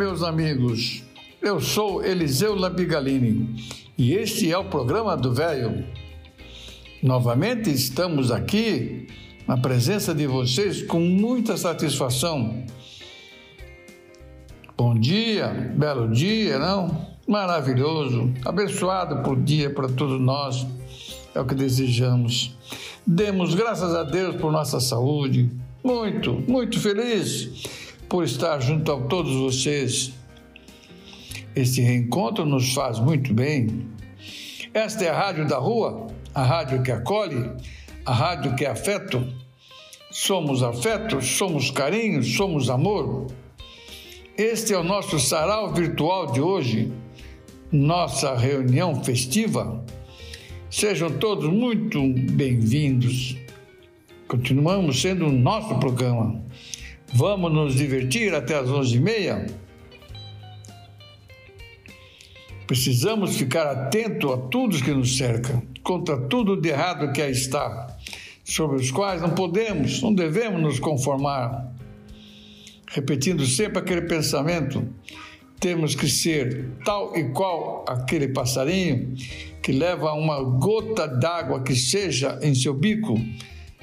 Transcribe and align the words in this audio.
Meus 0.00 0.22
amigos. 0.22 1.02
Eu 1.42 1.60
sou 1.60 2.02
Eliseu 2.02 2.54
Labigalini 2.54 3.54
e 3.98 4.14
este 4.14 4.50
é 4.50 4.56
o 4.56 4.64
programa 4.64 5.14
do 5.14 5.34
Velho. 5.34 5.84
Novamente 7.02 7.70
estamos 7.70 8.30
aqui 8.32 9.08
na 9.46 9.58
presença 9.58 10.14
de 10.14 10.26
vocês 10.26 10.80
com 10.80 11.00
muita 11.00 11.54
satisfação. 11.58 12.64
Bom 14.74 14.98
dia, 14.98 15.48
belo 15.76 16.08
dia, 16.08 16.58
não? 16.58 17.06
Maravilhoso, 17.28 18.32
abençoado 18.42 19.22
por 19.22 19.38
dia 19.38 19.68
para 19.68 19.86
todos 19.86 20.18
nós, 20.18 20.66
é 21.34 21.40
o 21.40 21.44
que 21.44 21.54
desejamos. 21.54 22.56
Demos 23.06 23.54
graças 23.54 23.94
a 23.94 24.02
Deus 24.02 24.34
por 24.36 24.50
nossa 24.50 24.80
saúde, 24.80 25.50
muito, 25.84 26.42
muito 26.48 26.80
feliz 26.80 27.79
por 28.10 28.24
estar 28.24 28.60
junto 28.60 28.90
a 28.90 29.00
todos 29.02 29.36
vocês. 29.36 30.12
Este 31.54 31.80
reencontro 31.80 32.44
nos 32.44 32.74
faz 32.74 32.98
muito 32.98 33.32
bem. 33.32 33.86
Esta 34.74 35.04
é 35.04 35.08
a 35.08 35.16
Rádio 35.16 35.46
da 35.46 35.58
Rua, 35.58 36.08
a 36.34 36.42
rádio 36.42 36.82
que 36.82 36.90
acolhe, 36.90 37.48
a 38.04 38.12
rádio 38.12 38.56
que 38.56 38.64
é 38.64 38.70
afeto. 38.70 39.24
Somos 40.10 40.60
afeto, 40.60 41.22
somos 41.22 41.70
carinho, 41.70 42.20
somos 42.24 42.68
amor. 42.68 43.28
Este 44.36 44.74
é 44.74 44.78
o 44.78 44.82
nosso 44.82 45.20
sarau 45.20 45.72
virtual 45.72 46.32
de 46.32 46.40
hoje, 46.40 46.92
nossa 47.70 48.34
reunião 48.34 49.04
festiva. 49.04 49.84
Sejam 50.68 51.16
todos 51.16 51.48
muito 51.48 52.00
bem-vindos. 52.32 53.36
Continuamos 54.26 55.00
sendo 55.00 55.26
o 55.26 55.32
nosso 55.32 55.78
programa. 55.78 56.42
Vamos 57.12 57.52
nos 57.52 57.74
divertir 57.74 58.34
até 58.34 58.56
as 58.56 58.68
11h30? 58.68 59.50
Precisamos 62.66 63.36
ficar 63.36 63.66
atento 63.66 64.32
a 64.32 64.38
tudo 64.38 64.80
que 64.80 64.92
nos 64.92 65.16
cerca, 65.16 65.60
contra 65.82 66.16
tudo 66.16 66.56
de 66.56 66.68
errado 66.68 67.12
que 67.12 67.20
aí 67.20 67.32
está, 67.32 67.96
sobre 68.44 68.76
os 68.76 68.92
quais 68.92 69.20
não 69.20 69.30
podemos, 69.30 70.00
não 70.00 70.14
devemos 70.14 70.62
nos 70.62 70.78
conformar. 70.78 71.72
Repetindo 72.86 73.44
sempre 73.44 73.80
aquele 73.80 74.02
pensamento, 74.02 74.86
temos 75.58 75.96
que 75.96 76.08
ser 76.08 76.70
tal 76.84 77.16
e 77.16 77.30
qual 77.30 77.84
aquele 77.88 78.28
passarinho 78.28 79.16
que 79.60 79.72
leva 79.72 80.12
uma 80.12 80.40
gota 80.40 81.08
d'água 81.08 81.62
que 81.62 81.74
seja 81.74 82.38
em 82.40 82.54
seu 82.54 82.72
bico 82.72 83.14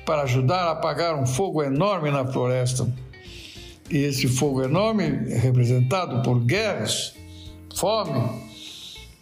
para 0.05 0.21
ajudar 0.21 0.63
a 0.63 0.71
apagar 0.71 1.13
um 1.21 1.25
fogo 1.25 1.61
enorme 1.61 2.09
na 2.09 2.25
floresta. 2.25 2.87
E 3.89 3.97
esse 3.97 4.27
fogo 4.27 4.63
enorme 4.63 5.03
é 5.31 5.37
representado 5.37 6.21
por 6.21 6.39
guerras, 6.41 7.13
fome, 7.75 8.21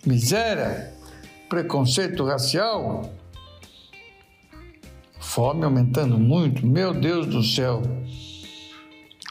miséria, 0.06 0.92
preconceito 1.48 2.26
racial, 2.26 3.12
fome 5.20 5.64
aumentando 5.64 6.18
muito, 6.18 6.66
meu 6.66 6.94
Deus 6.94 7.28
do 7.28 7.44
céu. 7.44 7.84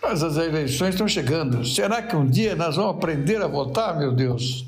Mas 0.00 0.22
as 0.22 0.36
eleições 0.36 0.90
estão 0.90 1.08
chegando. 1.08 1.64
Será 1.64 2.02
que 2.02 2.14
um 2.14 2.26
dia 2.26 2.54
nós 2.54 2.76
vamos 2.76 2.96
aprender 2.96 3.40
a 3.42 3.46
votar, 3.46 3.98
meu 3.98 4.12
Deus? 4.12 4.66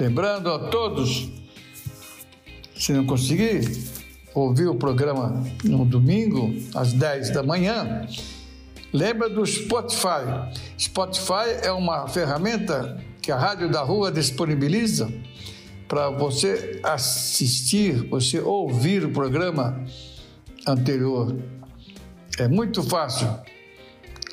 Lembrando 0.00 0.50
a 0.50 0.70
todos, 0.70 1.28
se 2.74 2.92
não 2.92 3.06
conseguir 3.06 3.93
ouvir 4.34 4.66
o 4.66 4.74
programa 4.74 5.44
no 5.62 5.84
domingo, 5.84 6.52
às 6.74 6.92
10 6.92 7.30
da 7.30 7.40
manhã, 7.42 8.06
lembra 8.92 9.30
do 9.30 9.46
Spotify. 9.46 10.24
Spotify 10.78 11.60
é 11.62 11.70
uma 11.70 12.08
ferramenta 12.08 12.98
que 13.22 13.30
a 13.30 13.36
Rádio 13.36 13.70
da 13.70 13.82
Rua 13.82 14.10
disponibiliza 14.10 15.08
para 15.86 16.10
você 16.10 16.80
assistir, 16.82 18.08
você 18.08 18.40
ouvir 18.40 19.04
o 19.04 19.12
programa 19.12 19.80
anterior. 20.66 21.36
É 22.38 22.48
muito 22.48 22.82
fácil 22.82 23.28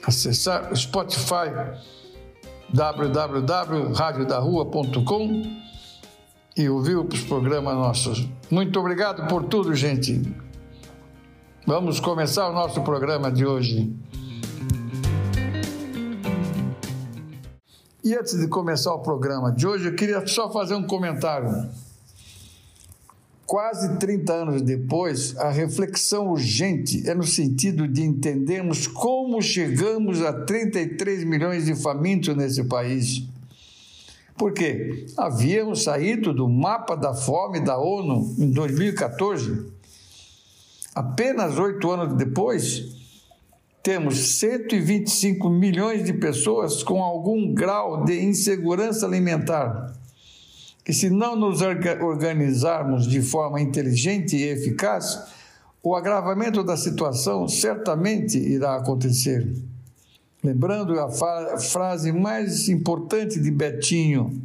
acessar 0.03 0.71
o 0.71 0.75
Spotify 0.75 1.51
www.radiodarrua.com 2.73 5.61
e 6.55 6.69
ouvir 6.69 6.97
os 6.97 7.21
programas 7.21 7.75
nossos. 7.75 8.27
Muito 8.49 8.79
obrigado 8.79 9.27
por 9.27 9.43
tudo, 9.43 9.73
gente. 9.73 10.21
Vamos 11.65 11.99
começar 11.99 12.49
o 12.49 12.53
nosso 12.53 12.81
programa 12.81 13.31
de 13.31 13.45
hoje. 13.45 13.93
E 18.03 18.15
antes 18.15 18.37
de 18.37 18.47
começar 18.47 18.93
o 18.93 18.99
programa 18.99 19.51
de 19.51 19.67
hoje, 19.67 19.87
eu 19.87 19.95
queria 19.95 20.25
só 20.25 20.51
fazer 20.51 20.73
um 20.73 20.85
comentário. 20.85 21.69
Quase 23.45 23.97
30 23.97 24.33
anos 24.33 24.61
depois, 24.61 25.37
a 25.37 25.49
reflexão 25.49 26.29
urgente 26.31 27.07
é 27.07 27.13
no 27.13 27.23
sentido 27.23 27.87
de 27.87 28.01
entendermos 28.01 28.87
como 28.87 29.41
chegamos 29.41 30.21
a 30.23 30.31
33 30.31 31.23
milhões 31.25 31.65
de 31.65 31.75
famintos 31.75 32.35
nesse 32.35 32.63
país. 32.63 33.27
Por 34.41 34.53
quê? 34.53 35.05
Havíamos 35.15 35.83
saído 35.83 36.33
do 36.33 36.49
mapa 36.49 36.97
da 36.97 37.13
fome 37.13 37.59
da 37.59 37.77
ONU 37.77 38.37
em 38.39 38.49
2014. 38.49 39.67
Apenas 40.95 41.59
oito 41.59 41.91
anos 41.91 42.17
depois, 42.17 42.87
temos 43.83 44.39
125 44.39 45.47
milhões 45.47 46.03
de 46.03 46.13
pessoas 46.13 46.81
com 46.81 47.03
algum 47.03 47.53
grau 47.53 48.03
de 48.03 48.19
insegurança 48.19 49.05
alimentar. 49.05 49.93
E 50.87 50.91
se 50.91 51.07
não 51.11 51.35
nos 51.35 51.61
organizarmos 51.61 53.05
de 53.05 53.21
forma 53.21 53.61
inteligente 53.61 54.35
e 54.35 54.47
eficaz, 54.49 55.21
o 55.83 55.95
agravamento 55.95 56.63
da 56.63 56.75
situação 56.75 57.47
certamente 57.47 58.39
irá 58.39 58.75
acontecer. 58.75 59.47
Lembrando 60.43 60.99
a 60.99 61.09
frase 61.59 62.11
mais 62.11 62.67
importante 62.67 63.39
de 63.39 63.51
Betinho: 63.51 64.41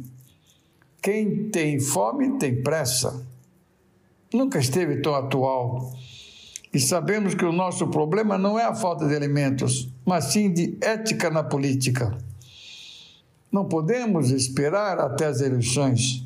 quem 1.01 1.49
tem 1.49 1.79
fome 1.79 2.37
tem 2.37 2.61
pressa. 2.61 3.25
Nunca 4.31 4.59
esteve 4.59 5.01
tão 5.01 5.15
atual 5.15 5.91
e 6.73 6.79
sabemos 6.79 7.33
que 7.33 7.45
o 7.45 7.51
nosso 7.51 7.87
problema 7.87 8.37
não 8.37 8.59
é 8.59 8.63
a 8.63 8.75
falta 8.75 9.07
de 9.07 9.15
alimentos, 9.15 9.89
mas 10.05 10.25
sim 10.25 10.51
de 10.51 10.77
ética 10.81 11.29
na 11.29 11.43
política. 11.43 12.15
Não 13.51 13.65
podemos 13.65 14.29
esperar 14.29 14.99
até 14.99 15.25
as 15.25 15.41
eleições. 15.41 16.23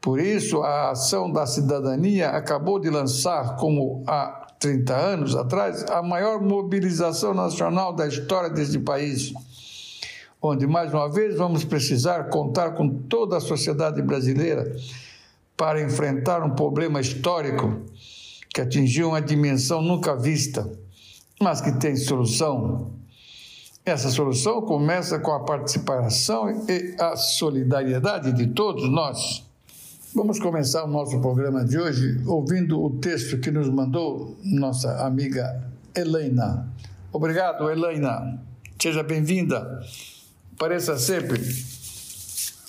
Por 0.00 0.18
isso, 0.18 0.62
a 0.62 0.90
ação 0.90 1.30
da 1.30 1.46
cidadania 1.46 2.30
acabou 2.30 2.80
de 2.80 2.90
lançar, 2.90 3.56
como 3.56 4.02
há 4.06 4.43
30 4.64 4.96
anos 4.96 5.36
atrás, 5.36 5.84
a 5.90 6.02
maior 6.02 6.40
mobilização 6.40 7.34
nacional 7.34 7.92
da 7.92 8.08
história 8.08 8.48
deste 8.48 8.78
país, 8.78 9.30
onde, 10.40 10.66
mais 10.66 10.90
uma 10.90 11.06
vez, 11.06 11.36
vamos 11.36 11.64
precisar 11.64 12.30
contar 12.30 12.70
com 12.70 12.88
toda 12.88 13.36
a 13.36 13.40
sociedade 13.40 14.00
brasileira 14.00 14.74
para 15.54 15.82
enfrentar 15.82 16.42
um 16.42 16.54
problema 16.54 16.98
histórico 16.98 17.82
que 18.54 18.62
atingiu 18.62 19.08
uma 19.08 19.20
dimensão 19.20 19.82
nunca 19.82 20.16
vista, 20.16 20.66
mas 21.38 21.60
que 21.60 21.72
tem 21.72 21.94
solução. 21.94 22.90
Essa 23.84 24.08
solução 24.08 24.62
começa 24.62 25.18
com 25.18 25.32
a 25.32 25.44
participação 25.44 26.64
e 26.66 26.96
a 26.98 27.16
solidariedade 27.16 28.32
de 28.32 28.46
todos 28.46 28.90
nós. 28.90 29.44
Vamos 30.14 30.38
começar 30.38 30.84
o 30.84 30.86
nosso 30.86 31.20
programa 31.20 31.64
de 31.64 31.76
hoje 31.76 32.22
ouvindo 32.24 32.80
o 32.80 32.98
texto 33.00 33.40
que 33.40 33.50
nos 33.50 33.68
mandou 33.68 34.36
nossa 34.44 35.04
amiga 35.04 35.68
Helena. 35.92 36.72
Obrigado, 37.12 37.68
Helena. 37.68 38.40
Seja 38.80 39.02
bem-vinda. 39.02 39.84
Pareça 40.56 40.96
sempre. 40.96 41.40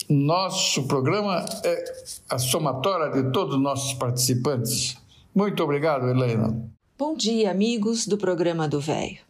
Nosso 0.08 0.88
programa 0.88 1.46
é 1.62 1.84
a 2.28 2.36
somatória 2.36 3.22
de 3.22 3.30
todos 3.30 3.54
os 3.54 3.62
nossos 3.62 3.94
participantes. 3.94 4.96
Muito 5.32 5.62
obrigado, 5.62 6.08
Helena. 6.08 6.68
Bom 6.98 7.14
dia, 7.14 7.52
amigos 7.52 8.08
do 8.08 8.18
programa 8.18 8.66
do 8.66 8.80
Velho. 8.80 9.20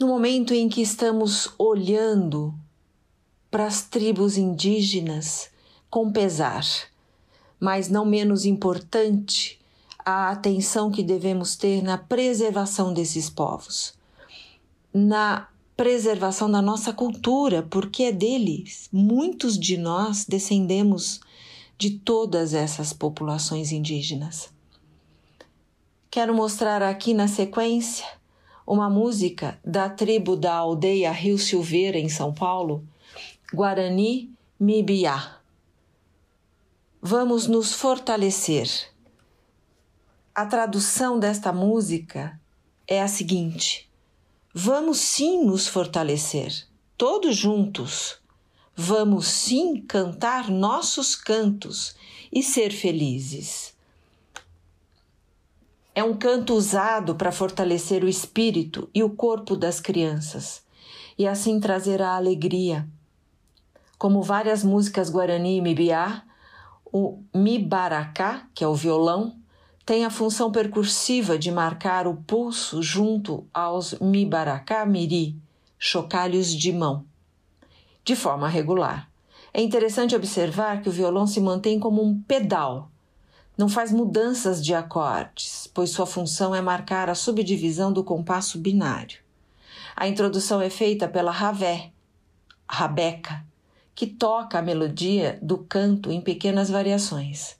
No 0.00 0.06
momento 0.06 0.54
em 0.54 0.70
que 0.70 0.80
estamos 0.80 1.52
olhando 1.58 2.54
para 3.50 3.66
as 3.66 3.82
tribos 3.82 4.38
indígenas 4.38 5.54
com 5.90 6.10
pesar, 6.10 6.64
mas 7.58 7.88
não 7.88 8.04
menos 8.04 8.44
importante, 8.44 9.58
a 10.04 10.30
atenção 10.30 10.90
que 10.90 11.02
devemos 11.02 11.56
ter 11.56 11.82
na 11.82 11.98
preservação 11.98 12.94
desses 12.94 13.28
povos, 13.28 13.94
na 14.94 15.48
preservação 15.76 16.50
da 16.50 16.62
nossa 16.62 16.92
cultura, 16.92 17.62
porque 17.62 18.04
é 18.04 18.12
deles. 18.12 18.88
Muitos 18.92 19.58
de 19.58 19.76
nós 19.76 20.24
descendemos 20.24 21.20
de 21.76 21.90
todas 21.90 22.54
essas 22.54 22.92
populações 22.92 23.72
indígenas. 23.72 24.48
Quero 26.10 26.34
mostrar 26.34 26.82
aqui 26.82 27.12
na 27.12 27.28
sequência 27.28 28.06
uma 28.66 28.88
música 28.88 29.58
da 29.64 29.88
tribo 29.88 30.34
da 30.34 30.54
aldeia 30.54 31.12
Rio 31.12 31.36
Silveira, 31.36 31.98
em 31.98 32.08
São 32.08 32.32
Paulo, 32.32 32.82
Guarani 33.52 34.30
Mibiá. 34.58 35.35
Vamos 37.02 37.46
nos 37.46 37.74
fortalecer. 37.74 38.68
A 40.34 40.46
tradução 40.46 41.18
desta 41.18 41.52
música 41.52 42.40
é 42.86 43.02
a 43.02 43.06
seguinte: 43.06 43.90
Vamos 44.52 44.98
sim 44.98 45.44
nos 45.44 45.68
fortalecer, 45.68 46.66
todos 46.96 47.36
juntos. 47.36 48.18
Vamos 48.74 49.26
sim 49.28 49.80
cantar 49.82 50.50
nossos 50.50 51.14
cantos 51.14 51.94
e 52.32 52.42
ser 52.42 52.70
felizes. 52.70 53.74
É 55.94 56.02
um 56.02 56.16
canto 56.16 56.54
usado 56.54 57.14
para 57.14 57.32
fortalecer 57.32 58.04
o 58.04 58.08
espírito 58.08 58.90
e 58.94 59.02
o 59.02 59.10
corpo 59.10 59.56
das 59.56 59.80
crianças 59.80 60.62
e 61.18 61.26
assim 61.26 61.60
trazer 61.60 62.02
a 62.02 62.16
alegria. 62.16 62.88
Como 63.98 64.22
várias 64.22 64.62
músicas 64.62 65.08
guarani 65.08 65.56
e 65.56 65.60
mibiá, 65.62 66.22
o 66.98 67.22
mibaracá, 67.34 68.48
que 68.54 68.64
é 68.64 68.66
o 68.66 68.74
violão, 68.74 69.36
tem 69.84 70.06
a 70.06 70.10
função 70.10 70.50
percursiva 70.50 71.38
de 71.38 71.52
marcar 71.52 72.06
o 72.06 72.16
pulso 72.16 72.82
junto 72.82 73.46
aos 73.52 73.98
mibaracá 74.00 74.86
miri, 74.86 75.36
chocalhos 75.78 76.54
de 76.54 76.72
mão, 76.72 77.04
de 78.02 78.16
forma 78.16 78.48
regular. 78.48 79.10
É 79.52 79.60
interessante 79.60 80.16
observar 80.16 80.80
que 80.80 80.88
o 80.88 80.92
violão 80.92 81.26
se 81.26 81.38
mantém 81.38 81.78
como 81.78 82.02
um 82.02 82.18
pedal 82.22 82.90
não 83.58 83.68
faz 83.68 83.92
mudanças 83.92 84.64
de 84.64 84.74
acordes, 84.74 85.68
pois 85.74 85.90
sua 85.90 86.06
função 86.06 86.54
é 86.54 86.62
marcar 86.62 87.10
a 87.10 87.14
subdivisão 87.14 87.92
do 87.92 88.02
compasso 88.02 88.58
binário. 88.58 89.18
A 89.94 90.08
introdução 90.08 90.62
é 90.62 90.70
feita 90.70 91.06
pela 91.06 91.30
ravé, 91.30 91.90
rabeca, 92.66 93.44
que 93.96 94.06
toca 94.06 94.58
a 94.58 94.62
melodia 94.62 95.38
do 95.42 95.56
canto 95.56 96.12
em 96.12 96.20
pequenas 96.20 96.68
variações. 96.68 97.56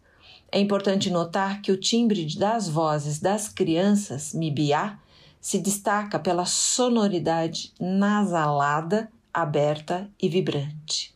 É 0.53 0.61
importante 0.61 1.11
notar 1.11 1.63
que 1.63 1.73
o 1.73 1.77
timbre 1.79 2.27
das 2.37 2.69
vozes 2.69 3.19
das 3.19 3.49
crianças, 3.49 4.35
mibiá, 4.35 4.99
se 5.41 5.59
destaca 5.59 6.19
pela 6.19 6.45
sonoridade 6.45 7.73
nasalada, 7.81 9.11
aberta 9.33 10.11
e 10.21 10.29
vibrante. 10.29 11.15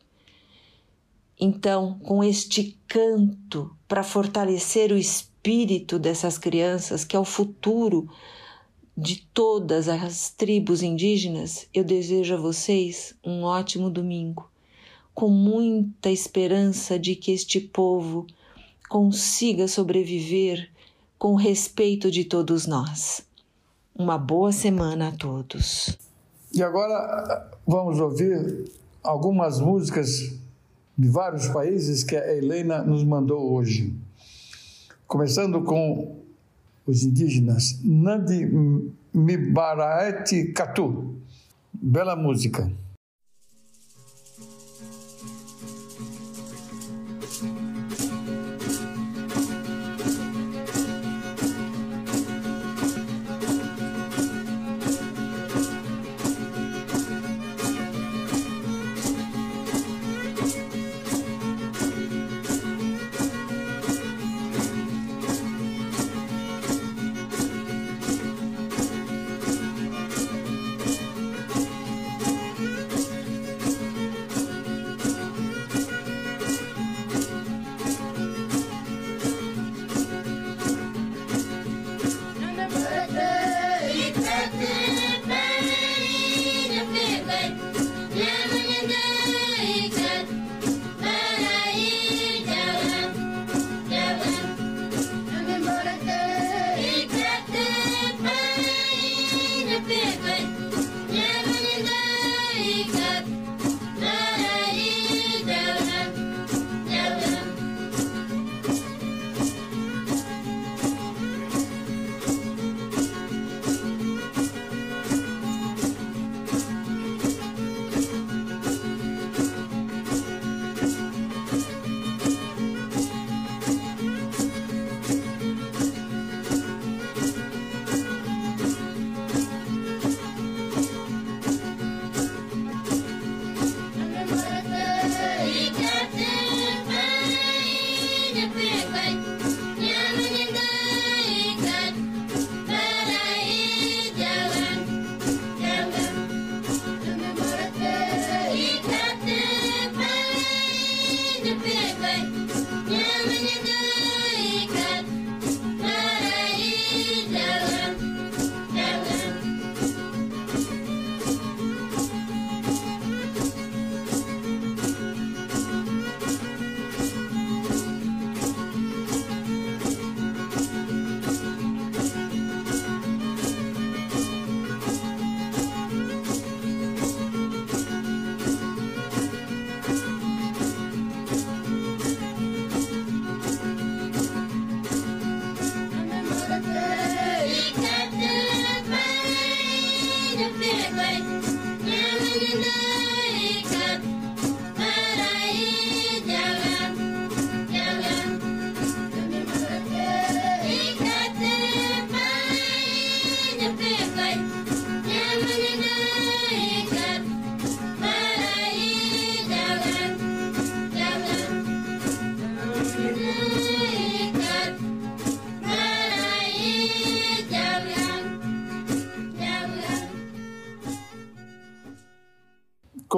Então, 1.39 1.99
com 1.99 2.25
este 2.25 2.79
canto 2.89 3.77
para 3.87 4.03
fortalecer 4.03 4.91
o 4.91 4.97
espírito 4.97 5.99
dessas 5.99 6.39
crianças, 6.39 7.05
que 7.05 7.15
é 7.15 7.21
o 7.21 7.25
futuro 7.25 8.09
de 8.97 9.27
todas 9.35 9.89
as 9.89 10.31
tribos 10.31 10.83
indígenas, 10.83 11.67
eu 11.73 11.85
desejo 11.85 12.35
a 12.35 12.41
vocês 12.41 13.15
um 13.25 13.43
ótimo 13.43 13.89
domingo, 13.89 14.50
com 15.21 15.29
muita 15.29 16.09
esperança 16.09 16.99
de 16.99 17.15
que 17.15 17.31
este 17.31 17.61
povo 17.61 18.27
consiga 18.89 19.69
sobreviver 19.69 20.71
com 21.19 21.35
respeito 21.35 22.11
de 22.11 22.25
todos 22.25 22.67
nós. 22.67 23.21
Uma 23.95 24.17
boa 24.17 24.51
semana 24.51 25.09
a 25.09 25.13
todos. 25.13 25.99
E 26.55 26.63
agora 26.63 27.51
vamos 27.67 28.01
ouvir 28.01 28.73
algumas 29.03 29.61
músicas 29.61 30.41
de 30.97 31.09
vários 31.11 31.49
países 31.49 32.03
que 32.03 32.17
a 32.17 32.35
Helena 32.35 32.83
nos 32.83 33.05
mandou 33.05 33.53
hoje. 33.53 33.95
Começando 35.07 35.63
com 35.65 36.17
os 36.87 37.03
indígenas, 37.03 37.79
Nandi 37.85 38.49
Mibaraete 39.13 40.45
Katu. 40.55 41.15
Bela 41.75 42.17
música. 42.17 42.73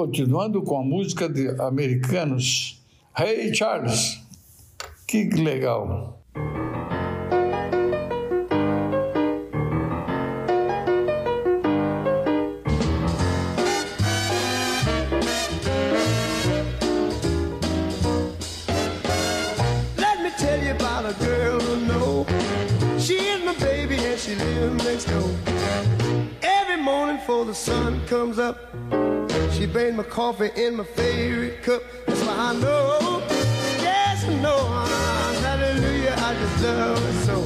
Continuando 0.03 0.61
com 0.63 0.77
a 0.77 0.83
música 0.83 1.29
de 1.29 1.49
americanos. 1.61 2.83
Hey 3.17 3.53
Charles, 3.53 4.21
que 5.07 5.29
legal. 5.29 6.12
Coffee 30.23 30.51
in 30.55 30.77
my 30.77 30.85
favorite 30.85 31.61
cup. 31.63 31.83
That's 32.05 32.21
why 32.21 32.35
I 32.49 32.53
know, 32.53 33.21
yes, 33.87 34.23
I 34.23 34.33
know, 34.45 34.59
hallelujah, 35.45 36.15
I 36.17 36.33
just 36.41 36.63
love 36.63 37.03
her 37.07 37.15
so. 37.27 37.37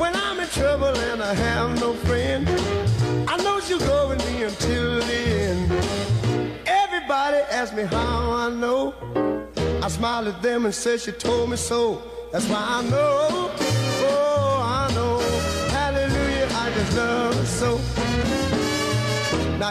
When 0.00 0.14
I'm 0.14 0.38
in 0.38 0.48
trouble 0.50 0.94
and 1.10 1.20
I 1.20 1.34
have 1.34 1.80
no 1.80 1.92
friend, 2.06 2.48
I 3.28 3.36
know 3.42 3.58
she'll 3.58 3.80
go 3.80 4.10
with 4.10 4.24
me 4.28 4.44
until 4.44 5.00
the 5.00 5.20
end. 5.48 5.72
Everybody 6.66 7.38
asks 7.58 7.74
me 7.74 7.82
how 7.82 8.30
I 8.44 8.50
know. 8.50 8.94
I 9.82 9.88
smile 9.88 10.28
at 10.28 10.40
them 10.40 10.66
and 10.66 10.74
say 10.82 10.98
she 10.98 11.10
told 11.10 11.50
me 11.50 11.56
so. 11.56 12.00
That's 12.30 12.46
why 12.46 12.64
I 12.78 12.80
know. 12.92 13.50
Oh, 14.06 14.82
I 14.82 14.84
know, 14.94 15.18
hallelujah, 15.76 16.48
I 16.62 16.70
just 16.76 16.96
love 16.96 17.42
it 17.42 17.46
so. 17.46 18.01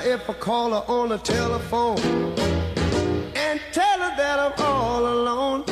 If 0.03 0.27
I 0.27 0.33
call 0.33 0.71
her 0.71 0.83
on 0.91 1.09
the 1.09 1.19
telephone 1.19 1.99
and 3.35 3.61
tell 3.71 3.99
her 3.99 4.15
that 4.17 4.39
I'm 4.39 4.53
all 4.65 5.05
alone, 5.05 5.63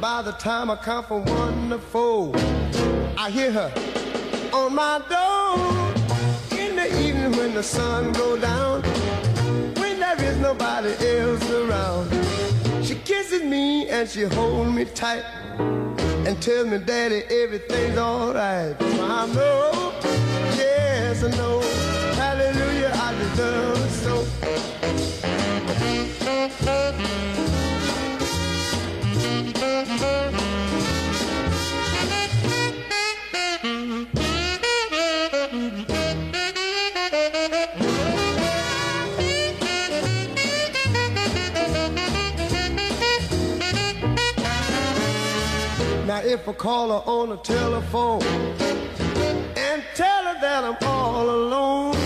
by 0.00 0.22
the 0.22 0.32
time 0.32 0.70
I 0.70 0.76
count 0.76 1.08
from 1.08 1.26
one 1.26 1.68
to 1.68 1.78
four, 1.78 2.32
I 3.18 3.28
hear 3.30 3.52
her 3.52 3.72
on 4.54 4.74
my 4.74 5.02
door. 5.10 6.58
In 6.58 6.76
the 6.76 6.86
evening 6.98 7.36
when 7.36 7.52
the 7.52 7.62
sun 7.62 8.12
goes 8.12 8.40
down, 8.40 8.82
when 9.80 10.00
there 10.00 10.22
is 10.22 10.38
nobody 10.38 10.94
else 11.06 11.50
around, 11.50 12.08
she 12.82 12.94
kisses 12.94 13.42
me 13.42 13.88
and 13.90 14.08
she 14.08 14.22
holds 14.22 14.70
me 14.72 14.86
tight 14.86 15.24
and 15.58 16.40
tells 16.40 16.68
me, 16.68 16.78
Daddy, 16.78 17.22
everything's 17.30 17.98
alright. 17.98 18.76
I 18.80 19.26
know 19.26 19.92
yes 20.56 21.22
I 21.22 21.28
deserve 21.28 21.75
Now 23.36 23.42
if 46.24 46.48
I 46.48 46.52
call 46.54 46.88
her 46.88 47.10
on 47.10 47.28
the 47.28 47.36
telephone 47.36 48.22
and 49.58 49.82
tell 49.94 50.24
her 50.24 50.40
that 50.40 50.64
I'm 50.64 50.88
all 50.88 51.28
alone. 51.28 52.05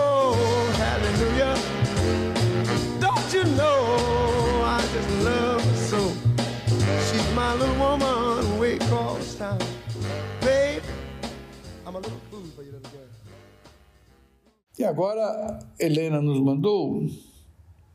little 7.55 7.75
woman. 7.75 8.59
Babe, 10.41 10.83
I'm 11.85 11.95
a 11.95 11.99
little 11.99 12.19
fool 12.29 12.43
for 12.55 12.63
you, 12.63 12.71
little 12.71 12.91
girl. 12.91 13.09
E 14.77 14.83
agora, 14.83 15.59
Helena 15.79 16.21
nos 16.21 16.39
mandou 16.39 17.05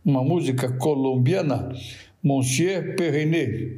uma 0.05 0.23
música 0.23 0.73
colombiana, 0.79 1.73
Monsieur 2.23 2.95
Perrinet, 2.97 3.77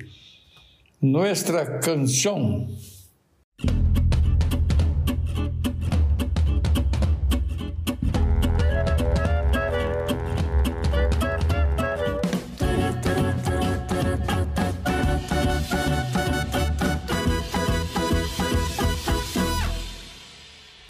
Nuestra 1.01 1.79
Canção. 1.79 2.69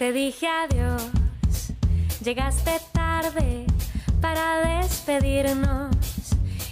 Te 0.09 0.15
dije 0.15 0.47
adiós, 0.49 1.03
llegaste 2.25 2.81
tarde 2.93 3.67
para 4.23 4.81
despedirnos. 4.81 5.95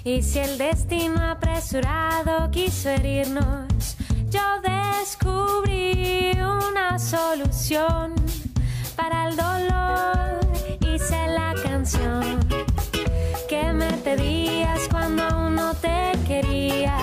Y 0.05 0.23
si 0.23 0.39
el 0.39 0.57
destino 0.57 1.21
apresurado 1.23 2.51
quiso 2.51 2.89
herirnos, 2.89 3.99
yo 4.31 4.41
descubrí 4.63 6.33
una 6.41 6.99
solución 6.99 8.15
para 8.97 9.29
el 9.29 9.37
dolor. 9.37 10.41
Hice 10.81 11.27
la 11.27 11.53
canción 11.63 12.41
que 13.51 13.71
me 13.75 13.93
pedías 13.99 14.89
cuando 14.91 15.25
aún 15.25 15.57
no 15.57 15.75
te 15.75 16.13
quería 16.27 16.97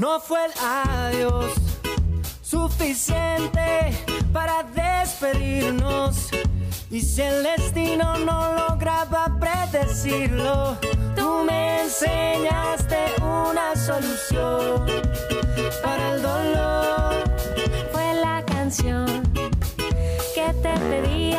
No 0.00 0.18
fue 0.18 0.46
el 0.46 0.52
adiós 0.58 1.52
suficiente 2.40 3.92
para 4.32 4.62
despedirnos. 4.62 6.30
Y 6.90 7.02
si 7.02 7.20
el 7.20 7.42
destino 7.42 8.16
no 8.16 8.54
lograba 8.54 9.36
predecirlo, 9.38 10.78
tú 11.14 11.44
me 11.44 11.82
enseñaste 11.82 12.96
una 13.20 13.76
solución 13.76 14.86
para 15.82 16.14
el 16.14 16.22
dolor. 16.22 17.24
Fue 17.92 18.14
la 18.14 18.42
canción 18.46 19.06
que 20.34 20.54
te 20.62 20.78
pedía 20.88 21.29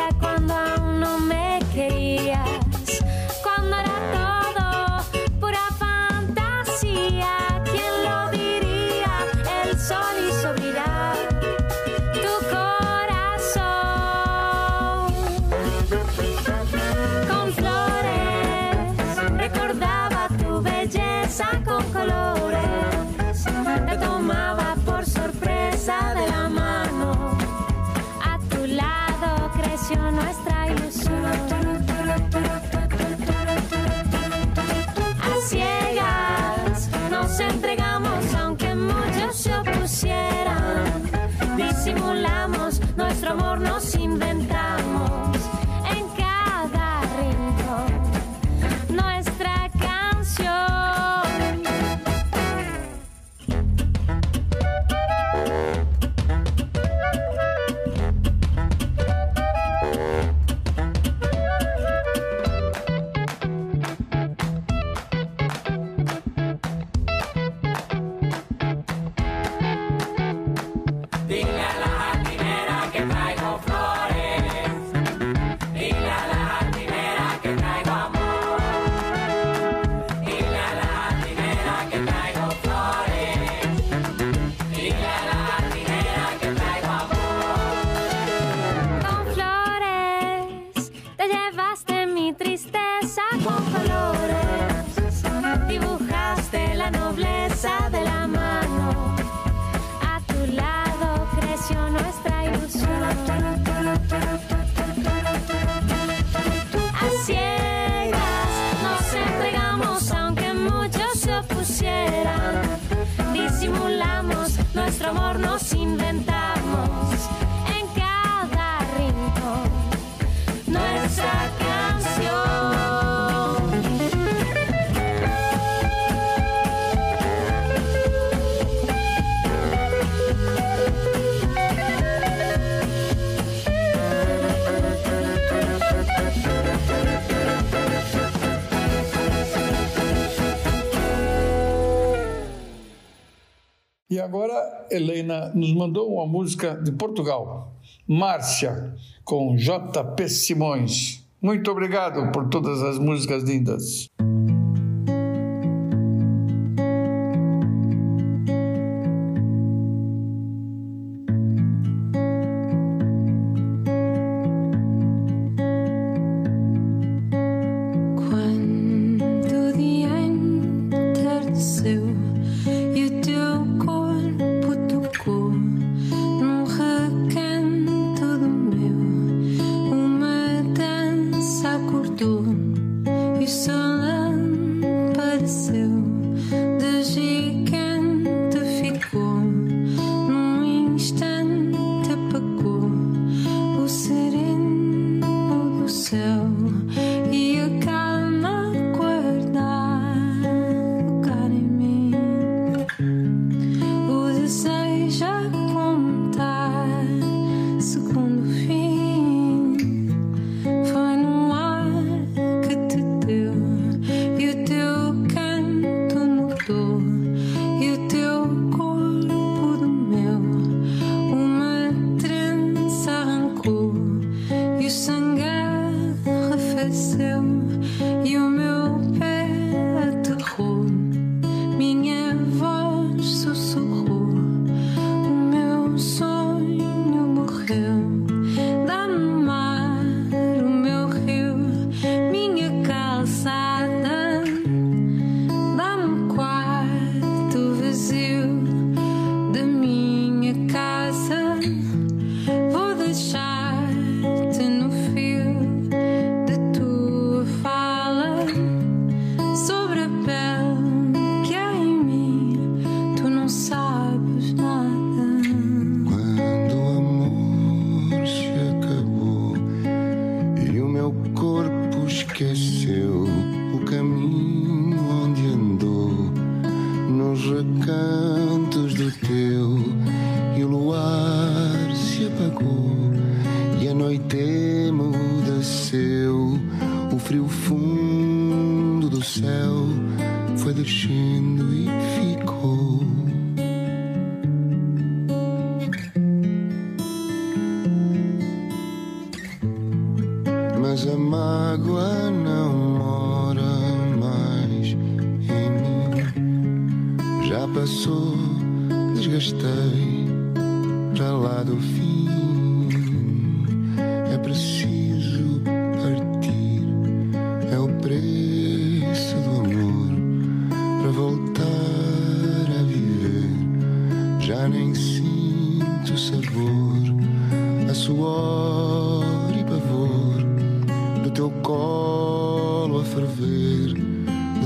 Helena 144.92 145.50
nos 145.54 145.72
mandou 145.72 146.12
uma 146.12 146.26
música 146.26 146.74
de 146.74 146.92
Portugal, 146.92 147.72
Márcia, 148.06 148.94
com 149.24 149.56
J.P. 149.56 150.28
Simões. 150.28 151.26
Muito 151.40 151.70
obrigado 151.70 152.30
por 152.30 152.48
todas 152.48 152.82
as 152.82 152.98
músicas 152.98 153.42
lindas. 153.42 154.08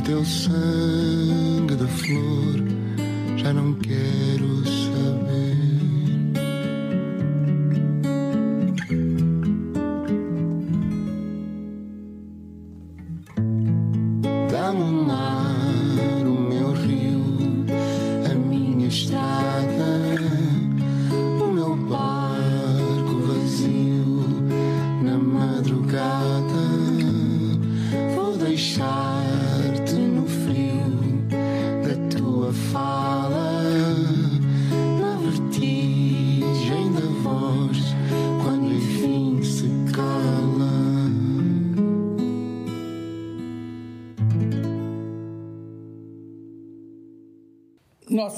teu 0.07 0.25
sangue 0.25 1.75
da 1.75 1.87
flor, 1.89 2.63
já 3.37 3.53
não 3.53 3.75
quero 3.75 4.65
ser. 4.65 4.96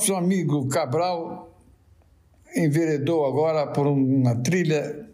Nosso 0.09 0.15
amigo 0.15 0.67
Cabral 0.69 1.55
enveredou 2.57 3.27
agora 3.27 3.67
por 3.67 3.87
uma 3.87 4.37
trilha, 4.37 5.07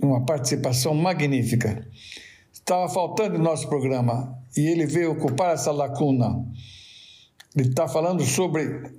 uma 0.00 0.24
participação 0.24 0.94
magnífica. 0.94 1.84
Estava 2.52 2.88
faltando 2.88 3.36
no 3.36 3.42
nosso 3.42 3.68
programa 3.68 4.38
e 4.56 4.60
ele 4.60 4.86
veio 4.86 5.10
ocupar 5.10 5.54
essa 5.54 5.72
lacuna. 5.72 6.46
Ele 7.56 7.68
está 7.68 7.88
falando 7.88 8.22
sobre 8.22 8.92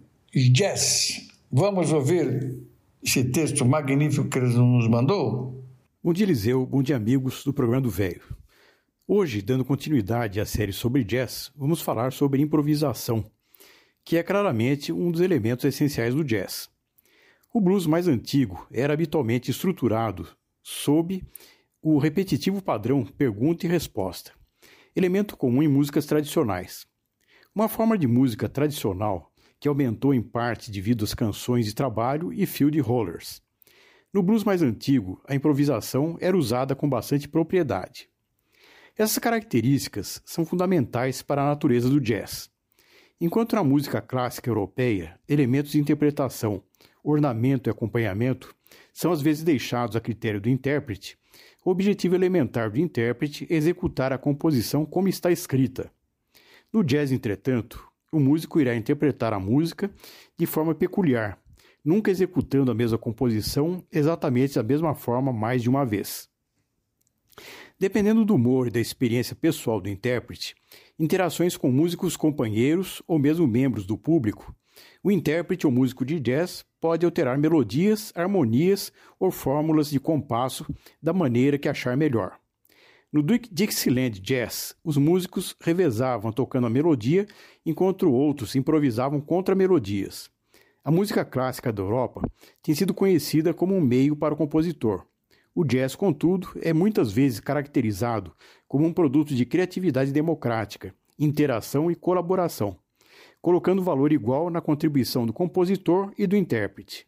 jazz. 0.51 1.25
Vamos 1.49 1.93
ouvir 1.93 2.59
esse 3.01 3.23
texto 3.23 3.65
magnífico 3.65 4.27
que 4.27 4.39
ele 4.39 4.47
nos 4.47 4.89
mandou? 4.89 5.63
Bom 6.03 6.11
dia, 6.11 6.25
Eliseu. 6.25 6.65
Bom 6.65 6.83
dia, 6.83 6.97
amigos 6.97 7.45
do 7.45 7.53
programa 7.53 7.81
do 7.83 7.89
Velho. 7.89 8.35
Hoje, 9.07 9.41
dando 9.41 9.63
continuidade 9.63 10.41
à 10.41 10.45
série 10.45 10.73
sobre 10.73 11.05
jazz, 11.05 11.49
vamos 11.55 11.81
falar 11.81 12.11
sobre 12.11 12.41
improvisação, 12.41 13.23
que 14.09 14.17
é 14.17 14.23
claramente 14.23 14.91
um 14.91 15.11
dos 15.11 15.21
elementos 15.21 15.63
essenciais 15.65 16.15
do 16.15 16.23
jazz. 16.23 16.67
O 17.53 17.61
blues 17.61 17.85
mais 17.85 18.07
antigo 18.07 18.67
era 18.71 18.91
habitualmente 18.91 19.51
estruturado 19.51 20.27
sob 20.63 21.23
o 21.79 21.99
repetitivo 21.99 22.59
padrão 22.59 23.05
pergunta 23.05 23.67
e 23.67 23.69
resposta, 23.69 24.31
elemento 24.95 25.37
comum 25.37 25.61
em 25.61 25.67
músicas 25.67 26.07
tradicionais. 26.07 26.87
Uma 27.53 27.69
forma 27.69 27.95
de 27.95 28.07
música 28.07 28.49
tradicional 28.49 29.31
que 29.59 29.67
aumentou 29.67 30.11
em 30.11 30.23
parte 30.23 30.71
devido 30.71 31.05
às 31.05 31.13
canções 31.13 31.67
de 31.67 31.75
trabalho 31.75 32.33
e 32.33 32.47
field 32.47 32.79
rollers. 32.79 33.43
No 34.11 34.23
blues 34.23 34.43
mais 34.43 34.63
antigo, 34.63 35.21
a 35.27 35.35
improvisação 35.35 36.17
era 36.19 36.35
usada 36.35 36.75
com 36.75 36.89
bastante 36.89 37.29
propriedade. 37.29 38.09
Essas 38.97 39.19
características 39.19 40.19
são 40.25 40.47
fundamentais 40.47 41.21
para 41.21 41.43
a 41.43 41.49
natureza 41.49 41.87
do 41.87 42.01
jazz. 42.01 42.49
Enquanto 43.21 43.57
na 43.57 43.63
música 43.65 44.01
clássica 44.01 44.49
europeia, 44.49 45.19
elementos 45.27 45.73
de 45.73 45.79
interpretação, 45.79 46.63
ornamento 47.03 47.69
e 47.69 47.71
acompanhamento 47.71 48.55
são 48.93 49.11
às 49.11 49.21
vezes 49.21 49.43
deixados 49.43 49.97
a 49.97 49.99
critério 49.99 50.39
do 50.39 50.47
intérprete, 50.47 51.17
o 51.65 51.69
objetivo 51.69 52.15
elementar 52.15 52.71
do 52.71 52.79
intérprete 52.79 53.45
é 53.49 53.55
executar 53.55 54.13
a 54.13 54.17
composição 54.17 54.85
como 54.85 55.09
está 55.09 55.29
escrita. 55.29 55.91
No 56.71 56.81
jazz, 56.81 57.11
entretanto, 57.11 57.85
o 58.09 58.21
músico 58.21 58.61
irá 58.61 58.73
interpretar 58.73 59.33
a 59.33 59.39
música 59.39 59.91
de 60.37 60.45
forma 60.45 60.73
peculiar, 60.73 61.37
nunca 61.83 62.09
executando 62.09 62.71
a 62.71 62.75
mesma 62.75 62.97
composição 62.97 63.83
exatamente 63.91 64.55
da 64.55 64.63
mesma 64.63 64.95
forma 64.95 65.33
mais 65.33 65.61
de 65.61 65.69
uma 65.69 65.85
vez. 65.85 66.29
Dependendo 67.77 68.25
do 68.25 68.35
humor 68.35 68.67
e 68.67 68.71
da 68.71 68.79
experiência 68.79 69.35
pessoal 69.35 69.79
do 69.79 69.89
intérprete, 69.89 70.55
interações 70.99 71.55
com 71.55 71.71
músicos 71.71 72.17
companheiros 72.17 73.01
ou 73.07 73.17
mesmo 73.17 73.47
membros 73.47 73.85
do 73.85 73.97
público, 73.97 74.53
o 75.03 75.11
intérprete 75.11 75.65
ou 75.65 75.71
músico 75.71 76.05
de 76.05 76.19
jazz 76.19 76.65
pode 76.79 77.05
alterar 77.05 77.37
melodias, 77.37 78.11
harmonias 78.15 78.91
ou 79.19 79.31
fórmulas 79.31 79.89
de 79.89 79.99
compasso 79.99 80.65
da 81.01 81.13
maneira 81.13 81.57
que 81.57 81.69
achar 81.69 81.95
melhor. 81.95 82.37
No 83.11 83.23
Dixieland 83.23 84.19
Jazz, 84.21 84.75
os 84.83 84.95
músicos 84.95 85.55
revezavam 85.59 86.31
tocando 86.31 86.67
a 86.67 86.69
melodia, 86.69 87.25
enquanto 87.65 88.11
outros 88.11 88.55
improvisavam 88.55 89.19
contra-melodias. 89.19 90.29
A 90.83 90.91
música 90.91 91.25
clássica 91.25 91.73
da 91.73 91.81
Europa 91.81 92.21
tem 92.61 92.75
sido 92.75 92.93
conhecida 92.93 93.53
como 93.53 93.75
um 93.75 93.81
meio 93.81 94.15
para 94.15 94.33
o 94.33 94.37
compositor. 94.37 95.08
O 95.59 95.65
jazz, 95.65 95.93
contudo, 95.93 96.51
é 96.61 96.71
muitas 96.71 97.11
vezes 97.11 97.41
caracterizado 97.41 98.33
como 98.65 98.85
um 98.85 98.93
produto 98.93 99.35
de 99.35 99.45
criatividade 99.45 100.09
democrática, 100.09 100.95
interação 101.19 101.91
e 101.91 101.95
colaboração, 101.95 102.79
colocando 103.41 103.83
valor 103.83 104.13
igual 104.13 104.49
na 104.49 104.61
contribuição 104.61 105.25
do 105.25 105.33
compositor 105.33 106.13
e 106.17 106.25
do 106.25 106.37
intérprete. 106.37 107.05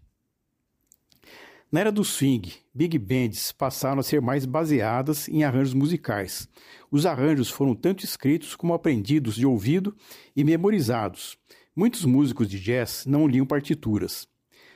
Na 1.71 1.79
era 1.79 1.93
do 1.93 2.03
swing, 2.03 2.53
big 2.73 2.99
bands 2.99 3.53
passaram 3.53 4.01
a 4.01 4.03
ser 4.03 4.19
mais 4.19 4.45
baseadas 4.45 5.29
em 5.29 5.45
arranjos 5.45 5.73
musicais. 5.73 6.49
Os 6.91 7.05
arranjos 7.05 7.49
foram 7.49 7.73
tanto 7.73 8.03
escritos 8.03 8.53
como 8.53 8.73
aprendidos 8.73 9.35
de 9.35 9.45
ouvido 9.45 9.95
e 10.35 10.43
memorizados. 10.43 11.37
Muitos 11.73 12.03
músicos 12.03 12.49
de 12.49 12.59
jazz 12.59 13.05
não 13.05 13.27
liam 13.27 13.45
partituras. 13.45 14.27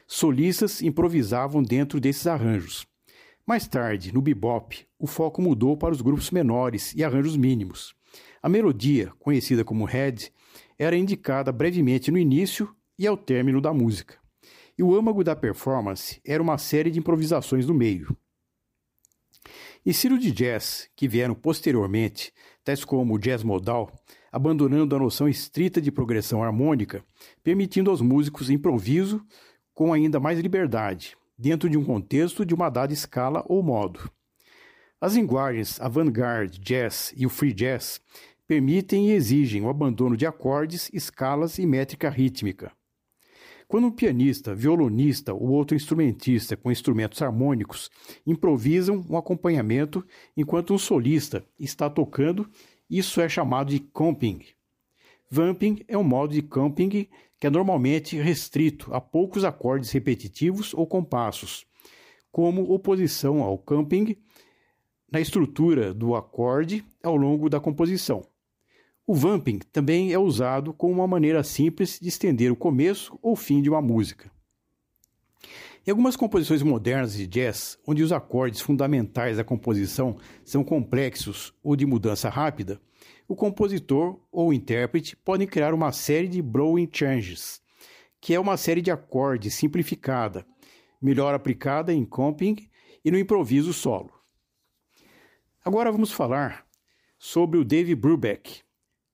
Solistas 0.08 0.82
improvisavam 0.82 1.62
dentro 1.62 2.00
desses 2.00 2.26
arranjos. 2.26 2.88
Mais 3.48 3.68
tarde, 3.68 4.12
no 4.12 4.24
bebop, 4.24 4.88
o 4.98 5.06
foco 5.06 5.40
mudou 5.40 5.78
para 5.78 5.94
os 5.94 6.02
grupos 6.02 6.32
menores 6.32 6.96
e 6.96 7.04
arranjos 7.04 7.38
mínimos. 7.38 7.96
A 8.42 8.50
melodia, 8.50 9.14
conhecida 9.20 9.64
como 9.64 9.86
head, 9.86 10.34
era 10.80 10.98
indicada 10.98 11.52
brevemente 11.52 12.10
no 12.10 12.18
início 12.18 12.76
e 12.98 13.06
ao 13.06 13.16
término 13.16 13.62
da 13.62 13.72
música. 13.72 14.18
E 14.76 14.82
o 14.82 14.96
âmago 14.96 15.24
da 15.24 15.36
performance 15.36 16.20
era 16.26 16.42
uma 16.42 16.58
série 16.58 16.90
de 16.90 16.98
improvisações 16.98 17.68
no 17.68 17.74
meio. 17.76 18.18
Estilos 19.86 20.20
de 20.20 20.32
jazz 20.32 20.90
que 20.96 21.08
vieram 21.08 21.36
posteriormente, 21.36 22.34
tais 22.64 22.84
como 22.84 23.14
o 23.14 23.20
jazz 23.20 23.44
modal, 23.44 23.92
abandonando 24.32 24.96
a 24.96 25.00
noção 25.00 25.30
estrita 25.30 25.80
de 25.80 25.92
progressão 25.92 26.44
harmônica, 26.44 27.06
permitindo 27.44 27.92
aos 27.92 28.02
músicos 28.02 28.50
improviso 28.50 29.24
com 29.72 29.94
ainda 29.94 30.20
mais 30.20 30.40
liberdade, 30.40 31.16
dentro 31.38 31.70
de 31.70 31.78
um 31.78 31.84
contexto 31.84 32.46
de 32.46 32.54
uma 32.54 32.70
dada 32.70 32.94
escala 32.94 33.44
ou 33.48 33.62
modo. 33.62 34.10
As 35.00 35.16
linguagens 35.16 35.80
avant-garde, 35.82 36.60
jazz 36.60 37.14
e 37.16 37.26
o 37.26 37.30
free 37.30 37.54
jazz 37.54 38.02
permitem 38.48 39.10
e 39.10 39.12
exigem 39.12 39.62
o 39.62 39.70
abandono 39.70 40.16
de 40.16 40.26
acordes, 40.26 40.90
escalas 40.94 41.58
e 41.58 41.66
métrica 41.66 42.10
rítmica. 42.10 42.72
Quando 43.68 43.88
um 43.88 43.92
pianista, 43.92 44.54
violonista 44.54 45.34
ou 45.34 45.50
outro 45.50 45.76
instrumentista 45.76 46.56
com 46.56 46.72
instrumentos 46.72 47.22
harmônicos 47.22 47.90
improvisam 48.26 49.04
um 49.10 49.18
acompanhamento 49.18 50.06
enquanto 50.38 50.74
um 50.74 50.78
solista 50.78 51.44
está 51.60 51.90
tocando, 51.90 52.50
isso 52.90 53.20
é 53.20 53.28
chamado 53.28 53.72
de 53.72 53.80
comping. 53.80 54.42
Vamping 55.36 55.84
é 55.90 55.98
um 55.98 56.04
modo 56.04 56.34
de 56.34 56.42
comping 56.42 57.10
que 57.38 57.46
é 57.46 57.50
normalmente 57.50 58.16
restrito 58.16 58.94
a 58.94 59.02
poucos 59.02 59.44
acordes 59.44 59.92
repetitivos 59.92 60.74
ou 60.74 60.88
compassos, 60.88 61.66
como 62.32 62.72
oposição 62.72 63.44
ao 63.44 63.58
camping 63.58 64.16
na 65.12 65.20
estrutura 65.20 65.94
do 65.94 66.16
acorde 66.16 66.86
ao 67.04 67.18
longo 67.18 67.50
da 67.50 67.60
composição. 67.60 68.26
O 69.06 69.14
vamping 69.14 69.60
também 69.74 70.14
é 70.14 70.18
usado 70.18 70.72
como 70.72 70.94
uma 70.94 71.08
maneira 71.08 71.44
simples 71.44 72.00
de 72.00 72.08
estender 72.08 72.50
o 72.50 72.56
começo 72.56 73.20
ou 73.22 73.36
fim 73.36 73.62
de 73.62 73.70
uma 73.70 73.82
música. 73.82 74.32
Em 75.86 75.92
algumas 75.92 76.16
composições 76.16 76.64
modernas 76.64 77.14
de 77.14 77.28
jazz, 77.28 77.78
onde 77.86 78.02
os 78.02 78.14
acordes 78.14 78.62
fundamentais 78.62 79.36
da 79.36 79.44
composição 79.44 80.16
são 80.46 80.64
complexos 80.64 81.54
ou 81.62 81.76
de 81.76 81.86
mudança 81.86 82.30
rápida, 82.30 82.80
o 83.28 83.36
compositor 83.36 84.20
ou 84.32 84.54
intérprete 84.54 85.16
podem 85.16 85.48
criar 85.48 85.74
uma 85.74 85.92
série 85.92 86.28
de 86.28 86.42
blowing 86.42 86.90
changes, 86.92 87.62
que 88.22 88.34
é 88.34 88.40
uma 88.40 88.58
série 88.58 88.82
de 88.82 88.92
acordes 88.92 89.54
simplificada, 89.54 90.46
melhor 91.02 91.34
aplicada 91.34 91.94
em 91.94 92.06
comping 92.06 92.70
e 93.04 93.12
no 93.12 93.18
improviso 93.18 93.74
solo. 93.74 94.12
Agora 95.64 95.92
vamos 95.92 96.12
falar 96.12 96.66
sobre 97.18 97.58
o 97.58 97.66
Dave 97.66 97.96
Brubeck, 97.96 98.62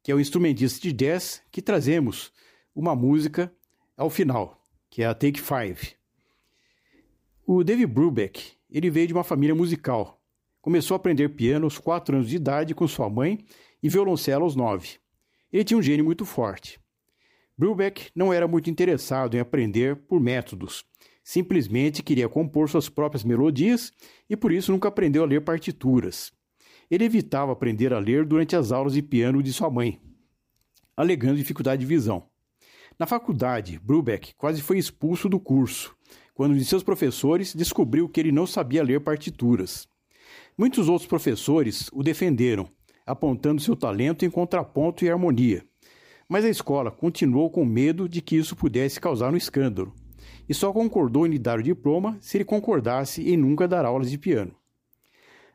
que 0.04 0.12
é 0.12 0.16
o 0.16 0.20
instrumentista 0.20 0.82
de 0.82 0.92
jazz 0.92 1.42
que 1.52 1.62
trazemos 1.62 2.32
uma 2.76 2.96
música 2.96 3.54
ao 3.96 4.10
final, 4.10 4.66
que 4.90 5.04
é 5.04 5.06
a 5.06 5.14
Take 5.14 5.40
Five. 5.40 5.96
O 7.46 7.64
Dave 7.64 7.86
Brubeck 7.86 8.54
ele 8.70 8.90
veio 8.90 9.08
de 9.08 9.14
uma 9.14 9.24
família 9.24 9.54
musical. 9.54 10.22
Começou 10.62 10.96
a 10.96 10.98
aprender 10.98 11.30
piano 11.30 11.66
aos 11.66 11.78
4 11.78 12.16
anos 12.16 12.30
de 12.30 12.36
idade 12.36 12.76
com 12.76 12.88
sua 12.88 13.10
mãe 13.10 13.44
e 13.82 13.90
violoncelo 13.90 14.44
aos 14.44 14.56
nove. 14.56 14.98
Ele 15.52 15.64
tinha 15.64 15.78
um 15.78 15.82
gênio 15.82 16.06
muito 16.06 16.26
forte. 16.26 16.80
Brubeck 17.58 18.10
não 18.16 18.34
era 18.34 18.48
muito 18.48 18.70
interessado 18.70 19.36
em 19.36 19.40
aprender 19.40 19.96
por 19.96 20.20
métodos, 20.20 20.84
simplesmente 21.24 22.02
queria 22.04 22.28
compor 22.28 22.70
suas 22.70 22.90
próprias 22.90 23.24
melodias 23.24 23.94
e 24.30 24.36
por 24.36 24.52
isso 24.52 24.72
nunca 24.72 24.88
aprendeu 24.88 25.24
a 25.24 25.28
ler 25.28 25.42
partituras. 25.42 26.32
Ele 26.90 27.06
evitava 27.06 27.52
aprender 27.52 27.94
a 27.94 28.00
ler 28.00 28.26
durante 28.26 28.56
as 28.56 28.72
aulas 28.72 28.94
de 28.94 29.02
piano 29.02 29.42
de 29.42 29.54
sua 29.54 29.70
mãe, 29.70 30.02
alegando 30.96 31.38
dificuldade 31.38 31.82
de 31.82 31.86
visão. 31.86 32.28
Na 33.00 33.06
faculdade, 33.06 33.80
Brubeck 33.80 34.34
quase 34.36 34.62
foi 34.62 34.78
expulso 34.78 35.30
do 35.30 35.40
curso, 35.40 35.96
quando 36.34 36.52
um 36.52 36.58
de 36.58 36.66
seus 36.66 36.84
professores 36.84 37.56
descobriu 37.56 38.10
que 38.10 38.20
ele 38.20 38.32
não 38.32 38.46
sabia 38.46 38.84
ler 38.84 39.02
partituras. 39.02 39.88
Muitos 40.58 40.90
outros 40.90 41.08
professores 41.08 41.90
o 41.94 42.04
defenderam, 42.04 42.70
apontando 43.06 43.62
seu 43.62 43.76
talento 43.76 44.26
em 44.26 44.30
contraponto 44.30 45.04
e 45.04 45.10
harmonia. 45.10 45.64
Mas 46.28 46.46
a 46.46 46.50
escola 46.50 46.92
continuou 46.92 47.50
com 47.50 47.66
medo 47.66 48.08
de 48.08 48.22
que 48.22 48.36
isso 48.36 48.56
pudesse 48.56 49.00
causar 49.00 49.34
um 49.34 49.38
escândalo, 49.38 49.94
e 50.48 50.54
só 50.54 50.72
concordou 50.72 51.26
em 51.26 51.32
lhe 51.32 51.40
dar 51.40 51.60
o 51.60 51.64
diploma 51.64 52.18
se 52.22 52.38
ele 52.38 52.46
concordasse 52.46 53.30
em 53.30 53.38
nunca 53.38 53.68
dar 53.68 53.86
aulas 53.86 54.10
de 54.10 54.18
piano. 54.18 54.56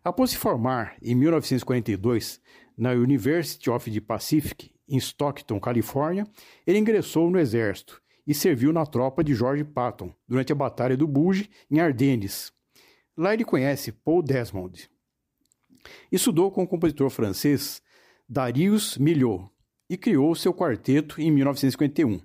Após 0.05 0.31
se 0.31 0.37
formar 0.37 0.97
em 1.03 1.15
1942 1.15 2.41
na 2.77 2.93
University 2.93 3.71
of 3.71 3.91
the 3.91 4.01
Pacific, 4.01 4.71
em 4.89 4.99
Stockton, 4.99 5.59
Califórnia, 5.59 6.27
ele 6.67 6.79
ingressou 6.79 7.31
no 7.31 7.39
Exército 7.39 8.01
e 8.27 8.35
serviu 8.35 8.73
na 8.73 8.87
tropa 8.87 9.25
de 9.25 9.35
George 9.35 9.65
Patton 9.65 10.13
durante 10.29 10.53
a 10.53 10.55
Batalha 10.55 10.97
do 10.97 11.07
Bulge 11.07 11.51
em 11.71 11.81
Ardennes. 11.81 12.53
Lá 13.17 13.33
ele 13.33 13.45
conhece 13.45 13.93
Paul 13.93 14.23
Desmond. 14.23 14.91
Estudou 16.11 16.51
com 16.51 16.62
o 16.62 16.68
compositor 16.68 17.11
francês 17.11 17.83
Darius 18.29 18.99
Milhaud 18.99 19.49
e 19.88 19.96
criou 19.96 20.35
seu 20.35 20.53
quarteto 20.53 21.20
em 21.20 21.31
1951. 21.31 22.20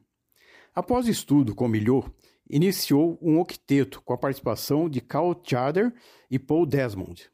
Após 0.73 1.07
estudo 1.07 1.53
com 1.53 1.67
Milhaud, 1.67 2.11
iniciou 2.49 3.17
um 3.21 3.39
octeto 3.39 4.01
com 4.01 4.13
a 4.13 4.17
participação 4.17 4.89
de 4.89 5.01
Carl 5.01 5.35
Tjader 5.35 5.93
e 6.29 6.39
Paul 6.39 6.65
Desmond. 6.65 7.29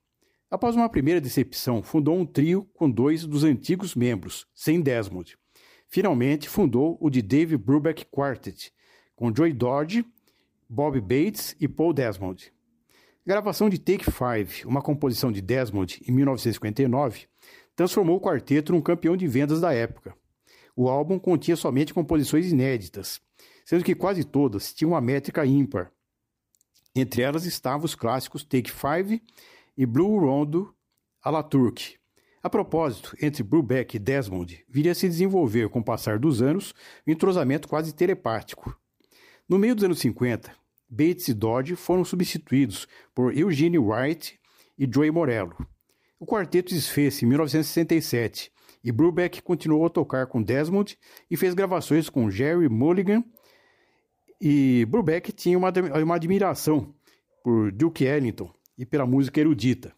Após 0.50 0.76
uma 0.76 0.90
primeira 0.90 1.20
decepção, 1.20 1.84
fundou 1.84 2.18
um 2.18 2.26
trio 2.26 2.70
com 2.74 2.90
dois 2.90 3.26
dos 3.26 3.44
antigos 3.44 3.96
membros, 3.96 4.48
sem 4.54 4.82
Desmond. 4.82 5.38
Finalmente, 5.88 6.48
fundou 6.48 6.98
o 7.02 7.10
de 7.10 7.22
Dave 7.22 7.58
Brubeck 7.58 8.06
Quartet, 8.06 8.72
com 9.16 9.34
Joy 9.36 9.54
Dodge, 9.54 10.06
Bob 10.70 11.00
Bates 11.02 11.56
e 11.60 11.68
Paul 11.68 11.94
Desmond. 11.94 12.52
Gravação 13.28 13.70
de 13.70 13.78
Take 13.78 14.06
Five, 14.06 14.66
uma 14.66 14.82
composição 14.82 15.34
de 15.34 15.42
Desmond, 15.42 16.02
em 16.08 16.14
1959, 16.14 17.28
transformou 17.76 18.16
o 18.16 18.22
quarteto 18.22 18.72
num 18.72 18.80
campeão 18.80 19.18
de 19.18 19.28
vendas 19.28 19.60
da 19.60 19.74
época. 19.74 20.16
O 20.74 20.88
álbum 20.88 21.20
continha 21.20 21.58
somente 21.58 21.94
composições 21.94 22.50
inéditas, 22.50 23.20
sendo 23.66 23.84
que 23.84 23.94
quase 23.94 24.24
todas 24.24 24.74
tinham 24.74 24.92
uma 24.92 25.02
métrica 25.02 25.46
ímpar. 25.46 25.92
Entre 26.96 27.22
elas 27.22 27.44
estavam 27.44 27.84
os 27.84 27.96
clássicos 27.96 28.46
Take 28.46 28.72
Five 28.72 29.22
e 29.76 29.86
Blue 29.86 30.20
Rondo 30.20 30.74
à 31.22 31.30
la 31.30 31.44
Turk. 31.44 31.98
A 32.42 32.50
propósito, 32.50 33.14
entre 33.22 33.44
Brubeck 33.44 33.98
e 33.98 34.00
Desmond 34.00 34.64
viria 34.70 34.94
a 34.94 34.96
se 34.96 35.06
desenvolver, 35.06 35.68
com 35.68 35.80
o 35.80 35.84
passar 35.84 36.18
dos 36.18 36.42
anos, 36.42 36.74
um 37.06 37.12
entrosamento 37.12 37.68
quase 37.68 37.94
telepático. 37.94 38.74
No 39.50 39.60
meio 39.60 39.76
dos 39.76 39.84
anos 39.84 40.00
50, 40.00 40.50
Bates 40.90 41.28
e 41.28 41.34
Dodge 41.34 41.76
foram 41.76 42.06
substituídos 42.06 42.88
por 43.14 43.38
Eugene 43.38 43.78
Wright 43.78 44.40
e 44.78 44.88
Joey 44.92 45.12
Morello. 45.12 45.56
O 46.20 46.26
quarteto 46.26 46.74
desfez 46.74 47.22
em 47.22 47.26
1967 47.26 48.52
e 48.84 48.92
Brubeck 48.92 49.42
continuou 49.42 49.86
a 49.86 49.90
tocar 49.90 50.28
com 50.28 50.42
Desmond 50.42 50.98
e 51.30 51.36
fez 51.36 51.54
gravações 51.54 52.10
com 52.10 52.32
Jerry 52.32 52.70
Mulligan. 52.70 53.24
E 54.40 54.86
Brubeck 54.86 55.32
tinha 55.32 55.58
uma, 55.58 55.74
uma 56.04 56.16
admiração 56.16 56.94
por 57.44 57.72
Duke 57.72 58.06
Ellington 58.06 58.54
e 58.78 58.86
pela 58.86 59.06
música 59.06 59.40
erudita. 59.40 59.97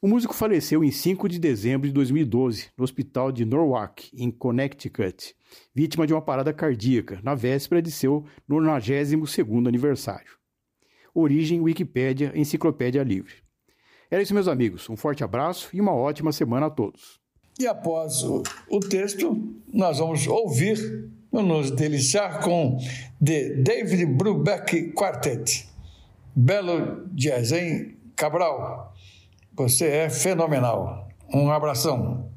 O 0.00 0.06
músico 0.06 0.34
faleceu 0.34 0.84
em 0.84 0.90
5 0.90 1.26
de 1.26 1.38
dezembro 1.38 1.88
de 1.88 1.94
2012 1.94 2.68
no 2.76 2.84
hospital 2.84 3.32
de 3.32 3.46
Norwalk, 3.46 4.10
em 4.14 4.30
Connecticut, 4.30 5.34
vítima 5.74 6.06
de 6.06 6.12
uma 6.12 6.20
parada 6.20 6.52
cardíaca 6.52 7.18
na 7.22 7.34
véspera 7.34 7.80
de 7.80 7.90
seu 7.90 8.22
92º 8.48 9.66
aniversário. 9.66 10.36
Origem 11.14 11.62
Wikipédia 11.62 12.30
Enciclopédia 12.34 13.02
Livre. 13.02 13.36
Era 14.10 14.22
isso, 14.22 14.34
meus 14.34 14.48
amigos. 14.48 14.88
Um 14.90 14.98
forte 14.98 15.24
abraço 15.24 15.70
e 15.72 15.80
uma 15.80 15.94
ótima 15.94 16.30
semana 16.30 16.66
a 16.66 16.70
todos. 16.70 17.18
E 17.58 17.66
após 17.66 18.22
o, 18.22 18.42
o 18.70 18.80
texto, 18.80 19.50
nós 19.72 19.98
vamos 19.98 20.26
ouvir, 20.26 21.10
nos 21.32 21.70
deliciar 21.70 22.42
com 22.42 22.76
The 23.24 23.62
David 23.62 24.04
Brubeck 24.04 24.92
Quartet. 24.92 25.66
Belo 26.34 27.08
jazz, 27.14 27.50
hein, 27.52 27.96
Cabral? 28.14 28.94
Você 29.56 29.86
é 29.86 30.10
fenomenal. 30.10 31.08
Um 31.32 31.50
abração. 31.50 32.35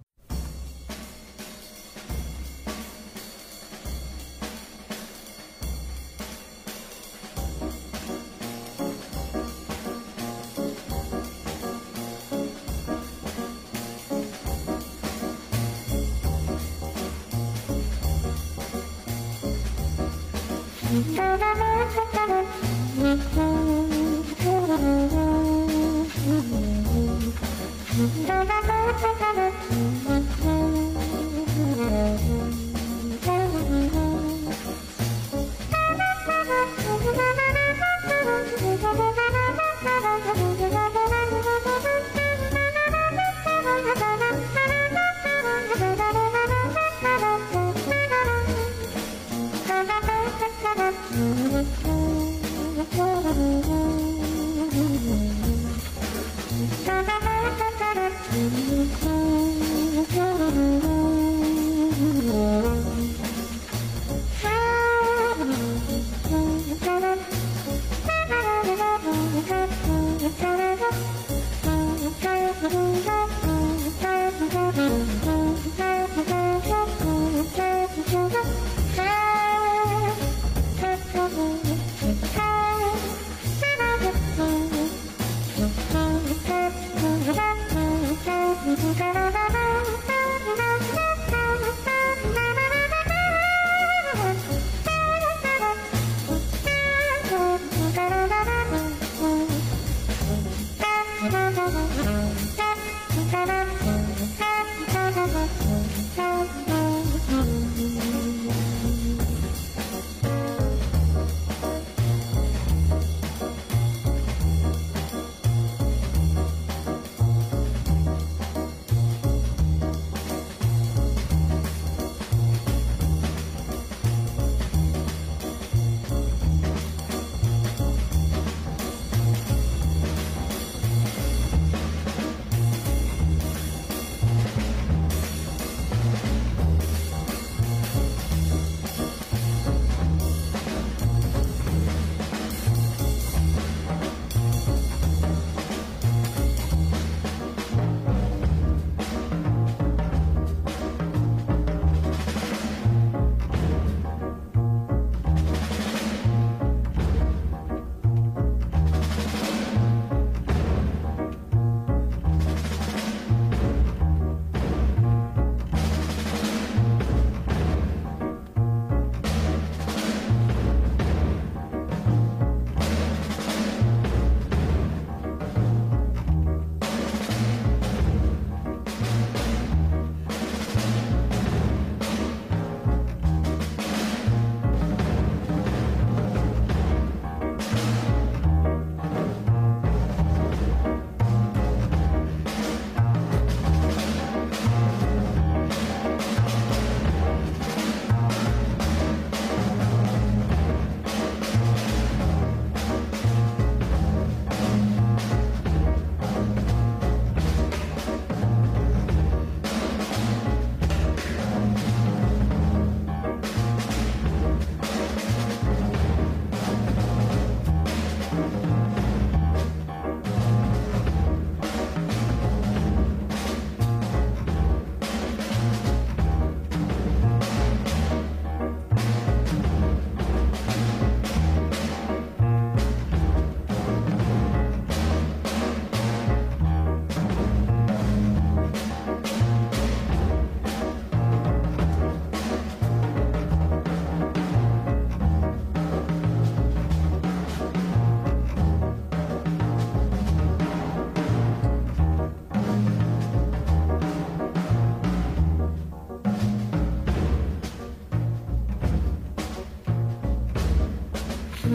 E 261.69 261.71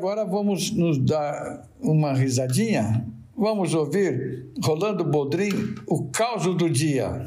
agora 0.00 0.24
vamos 0.24 0.70
nos 0.70 0.96
dar 0.96 1.68
uma 1.78 2.14
risadinha. 2.14 3.06
Vamos 3.36 3.74
ouvir 3.74 4.50
Rolando 4.64 5.04
Bodrim, 5.04 5.74
o 5.86 6.04
caos 6.04 6.46
do 6.56 6.70
dia. 6.70 7.26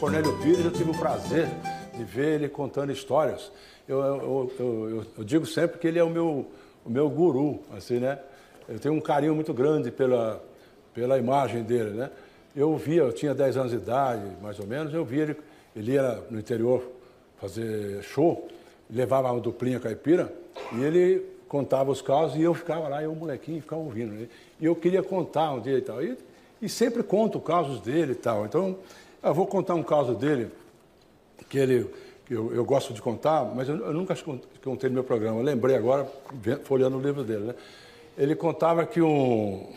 Cornélio 0.00 0.36
Pires, 0.42 0.64
eu 0.64 0.72
tive 0.72 0.90
o 0.90 0.98
prazer 0.98 1.48
ver 2.16 2.34
ele 2.34 2.48
contando 2.48 2.90
histórias. 2.90 3.52
Eu, 3.86 4.00
eu, 4.00 4.52
eu, 4.58 4.90
eu- 4.90 5.06
eu 5.18 5.24
digo 5.24 5.44
sempre 5.46 5.78
que 5.78 5.86
ele 5.86 5.98
é 5.98 6.02
o 6.04 6.08
meu, 6.10 6.46
o 6.84 6.90
meu 6.90 7.08
guru, 7.10 7.60
assim, 7.76 7.98
né? 8.00 8.18
Eu 8.68 8.78
tenho 8.78 8.94
um 8.94 9.00
carinho 9.00 9.34
muito 9.34 9.52
grande 9.54 9.90
pela, 9.90 10.42
pela 10.94 11.18
imagem 11.18 11.62
dele, 11.62 11.90
né? 11.90 12.10
Eu 12.54 12.74
via, 12.76 13.02
eu 13.02 13.12
tinha 13.12 13.34
10 13.34 13.56
anos 13.58 13.70
de 13.70 13.76
idade, 13.76 14.24
mais 14.42 14.58
ou 14.58 14.66
menos, 14.66 14.92
eu 14.94 15.04
via 15.04 15.22
ele, 15.24 15.36
ele 15.76 15.92
ia 15.92 16.22
no 16.30 16.38
interior 16.38 16.82
fazer 17.38 18.02
show, 18.02 18.48
levava 18.90 19.30
uma 19.30 19.40
duplinha 19.40 19.78
caipira 19.78 20.32
e 20.72 20.82
ele 20.82 21.22
contava 21.48 21.90
os 21.90 22.00
casos 22.00 22.36
e 22.36 22.42
eu 22.42 22.54
ficava 22.54 22.88
lá, 22.88 23.02
eu 23.02 23.14
molequinho, 23.14 23.60
ficava 23.60 23.82
ouvindo. 23.82 24.12
né? 24.14 24.26
E 24.58 24.64
eu 24.64 24.74
queria 24.74 25.02
contar 25.02 25.52
um 25.52 25.60
dia 25.60 25.76
e 25.76 25.82
tal. 25.82 26.02
E, 26.02 26.16
e 26.62 26.68
sempre 26.68 27.02
conto 27.02 27.38
casos 27.38 27.78
dele 27.80 28.12
e 28.12 28.16
tal. 28.16 28.46
Então, 28.46 28.78
eu 29.22 29.34
vou 29.34 29.46
contar 29.46 29.74
um 29.74 29.82
caso 29.82 30.14
dele 30.14 30.50
que 31.48 31.58
ele 31.58 31.88
que 32.26 32.34
eu, 32.34 32.52
eu 32.52 32.64
gosto 32.64 32.92
de 32.92 33.00
contar, 33.00 33.44
mas 33.44 33.68
eu, 33.68 33.76
eu 33.76 33.92
nunca 33.92 34.14
con- 34.16 34.40
contei 34.62 34.90
no 34.90 34.94
meu 34.94 35.04
programa. 35.04 35.38
Eu 35.38 35.44
lembrei 35.44 35.76
agora, 35.76 36.06
folheando 36.64 36.98
o 36.98 37.00
livro 37.00 37.22
dele. 37.22 37.44
Né? 37.44 37.54
Ele 38.18 38.34
contava 38.34 38.84
que 38.84 39.00
um 39.00 39.72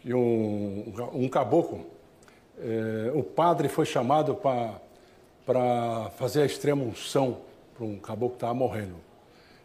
que 0.00 0.14
um, 0.14 0.94
um 1.12 1.28
caboclo, 1.28 1.84
eh, 2.58 3.12
o 3.14 3.22
padre 3.22 3.68
foi 3.68 3.84
chamado 3.84 4.34
para 4.34 6.10
fazer 6.16 6.42
a 6.42 6.46
extrema 6.46 6.82
unção 6.82 7.38
para 7.74 7.84
um 7.84 7.98
caboclo 7.98 8.30
que 8.30 8.36
estava 8.36 8.54
morrendo. 8.54 8.94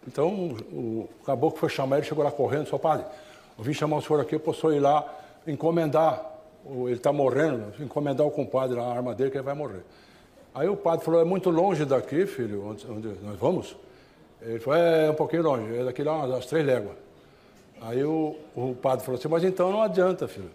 Então, 0.06 0.30
o, 0.72 1.08
caboclo 1.26 1.58
foi 1.58 1.70
chamar 1.70 1.98
ele, 1.98 2.06
chegou 2.06 2.24
lá 2.24 2.32
correndo, 2.32 2.68
só 2.68 2.78
padre, 2.78 3.06
eu 3.58 3.64
vim 3.64 3.74
chamar 3.74 3.98
o 3.98 4.02
senhor 4.02 4.20
aqui, 4.20 4.36
eu 4.36 4.40
posso 4.42 4.72
ir 4.74 4.80
lá 4.80 5.08
encomendar, 5.48 6.22
ele 6.66 6.94
está 6.94 7.14
morrendo, 7.14 7.74
encomendar 7.80 8.28
o 8.28 8.32
compadre 8.32 8.78
a 8.78 8.84
arma 8.84 9.16
dele, 9.16 9.32
que 9.32 9.38
ele 9.38 9.44
vai 9.44 9.56
morrer. 9.56 9.84
Aí 10.56 10.70
o 10.70 10.78
padre 10.78 11.04
falou, 11.04 11.20
é 11.20 11.26
muito 11.26 11.50
longe 11.50 11.84
daqui, 11.84 12.26
filho, 12.26 12.66
onde, 12.66 12.90
onde 12.90 13.10
nós 13.22 13.38
vamos? 13.38 13.76
Ele 14.42 14.58
falou, 14.58 14.80
é 14.80 15.12
um 15.12 15.14
pouquinho 15.14 15.44
longe, 15.44 15.78
é 15.78 15.84
daqui 15.84 16.02
lá 16.02 16.14
umas 16.24 16.46
três 16.46 16.66
léguas. 16.66 16.96
Aí 17.82 18.02
o, 18.06 18.38
o 18.56 18.74
padre 18.74 19.04
falou 19.04 19.20
assim, 19.20 19.28
mas 19.28 19.44
então 19.44 19.70
não 19.70 19.82
adianta, 19.82 20.30
filho. 20.30 20.50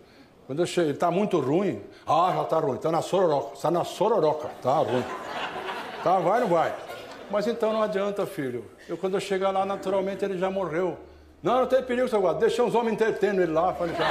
Quando 0.47 0.65
eu 0.65 0.83
ele 0.83 0.93
está 0.93 1.11
muito 1.11 1.39
ruim. 1.39 1.83
Ah, 2.07 2.33
já 2.35 2.43
está 2.43 2.59
ruim, 2.59 2.77
está 2.77 2.91
na 2.91 3.03
sororoca, 3.03 3.55
está 3.55 3.71
na 3.71 3.85
sororoca, 3.85 4.49
está 4.57 4.79
ruim. 4.79 5.05
Tá, 6.03 6.19
vai 6.19 6.41
ou 6.43 6.49
não 6.49 6.49
vai? 6.49 6.75
Mas 7.31 7.47
então 7.47 7.73
não 7.73 7.83
adianta, 7.83 8.25
filho. 8.25 8.65
Eu 8.89 8.97
quando 8.97 9.15
eu 9.15 9.21
chegar 9.21 9.51
lá, 9.51 9.67
naturalmente 9.67 10.25
ele 10.25 10.39
já 10.39 10.51
morreu. 10.51 10.97
Não, 11.43 11.61
não 11.61 11.67
tem 11.67 11.83
perigo, 11.83 12.09
seu 12.09 12.21
guarda. 12.21 12.41
Deixa 12.41 12.63
uns 12.63 12.75
homens 12.75 12.95
entretendo 12.95 13.43
ele 13.43 13.53
lá. 13.53 13.75
Falei, 13.75 13.95
já. 13.95 14.07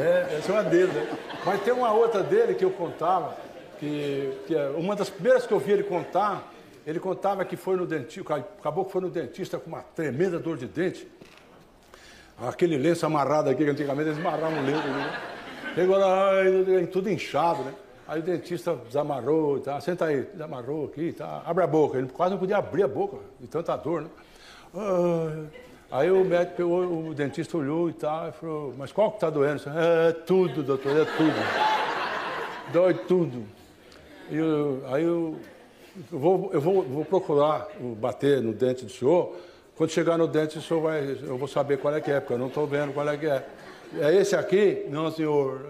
É, 0.00 0.36
essa 0.38 0.50
é 0.50 0.54
uma 0.54 0.64
dele, 0.64 0.92
né? 0.92 1.18
Mas 1.44 1.62
tem 1.62 1.74
uma 1.74 1.92
outra 1.92 2.22
dele 2.22 2.54
que 2.54 2.64
eu 2.64 2.70
contava, 2.70 3.36
que, 3.78 4.32
que 4.46 4.56
é 4.56 4.70
uma 4.70 4.96
das 4.96 5.10
primeiras 5.10 5.46
que 5.46 5.52
eu 5.52 5.58
vi 5.58 5.72
ele 5.72 5.82
contar, 5.82 6.50
ele 6.86 6.98
contava 6.98 7.44
que 7.44 7.54
foi 7.54 7.76
no 7.76 7.86
dentista, 7.86 8.34
acabou 8.34 8.86
que 8.86 8.92
foi 8.92 9.02
no 9.02 9.10
dentista 9.10 9.58
com 9.58 9.68
uma 9.68 9.82
tremenda 9.82 10.38
dor 10.38 10.56
de 10.56 10.66
dente. 10.66 11.06
Aquele 12.38 12.78
lenço 12.78 13.04
amarrado 13.04 13.50
aqui, 13.50 13.62
que 13.62 13.70
antigamente 13.70 14.08
eles 14.08 14.18
amarravam 14.18 14.62
o 14.62 14.64
lenço. 14.64 14.88
Né? 14.88 15.20
Ai, 16.78 16.86
tudo 16.86 17.10
inchado, 17.10 17.62
né? 17.62 17.74
Aí 18.08 18.20
o 18.20 18.22
dentista 18.22 18.74
desamarrou, 18.74 19.60
tá? 19.60 19.78
senta 19.80 20.06
aí, 20.06 20.22
desamarrou 20.22 20.86
aqui, 20.86 21.12
tá? 21.12 21.42
abre 21.44 21.62
a 21.62 21.66
boca. 21.66 21.98
Ele 21.98 22.08
quase 22.08 22.32
não 22.32 22.38
podia 22.38 22.56
abrir 22.56 22.84
a 22.84 22.88
boca, 22.88 23.18
de 23.38 23.46
tanta 23.46 23.76
dor, 23.76 24.02
né? 24.02 24.08
Ai. 24.74 25.69
Aí 25.90 26.10
o 26.10 26.24
médico 26.24 26.62
o 26.62 27.12
dentista 27.14 27.56
olhou 27.56 27.90
e 27.90 27.92
tal, 27.92 28.28
e 28.28 28.32
falou, 28.32 28.74
mas 28.78 28.92
qual 28.92 29.10
que 29.10 29.16
está 29.16 29.28
doendo? 29.28 29.58
Falei, 29.60 29.78
É 30.08 30.12
tudo, 30.12 30.62
doutor, 30.62 30.96
é 30.96 31.04
tudo. 31.04 31.34
Dói 32.72 32.94
tudo. 32.94 33.44
E 34.30 34.36
eu- 34.36 34.84
aí 34.86 35.02
eu, 35.02 35.36
eu 36.12 36.18
vou, 36.18 36.50
eu 36.52 36.60
vou, 36.60 36.82
vou 36.82 37.04
procurar 37.04 37.66
bater 37.96 38.40
no 38.40 38.52
dente 38.52 38.84
do 38.84 38.90
senhor. 38.90 39.34
Quando 39.76 39.90
chegar 39.90 40.16
no 40.16 40.28
dente, 40.28 40.58
o 40.58 40.62
senhor 40.62 40.80
vai, 40.80 41.00
eu 41.22 41.36
vou 41.36 41.48
saber 41.48 41.78
qual 41.78 41.92
é 41.94 42.00
que 42.00 42.10
é, 42.12 42.20
porque 42.20 42.34
eu 42.34 42.38
não 42.38 42.46
estou 42.46 42.66
vendo 42.66 42.92
qual 42.92 43.08
é 43.08 43.16
que 43.16 43.26
é. 43.26 43.44
É 43.98 44.14
esse 44.14 44.36
aqui? 44.36 44.86
Não, 44.88 45.10
senhor. 45.10 45.66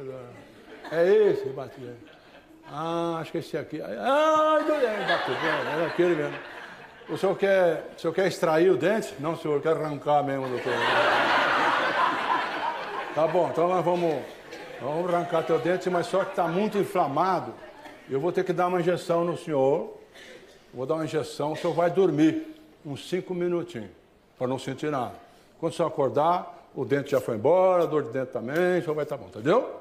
É 0.92 1.06
esse? 1.30 1.48
Bati. 1.48 1.80
Ah, 2.70 3.18
acho 3.20 3.32
que 3.32 3.38
é 3.38 3.40
esse 3.40 3.56
aqui. 3.56 3.80
Ah. 3.80 4.58
Bateu. 5.08 5.34
É 5.34 5.86
aquele 5.86 6.14
mesmo. 6.16 6.36
O 7.10 7.18
senhor 7.18 7.36
quer, 7.36 7.90
o 7.96 8.00
senhor 8.00 8.14
quer 8.14 8.28
extrair 8.28 8.70
o 8.70 8.76
dente? 8.76 9.14
Não, 9.18 9.36
senhor, 9.36 9.54
eu 9.54 9.60
quero 9.60 9.84
arrancar 9.84 10.22
mesmo, 10.22 10.48
doutor. 10.48 10.72
Tá 13.14 13.26
bom, 13.26 13.50
então 13.50 13.68
nós 13.68 13.84
vamos, 13.84 14.22
vamos 14.80 15.12
arrancar 15.12 15.42
teu 15.42 15.58
dente, 15.58 15.90
mas 15.90 16.06
só 16.06 16.24
que 16.24 16.30
está 16.30 16.46
muito 16.46 16.78
inflamado. 16.78 17.52
Eu 18.08 18.20
vou 18.20 18.30
ter 18.30 18.44
que 18.44 18.52
dar 18.52 18.68
uma 18.68 18.80
injeção 18.80 19.24
no 19.24 19.36
senhor. 19.36 19.98
Vou 20.72 20.86
dar 20.86 20.94
uma 20.94 21.04
injeção, 21.04 21.52
o 21.52 21.56
senhor 21.56 21.74
vai 21.74 21.90
dormir 21.90 22.46
uns 22.86 23.08
cinco 23.08 23.34
minutinhos, 23.34 23.90
para 24.38 24.46
não 24.46 24.58
sentir 24.58 24.88
nada. 24.88 25.14
Quando 25.58 25.72
o 25.72 25.76
senhor 25.76 25.88
acordar, 25.88 26.68
o 26.76 26.84
dente 26.84 27.10
já 27.10 27.20
foi 27.20 27.34
embora, 27.34 27.82
a 27.82 27.86
dor 27.86 28.04
de 28.04 28.10
dente 28.10 28.30
também, 28.30 28.78
o 28.78 28.82
senhor 28.82 28.94
vai 28.94 29.02
estar 29.02 29.16
bom, 29.16 29.26
entendeu? 29.26 29.80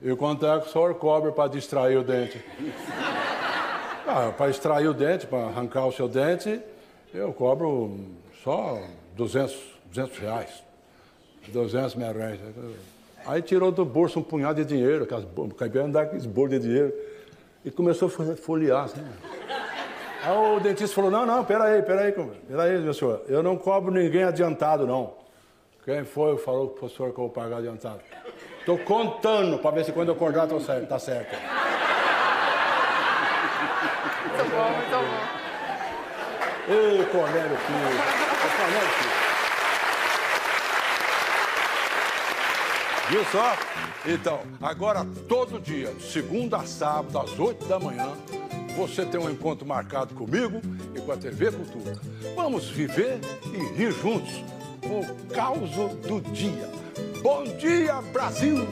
E, 0.00 0.10
e 0.10 0.16
quanto 0.16 0.46
é 0.46 0.60
que 0.60 0.68
o 0.68 0.70
senhor 0.70 0.94
cobre 0.94 1.32
para 1.32 1.50
distrair 1.50 1.96
o 1.96 2.04
dente? 2.04 2.40
Ah, 4.06 4.32
para 4.36 4.50
extrair 4.50 4.88
o 4.88 4.94
dente, 4.94 5.26
para 5.26 5.44
arrancar 5.46 5.86
o 5.86 5.92
seu 5.92 6.08
dente, 6.08 6.60
eu 7.14 7.32
cobro 7.32 7.98
só 8.42 8.78
200, 9.16 9.56
200 9.86 10.18
reais. 10.18 10.62
200 11.48 11.94
mil 11.94 12.12
reais. 12.12 12.40
Aí 13.26 13.40
tirou 13.42 13.70
do 13.70 13.84
bolso 13.84 14.18
um 14.18 14.22
punhado 14.22 14.62
de 14.62 14.64
dinheiro, 14.68 15.06
o 15.36 15.54
caipira 15.54 15.86
dá 15.88 16.02
aqueles 16.02 16.26
bolos 16.26 16.50
de 16.50 16.58
dinheiro, 16.60 16.92
e 17.64 17.70
começou 17.70 18.08
a 18.08 18.10
fo- 18.10 18.36
folhear. 18.36 18.84
Assim. 18.84 19.04
Aí 20.24 20.36
o 20.56 20.60
dentista 20.60 20.94
falou, 20.94 21.10
não, 21.10 21.24
não, 21.26 21.44
peraí, 21.44 21.82
peraí, 21.82 22.12
peraí, 22.12 22.78
meu 22.80 22.94
senhor, 22.94 23.22
eu 23.28 23.42
não 23.42 23.56
cobro 23.56 23.92
ninguém 23.92 24.24
adiantado, 24.24 24.86
não. 24.86 25.14
Quem 25.84 26.04
foi 26.04 26.36
falou 26.38 26.68
pro 26.68 26.88
que 26.88 27.00
eu 27.00 27.24
vou 27.24 27.28
pagar 27.30 27.58
adiantado? 27.58 28.00
Estou 28.60 28.78
contando 28.78 29.58
para 29.58 29.72
ver 29.72 29.84
se 29.84 29.90
quando 29.92 30.08
eu 30.08 30.14
acordar 30.14 30.46
tô 30.46 30.60
certo, 30.60 30.88
tá 30.88 30.98
certo. 30.98 31.36
Muito 34.62 34.68
bom, 34.68 34.70
muito 34.76 34.90
bom. 34.90 35.32
Ei, 36.68 37.04
Cornélio 37.06 37.56
Filho. 37.58 37.98
Ô, 38.32 38.48
Cornélio 38.56 38.88
Filho. 38.88 39.22
Viu 43.10 43.24
só? 43.26 43.56
Então, 44.06 44.40
agora 44.60 45.06
todo 45.28 45.60
dia, 45.60 45.92
de 45.92 46.02
segunda 46.02 46.58
a 46.58 46.66
sábado, 46.66 47.18
às 47.18 47.38
8 47.38 47.66
da 47.66 47.78
manhã, 47.78 48.12
você 48.76 49.04
tem 49.04 49.20
um 49.20 49.30
encontro 49.30 49.66
marcado 49.66 50.14
comigo 50.14 50.60
e 50.94 51.00
com 51.00 51.12
a 51.12 51.16
TV 51.16 51.50
Cultura. 51.52 51.98
Vamos 52.34 52.68
viver 52.68 53.20
e 53.52 53.76
rir 53.76 53.92
juntos 53.92 54.32
com 54.80 55.00
o 55.00 55.26
caos 55.34 55.70
do 55.70 56.20
dia. 56.32 56.70
Bom 57.22 57.44
dia, 57.44 58.00
Brasil! 58.12 58.66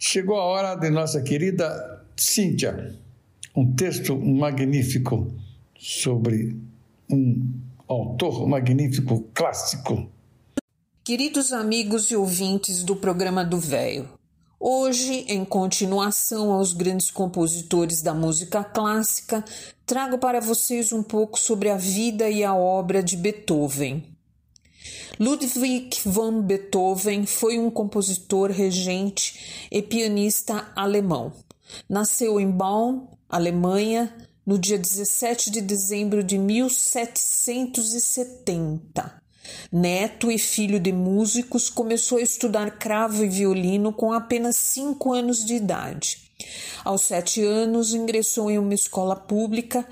Chegou 0.00 0.36
a 0.36 0.44
hora 0.44 0.76
de 0.76 0.90
nossa 0.90 1.20
querida 1.20 2.04
Cíntia, 2.16 2.94
um 3.54 3.74
texto 3.74 4.16
magnífico 4.16 5.26
sobre 5.76 6.56
um 7.10 7.44
autor 7.88 8.46
magnífico 8.46 9.24
clássico. 9.34 10.08
Queridos 11.02 11.52
amigos 11.52 12.12
e 12.12 12.16
ouvintes 12.16 12.84
do 12.84 12.94
programa 12.94 13.44
do 13.44 13.58
Véio, 13.58 14.08
hoje, 14.60 15.24
em 15.26 15.44
continuação 15.44 16.52
aos 16.52 16.72
grandes 16.72 17.10
compositores 17.10 18.00
da 18.00 18.14
música 18.14 18.62
clássica, 18.62 19.44
trago 19.84 20.16
para 20.16 20.38
vocês 20.38 20.92
um 20.92 21.02
pouco 21.02 21.36
sobre 21.36 21.70
a 21.70 21.76
vida 21.76 22.30
e 22.30 22.44
a 22.44 22.54
obra 22.54 23.02
de 23.02 23.16
Beethoven. 23.16 24.16
Ludwig 25.20 25.98
van 26.04 26.42
Beethoven 26.42 27.26
foi 27.26 27.58
um 27.58 27.68
compositor, 27.70 28.52
regente 28.52 29.66
e 29.70 29.82
pianista 29.82 30.70
alemão. 30.76 31.32
Nasceu 31.88 32.38
em 32.38 32.48
Bonn, 32.48 33.08
Alemanha, 33.28 34.14
no 34.46 34.56
dia 34.58 34.78
17 34.78 35.50
de 35.50 35.60
dezembro 35.60 36.22
de 36.22 36.38
1770. 36.38 39.20
Neto 39.72 40.30
e 40.30 40.38
filho 40.38 40.78
de 40.78 40.92
músicos, 40.92 41.68
começou 41.68 42.18
a 42.18 42.22
estudar 42.22 42.78
cravo 42.78 43.24
e 43.24 43.28
violino 43.28 43.92
com 43.92 44.12
apenas 44.12 44.54
cinco 44.56 45.12
anos 45.12 45.44
de 45.44 45.54
idade. 45.54 46.30
Aos 46.84 47.02
sete 47.02 47.42
anos, 47.42 47.92
ingressou 47.92 48.48
em 48.50 48.58
uma 48.58 48.74
escola 48.74 49.16
pública. 49.16 49.84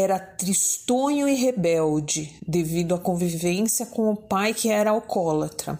Era 0.00 0.16
tristonho 0.20 1.28
e 1.28 1.34
rebelde, 1.34 2.32
devido 2.46 2.94
à 2.94 2.98
convivência 3.00 3.84
com 3.84 4.12
o 4.12 4.16
pai 4.16 4.54
que 4.54 4.68
era 4.68 4.90
alcoólatra. 4.90 5.76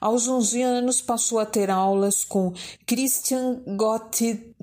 Aos 0.00 0.28
11 0.28 0.62
anos, 0.62 1.00
passou 1.00 1.40
a 1.40 1.44
ter 1.44 1.68
aulas 1.68 2.24
com 2.24 2.52
Christian 2.86 3.60
Gottlieb 3.66 4.54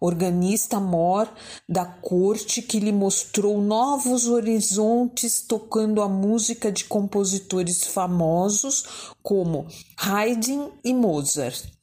organista 0.00 0.80
mor 0.80 1.28
da 1.68 1.84
corte 1.84 2.62
que 2.62 2.80
lhe 2.80 2.90
mostrou 2.90 3.60
novos 3.60 4.28
horizontes 4.28 5.42
tocando 5.42 6.00
a 6.00 6.08
música 6.08 6.72
de 6.72 6.84
compositores 6.84 7.84
famosos 7.84 9.12
como 9.22 9.66
Haydn 9.98 10.70
e 10.82 10.94
Mozart. 10.94 11.77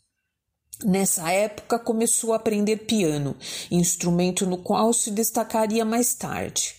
Nessa 0.83 1.31
época 1.31 1.79
começou 1.79 2.33
a 2.33 2.35
aprender 2.35 2.77
piano, 2.79 3.35
instrumento 3.71 4.45
no 4.45 4.57
qual 4.57 4.91
se 4.91 5.09
destacaria 5.09 5.85
mais 5.85 6.13
tarde. 6.13 6.75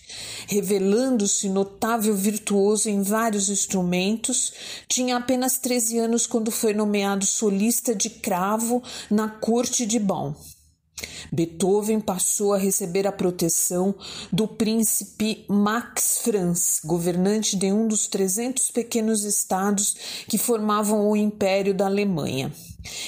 Revelando-se 0.47 1.49
notável 1.49 2.15
virtuoso 2.15 2.89
em 2.89 3.01
vários 3.01 3.49
instrumentos, 3.49 4.53
tinha 4.87 5.17
apenas 5.17 5.57
13 5.57 5.97
anos 5.97 6.27
quando 6.27 6.51
foi 6.51 6.73
nomeado 6.73 7.25
solista 7.25 7.95
de 7.95 8.09
cravo 8.09 8.83
na 9.09 9.29
corte 9.29 9.85
de 9.85 9.97
Bonn. 9.97 10.33
Beethoven 11.31 11.99
passou 11.99 12.53
a 12.53 12.57
receber 12.57 13.05
a 13.05 13.11
proteção 13.11 13.93
do 14.31 14.47
príncipe 14.47 15.45
Max 15.47 16.19
Franz, 16.23 16.79
governante 16.83 17.55
de 17.55 17.71
um 17.71 17.87
dos 17.87 18.07
300 18.07 18.71
pequenos 18.71 19.23
estados 19.23 19.95
que 20.27 20.37
formavam 20.37 21.09
o 21.09 21.15
Império 21.15 21.73
da 21.73 21.85
Alemanha. 21.85 22.51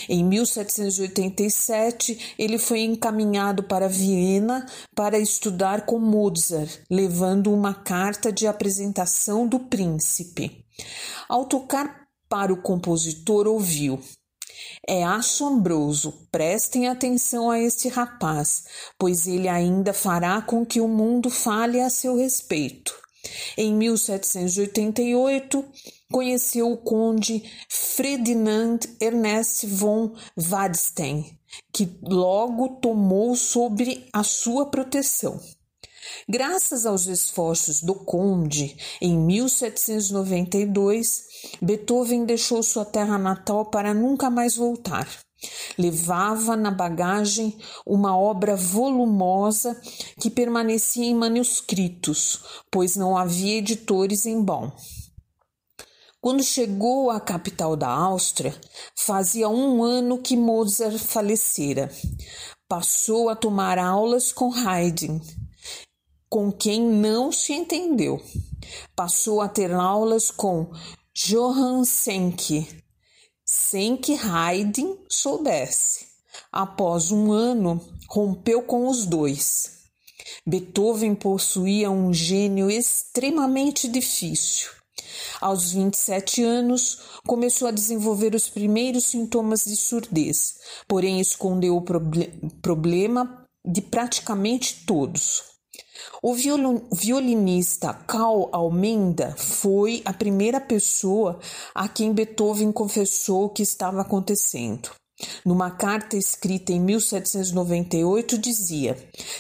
Em 0.08 0.24
1787, 0.24 2.36
ele 2.38 2.58
foi 2.58 2.82
encaminhado 2.82 3.64
para 3.64 3.88
Viena 3.88 4.66
para 4.96 5.20
estudar 5.20 5.86
com 5.86 6.00
Mozart, 6.00 6.80
levando 6.90 7.54
uma 7.54 7.74
carta 7.74 8.32
de 8.32 8.48
apresentação 8.48 9.48
do 9.48 9.60
príncipe. 9.60 10.66
Ao 11.28 11.46
tocar 11.46 12.08
para 12.28 12.54
o 12.54 12.62
compositor, 12.62 13.48
ouviu: 13.48 14.00
é 14.88 15.04
assombroso. 15.04 16.28
Prestem 16.32 16.88
atenção 16.88 17.50
a 17.50 17.60
este 17.60 17.88
rapaz, 17.88 18.64
pois 18.98 19.28
ele 19.28 19.48
ainda 19.48 19.94
fará 19.94 20.42
com 20.42 20.66
que 20.66 20.82
o 20.82 20.88
mundo 20.88 21.30
fale 21.30 21.80
a 21.80 21.90
seu 21.90 22.18
respeito. 22.18 22.94
Em 23.58 23.74
1788, 23.74 25.66
conheceu 26.12 26.72
o 26.72 26.78
conde 26.78 27.44
Ferdinand 27.70 28.80
Ernest 29.00 29.68
von 29.68 30.16
Wadstein, 30.36 31.38
que 31.72 31.88
logo 32.02 32.80
tomou 32.82 33.36
sobre 33.36 34.08
a 34.12 34.24
sua 34.24 34.72
proteção. 34.72 35.40
Graças 36.28 36.88
aos 36.88 37.08
esforços 37.08 37.82
do 37.82 37.94
conde, 37.94 38.76
em 39.00 39.16
1792, 39.18 41.24
Beethoven 41.62 42.26
deixou 42.26 42.64
sua 42.64 42.86
terra 42.86 43.18
natal 43.18 43.66
para 43.66 43.94
nunca 43.94 44.30
mais 44.30 44.56
voltar. 44.56 45.08
Levava 45.78 46.58
na 46.58 46.72
bagagem 46.72 47.58
uma 47.86 48.18
obra 48.18 48.56
volumosa 48.56 49.80
que 50.20 50.30
permanecia 50.30 51.06
em 51.06 51.16
manuscritos, 51.16 52.44
pois 52.70 52.96
não 52.96 53.18
havia 53.18 53.58
editores 53.60 54.26
em 54.26 54.42
Bonn. 54.42 54.70
Quando 56.22 56.44
chegou 56.44 57.10
à 57.10 57.18
capital 57.18 57.78
da 57.78 57.88
Áustria, 57.88 58.54
fazia 58.94 59.48
um 59.48 59.82
ano 59.82 60.18
que 60.18 60.36
Mozart 60.36 60.98
falecera. 60.98 61.90
Passou 62.68 63.30
a 63.30 63.38
tomar 63.38 63.80
aulas 63.80 64.34
com 64.34 64.54
Haydn, 64.54 65.22
com 66.30 66.52
quem 66.52 66.82
não 66.82 67.32
se 67.32 67.54
entendeu. 67.54 68.22
Passou 68.94 69.40
a 69.40 69.48
ter 69.48 69.72
aulas 69.72 70.30
com 70.30 70.70
Johann 71.16 71.86
Senck, 71.86 72.68
sem 73.46 73.96
que 73.96 74.14
Haydn 74.14 74.98
soubesse. 75.08 76.06
Após 76.52 77.12
um 77.12 77.32
ano, 77.32 77.80
rompeu 78.10 78.62
com 78.62 78.90
os 78.90 79.06
dois. 79.06 79.88
Beethoven 80.46 81.16
possuía 81.16 81.90
um 81.90 82.14
gênio 82.14 82.70
extremamente 82.70 83.88
difícil. 83.88 84.79
Aos 85.42 85.72
27 85.72 86.44
anos, 86.44 87.00
começou 87.26 87.68
a 87.68 87.72
desenvolver 87.72 88.36
os 88.36 88.50
primeiros 88.50 89.06
sintomas 89.06 89.64
de 89.64 89.76
surdez, 89.76 90.56
porém 90.88 91.22
escondeu 91.22 91.78
o 91.78 91.82
proble 91.82 92.28
problema 92.62 93.46
de 93.66 93.82
praticamente 93.82 94.84
todos. 94.86 95.44
O 96.22 96.34
violinista 96.34 97.94
Carl 97.94 98.50
Almenda 98.52 99.34
foi 99.38 100.02
a 100.04 100.12
primeira 100.12 100.60
pessoa 100.60 101.40
a 101.74 101.88
quem 101.88 102.12
Beethoven 102.12 102.72
confessou 102.72 103.46
o 103.46 103.50
que 103.50 103.64
estava 103.64 104.02
acontecendo. 104.02 104.99
Numa 105.44 105.72
carta 105.72 106.16
escrita 106.16 106.72
em 106.72 106.80
1798, 106.80 108.38
dizia: 108.38 108.98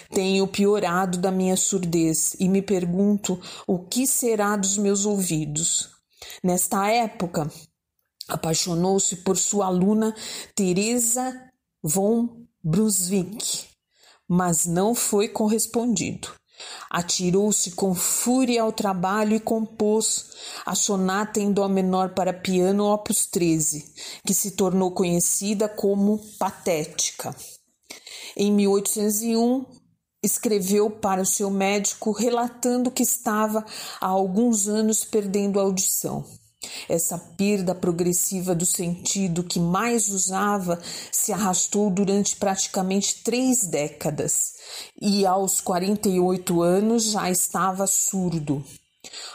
Tenho 0.09 0.47
piorado 0.47 1.17
da 1.17 1.31
minha 1.31 1.55
surdez 1.55 2.35
e 2.39 2.49
me 2.49 2.61
pergunto 2.61 3.39
o 3.65 3.79
que 3.79 4.05
será 4.05 4.55
dos 4.55 4.77
meus 4.77 5.05
ouvidos. 5.05 5.89
Nesta 6.43 6.89
época, 6.89 7.49
apaixonou-se 8.27 9.17
por 9.17 9.37
sua 9.37 9.67
aluna 9.67 10.13
Teresa 10.53 11.49
von 11.81 12.45
Brunswick, 12.63 13.65
mas 14.27 14.65
não 14.65 14.93
foi 14.93 15.29
correspondido. 15.29 16.38
Atirou-se 16.89 17.71
com 17.71 17.93
fúria 17.93 18.63
ao 18.63 18.71
trabalho 18.71 19.35
e 19.35 19.39
compôs 19.39 20.31
a 20.65 20.75
sonata 20.75 21.39
em 21.39 21.51
dó 21.51 21.67
menor 21.67 22.09
para 22.09 22.33
piano 22.33 22.85
opus 22.85 23.25
13, 23.25 23.93
que 24.25 24.33
se 24.33 24.51
tornou 24.51 24.91
conhecida 24.91 25.69
como 25.69 26.19
Patética. 26.37 27.35
Em 28.35 28.51
1801, 28.51 29.65
escreveu 30.23 30.89
para 30.89 31.21
o 31.21 31.25
seu 31.25 31.49
médico 31.49 32.11
relatando 32.11 32.91
que 32.91 33.03
estava 33.03 33.65
há 33.99 34.07
alguns 34.07 34.67
anos 34.67 35.03
perdendo 35.03 35.59
a 35.59 35.63
audição. 35.63 36.25
Essa 36.89 37.17
perda 37.17 37.73
progressiva 37.73 38.53
do 38.53 38.65
sentido 38.65 39.43
que 39.43 39.59
mais 39.59 40.09
usava 40.09 40.79
se 41.11 41.31
arrastou 41.31 41.89
durante 41.89 42.35
praticamente 42.35 43.23
três 43.23 43.65
décadas 43.65 44.58
e 45.01 45.25
aos 45.25 45.61
48 45.61 46.61
anos 46.61 47.11
já 47.11 47.29
estava 47.29 47.87
surdo. 47.87 48.63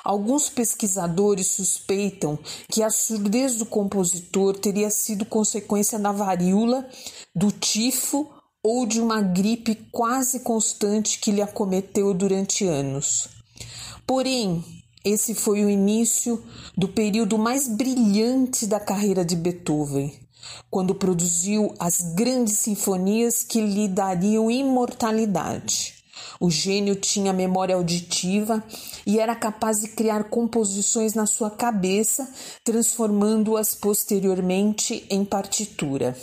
Alguns 0.04 0.48
pesquisadores 0.50 1.48
suspeitam 1.48 2.38
que 2.70 2.82
a 2.82 2.90
surdez 2.90 3.56
do 3.56 3.66
compositor 3.66 4.56
teria 4.58 4.90
sido 4.90 5.24
consequência 5.24 5.98
da 5.98 6.12
varíola, 6.12 6.86
do 7.34 7.50
tifo 7.50 8.28
ou 8.62 8.86
de 8.86 9.00
uma 9.00 9.20
gripe 9.22 9.74
quase 9.90 10.40
constante 10.40 11.18
que 11.18 11.32
lhe 11.32 11.42
acometeu 11.42 12.12
durante 12.14 12.66
anos. 12.66 13.28
Porém, 14.06 14.62
esse 15.04 15.34
foi 15.34 15.64
o 15.64 15.70
início 15.70 16.42
do 16.76 16.88
período 16.88 17.36
mais 17.38 17.68
brilhante 17.68 18.66
da 18.66 18.80
carreira 18.80 19.24
de 19.24 19.36
Beethoven. 19.36 20.23
Quando 20.70 20.94
produziu 20.94 21.74
as 21.78 22.00
grandes 22.14 22.58
sinfonias 22.58 23.42
que 23.42 23.60
lhe 23.60 23.88
dariam 23.88 24.50
imortalidade. 24.50 25.94
O 26.40 26.50
gênio 26.50 26.96
tinha 26.96 27.32
memória 27.32 27.76
auditiva 27.76 28.62
e 29.06 29.18
era 29.18 29.34
capaz 29.34 29.80
de 29.80 29.88
criar 29.88 30.24
composições 30.24 31.14
na 31.14 31.26
sua 31.26 31.50
cabeça, 31.50 32.28
transformando-as 32.64 33.74
posteriormente 33.74 35.06
em 35.10 35.24
partitura. 35.24 36.16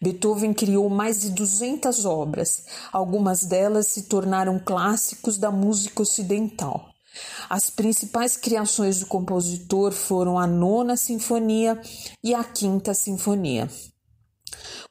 Beethoven 0.00 0.54
criou 0.54 0.88
mais 0.88 1.20
de 1.20 1.30
200 1.30 2.04
obras, 2.04 2.64
algumas 2.92 3.44
delas 3.44 3.88
se 3.88 4.04
tornaram 4.04 4.58
clássicos 4.58 5.38
da 5.38 5.50
música 5.50 6.02
ocidental. 6.02 6.95
As 7.48 7.70
principais 7.70 8.36
criações 8.36 9.00
do 9.00 9.06
compositor 9.06 9.92
foram 9.92 10.38
a 10.38 10.46
Nona 10.46 10.96
Sinfonia 10.96 11.80
e 12.22 12.34
a 12.34 12.42
Quinta 12.42 12.94
Sinfonia. 12.94 13.68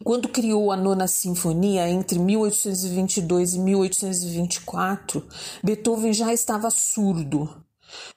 Quando 0.03 0.29
criou 0.29 0.71
a 0.71 0.77
Nona 0.77 1.07
Sinfonia 1.07 1.89
entre 1.89 2.19
1822 2.19 3.53
e 3.53 3.59
1824, 3.59 5.25
Beethoven 5.63 6.13
já 6.13 6.33
estava 6.33 6.69
surdo. 6.69 7.65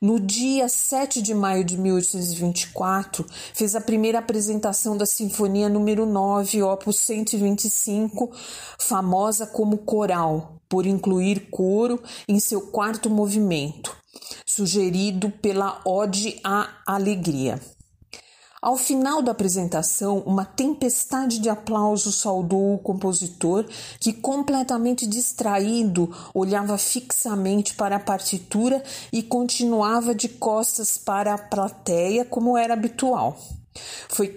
No 0.00 0.18
dia 0.18 0.68
7 0.68 1.22
de 1.22 1.34
maio 1.34 1.62
de 1.62 1.78
1824, 1.78 3.24
fez 3.54 3.76
a 3.76 3.80
primeira 3.80 4.18
apresentação 4.18 4.96
da 4.96 5.06
Sinfonia 5.06 5.68
número 5.68 6.06
9, 6.06 6.62
opus 6.62 6.98
125, 6.98 8.30
famosa 8.78 9.46
como 9.46 9.78
coral, 9.78 10.57
por 10.68 10.86
incluir 10.86 11.48
coro 11.50 12.02
em 12.28 12.38
seu 12.38 12.68
quarto 12.68 13.08
movimento, 13.08 13.96
sugerido 14.44 15.30
pela 15.30 15.80
Ode 15.84 16.38
à 16.44 16.68
Alegria. 16.86 17.60
Ao 18.60 18.76
final 18.76 19.22
da 19.22 19.30
apresentação, 19.30 20.18
uma 20.26 20.44
tempestade 20.44 21.38
de 21.38 21.48
aplausos 21.48 22.16
saudou 22.16 22.74
o 22.74 22.78
compositor, 22.78 23.64
que, 24.00 24.12
completamente 24.12 25.06
distraído, 25.06 26.12
olhava 26.34 26.76
fixamente 26.76 27.74
para 27.74 27.96
a 27.96 28.00
partitura 28.00 28.82
e 29.12 29.22
continuava 29.22 30.12
de 30.12 30.28
costas 30.28 30.98
para 30.98 31.34
a 31.34 31.38
plateia, 31.38 32.24
como 32.24 32.58
era 32.58 32.74
habitual. 32.74 33.38
Foi 34.08 34.32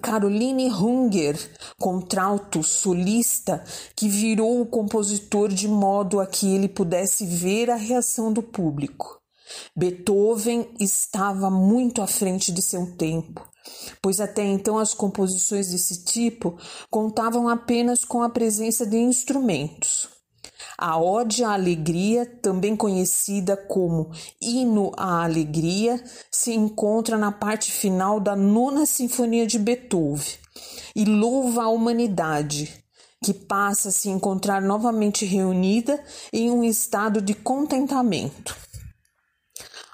Caroline 0.00 0.70
Hunger, 0.70 1.38
contralto 1.78 2.62
solista, 2.62 3.62
que 3.94 4.08
virou 4.08 4.60
o 4.60 4.66
compositor 4.66 5.48
de 5.48 5.68
modo 5.68 6.20
a 6.20 6.26
que 6.26 6.54
ele 6.54 6.68
pudesse 6.68 7.26
ver 7.26 7.70
a 7.70 7.76
reação 7.76 8.32
do 8.32 8.42
público. 8.42 9.20
Beethoven 9.76 10.68
estava 10.78 11.50
muito 11.50 12.02
à 12.02 12.06
frente 12.06 12.52
de 12.52 12.62
seu 12.62 12.86
tempo 12.96 13.50
pois 14.00 14.20
até 14.20 14.44
então 14.44 14.78
as 14.78 14.94
composições 14.94 15.70
desse 15.70 16.04
tipo 16.04 16.58
contavam 16.90 17.48
apenas 17.48 18.04
com 18.04 18.22
a 18.22 18.30
presença 18.30 18.86
de 18.86 18.96
instrumentos. 18.96 20.19
A 20.82 20.98
Ode 20.98 21.44
à 21.44 21.52
Alegria, 21.52 22.24
também 22.24 22.74
conhecida 22.74 23.54
como 23.54 24.10
Hino 24.40 24.92
à 24.96 25.24
Alegria, 25.24 26.02
se 26.30 26.54
encontra 26.54 27.18
na 27.18 27.30
parte 27.30 27.70
final 27.70 28.18
da 28.18 28.34
Nona 28.34 28.86
Sinfonia 28.86 29.46
de 29.46 29.58
Beethoven 29.58 30.38
e 30.96 31.04
louva 31.04 31.64
a 31.64 31.68
humanidade, 31.68 32.82
que 33.22 33.34
passa 33.34 33.90
a 33.90 33.92
se 33.92 34.08
encontrar 34.08 34.62
novamente 34.62 35.26
reunida 35.26 36.02
em 36.32 36.50
um 36.50 36.64
estado 36.64 37.20
de 37.20 37.34
contentamento. 37.34 38.56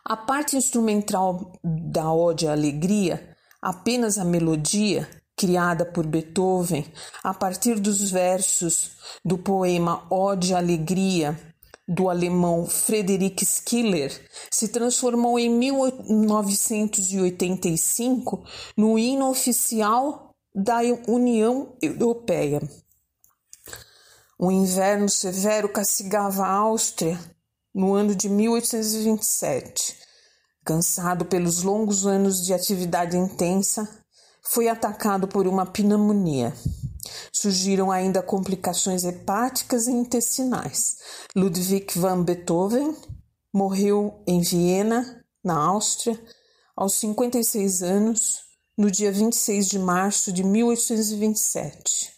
A 0.05 0.17
parte 0.17 0.57
instrumental 0.57 1.51
da 1.65 2.13
Ode 2.13 2.47
à 2.47 2.53
Alegria 2.53 3.35
apenas 3.61 4.19
a 4.19 4.25
melodia, 4.25 5.09
criada 5.37 5.85
por 5.85 6.07
Beethoven 6.07 6.91
a 7.23 7.35
partir 7.35 7.79
dos 7.79 8.11
versos 8.11 8.93
do 9.25 9.37
poema 9.37 10.07
Ode 10.11 10.55
à 10.55 10.59
Alegria, 10.59 11.39
do 11.87 12.09
alemão 12.09 12.67
Friedrich 12.67 13.47
Schiller, 13.47 14.11
se 14.51 14.69
transformou 14.69 15.39
em 15.39 15.51
1985 15.51 18.43
no 18.77 18.99
hino 18.99 19.29
oficial 19.29 20.35
da 20.55 20.79
União 21.07 21.77
Europeia. 21.81 22.61
O 24.39 24.51
inverno 24.51 25.09
severo 25.09 25.67
castigava 25.69 26.45
a 26.45 26.53
Áustria 26.53 27.19
no 27.75 27.95
ano 27.95 28.15
de 28.15 28.29
1827 28.29 30.07
cansado 30.67 31.25
pelos 31.25 31.63
longos 31.63 32.07
anos 32.07 32.45
de 32.45 32.53
atividade 32.53 33.17
intensa, 33.17 33.89
foi 34.49 34.69
atacado 34.69 35.27
por 35.29 35.47
uma 35.47 35.67
pneumonia. 35.67 36.55
Surgiram 37.33 37.91
ainda 37.91 38.23
complicações 38.23 39.05
hepáticas 39.05 39.87
e 39.87 39.93
intestinais. 39.93 40.97
Ludwig 41.35 41.99
van 41.99 42.23
Beethoven 42.23 42.97
morreu 43.53 44.23
em 44.27 44.41
Viena, 44.41 45.25
na 45.45 45.57
Áustria, 45.57 46.21
aos 46.77 46.95
56 46.95 47.83
anos, 47.83 48.41
no 48.77 48.91
dia 48.91 49.13
26 49.13 49.69
de 49.69 49.79
março 49.79 50.33
de 50.33 50.45
1827. 50.45 52.16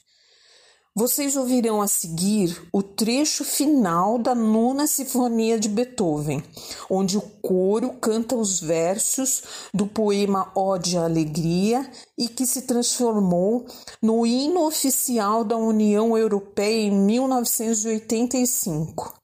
Vocês 0.99 1.36
ouvirão 1.36 1.80
a 1.80 1.86
seguir 1.86 2.61
o 2.72 2.82
trecho 2.82 3.44
final 3.44 4.18
da 4.18 4.34
Nona 4.34 4.88
Sinfonia 4.88 5.57
de 5.57 5.68
Beethoven, 5.68 6.42
onde 6.90 7.16
o 7.16 7.22
coro 7.40 7.92
canta 8.01 8.34
os 8.34 8.61
versos 8.61 9.44
do 9.72 9.86
poema 9.86 10.51
Ode 10.57 10.99
à 10.99 11.05
Alegria 11.05 11.88
e 12.18 12.26
que 12.26 12.44
se 12.44 12.62
transformou 12.62 13.64
no 14.03 14.26
hino 14.26 14.66
oficial 14.66 15.44
da 15.44 15.57
União 15.57 16.18
Europeia 16.18 16.88
em 16.88 16.90
1985. 16.90 19.14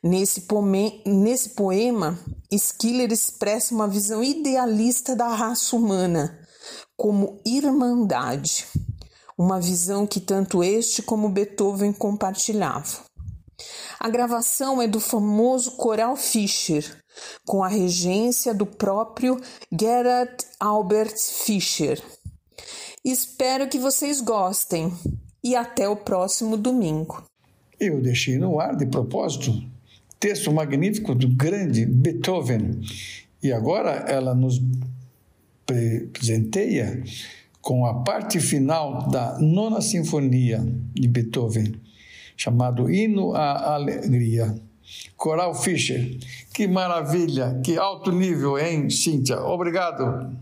Nesse, 0.00 0.42
poema, 0.42 0.92
nesse 1.04 1.48
poema, 1.48 2.16
Schiller 2.48 3.10
expressa 3.10 3.74
uma 3.74 3.88
visão 3.88 4.22
idealista 4.22 5.16
da 5.16 5.26
raça 5.26 5.74
humana 5.74 6.38
como 6.96 7.40
irmandade 7.44 8.68
uma 9.38 9.60
visão 9.60 10.04
que 10.04 10.18
tanto 10.18 10.64
este 10.64 11.00
como 11.00 11.28
Beethoven 11.28 11.92
compartilhavam. 11.92 13.00
A 14.00 14.08
gravação 14.08 14.82
é 14.82 14.88
do 14.88 15.00
famoso 15.00 15.72
coral 15.76 16.16
Fischer, 16.16 16.84
com 17.46 17.62
a 17.62 17.68
regência 17.68 18.52
do 18.52 18.66
próprio 18.66 19.40
Gerhard 19.72 20.36
Albert 20.58 21.14
Fischer. 21.16 22.02
Espero 23.04 23.68
que 23.68 23.78
vocês 23.78 24.20
gostem 24.20 24.92
e 25.42 25.54
até 25.54 25.88
o 25.88 25.96
próximo 25.96 26.56
domingo. 26.56 27.24
Eu 27.78 28.00
deixei 28.00 28.38
no 28.38 28.60
ar 28.60 28.76
de 28.76 28.86
propósito 28.86 29.52
texto 30.18 30.52
magnífico 30.52 31.14
do 31.14 31.28
grande 31.28 31.86
Beethoven 31.86 32.80
e 33.40 33.52
agora 33.52 33.90
ela 34.08 34.34
nos 34.34 34.60
presenteia 35.64 37.02
com 37.68 37.84
a 37.84 38.02
parte 38.02 38.40
final 38.40 39.10
da 39.10 39.38
Nona 39.38 39.82
Sinfonia 39.82 40.66
de 40.94 41.06
Beethoven, 41.06 41.78
chamado 42.34 42.90
Hino 42.90 43.34
à 43.34 43.74
Alegria. 43.74 44.54
Coral 45.18 45.54
Fischer. 45.54 46.16
Que 46.54 46.66
maravilha, 46.66 47.60
que 47.62 47.76
alto 47.76 48.10
nível, 48.10 48.58
hein, 48.58 48.88
Cíntia? 48.88 49.38
Obrigado. 49.42 50.34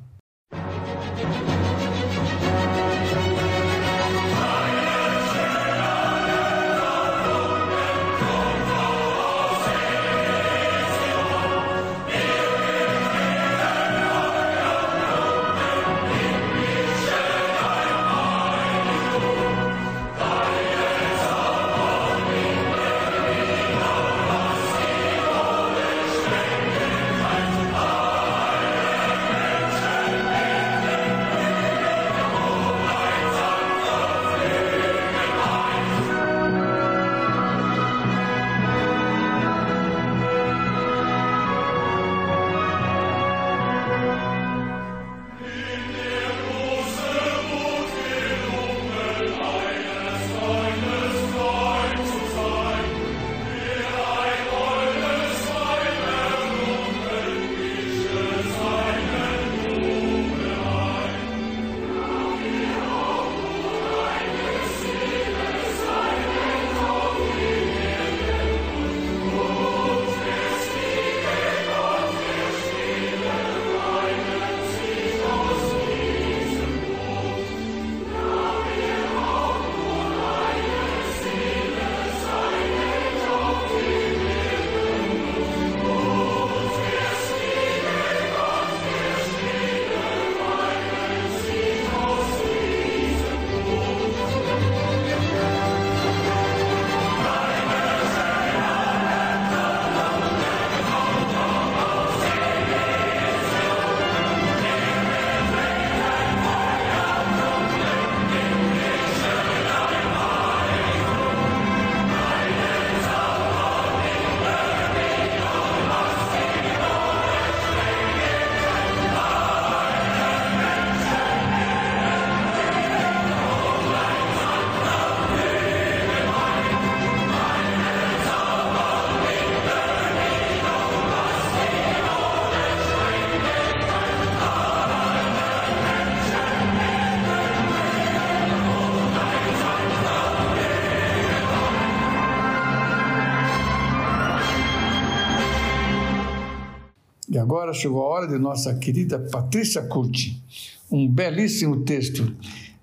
Agora 147.67 147.73
chegou 147.75 148.03
a 148.03 148.07
hora 148.07 148.29
de 148.29 148.39
nossa 148.39 148.75
querida 148.75 149.19
Patrícia 149.19 149.83
Curti. 149.83 150.41
Um 150.89 151.09
belíssimo 151.09 151.83
texto. 151.85 152.37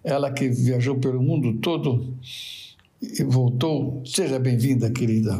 Ela 0.03 0.29
que 0.29 0.49
viajou 0.49 0.99
pelo 0.99 1.21
mundo 1.21 1.53
todo 1.61 2.13
e 3.01 3.23
voltou. 3.23 4.03
Seja 4.05 4.37
bem-vinda, 4.37 4.91
querida. 4.91 5.39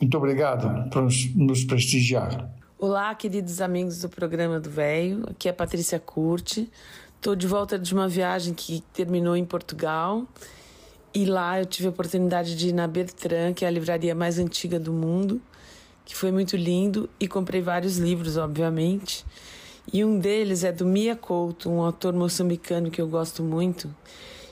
Muito 0.00 0.16
obrigado 0.16 0.88
por 0.88 1.02
nos 1.34 1.64
prestigiar. 1.64 2.50
Olá, 2.78 3.14
queridos 3.14 3.60
amigos 3.60 4.00
do 4.00 4.08
programa 4.08 4.58
do 4.58 4.70
Velho. 4.70 5.24
Aqui 5.28 5.50
é 5.50 5.52
Patrícia 5.52 6.00
Curti. 6.00 6.70
Estou 7.16 7.36
de 7.36 7.46
volta 7.46 7.78
de 7.78 7.92
uma 7.92 8.08
viagem 8.08 8.54
que 8.54 8.82
terminou 8.94 9.36
em 9.36 9.44
Portugal. 9.44 10.26
E 11.14 11.26
lá 11.26 11.60
eu 11.60 11.66
tive 11.66 11.88
a 11.88 11.90
oportunidade 11.90 12.56
de 12.56 12.68
ir 12.68 12.72
na 12.72 12.86
Bertrand, 12.86 13.52
que 13.52 13.66
é 13.66 13.68
a 13.68 13.70
livraria 13.70 14.14
mais 14.14 14.38
antiga 14.38 14.80
do 14.80 14.94
mundo, 14.94 15.42
que 16.04 16.16
foi 16.16 16.30
muito 16.30 16.56
lindo. 16.56 17.08
E 17.18 17.26
comprei 17.28 17.60
vários 17.60 17.98
livros, 17.98 18.36
obviamente. 18.36 19.24
E 19.92 20.04
um 20.04 20.18
deles 20.18 20.62
é 20.62 20.70
do 20.70 20.86
Mia 20.86 21.16
Couto, 21.16 21.70
um 21.70 21.82
autor 21.82 22.12
moçambicano 22.12 22.90
que 22.90 23.00
eu 23.00 23.08
gosto 23.08 23.42
muito. 23.42 23.94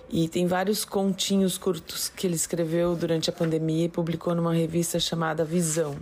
E 0.08 0.28
tem 0.28 0.46
vários 0.46 0.84
continhos 0.84 1.56
curtos 1.56 2.08
que 2.08 2.26
ele 2.26 2.34
escreveu 2.34 2.96
durante 2.96 3.30
a 3.30 3.32
pandemia 3.32 3.84
e 3.84 3.88
publicou 3.88 4.34
numa 4.34 4.52
revista 4.52 4.98
chamada 4.98 5.44
Visão. 5.44 5.96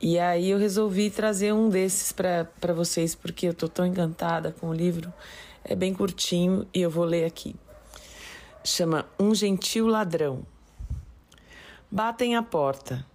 E 0.00 0.18
aí 0.18 0.50
eu 0.50 0.58
resolvi 0.58 1.10
trazer 1.10 1.52
um 1.52 1.68
desses 1.68 2.12
para 2.12 2.72
vocês, 2.72 3.14
porque 3.14 3.48
eu 3.48 3.52
tô 3.52 3.68
tão 3.68 3.84
encantada 3.84 4.54
com 4.58 4.68
o 4.68 4.72
livro. 4.72 5.12
É 5.64 5.74
bem 5.74 5.92
curtinho 5.92 6.66
e 6.72 6.80
eu 6.80 6.90
vou 6.90 7.04
ler 7.04 7.24
aqui. 7.24 7.56
Chama 8.62 9.06
Um 9.18 9.34
Gentil 9.34 9.88
Ladrão. 9.88 10.46
Batem 11.90 12.36
a 12.36 12.42
porta. 12.42 13.09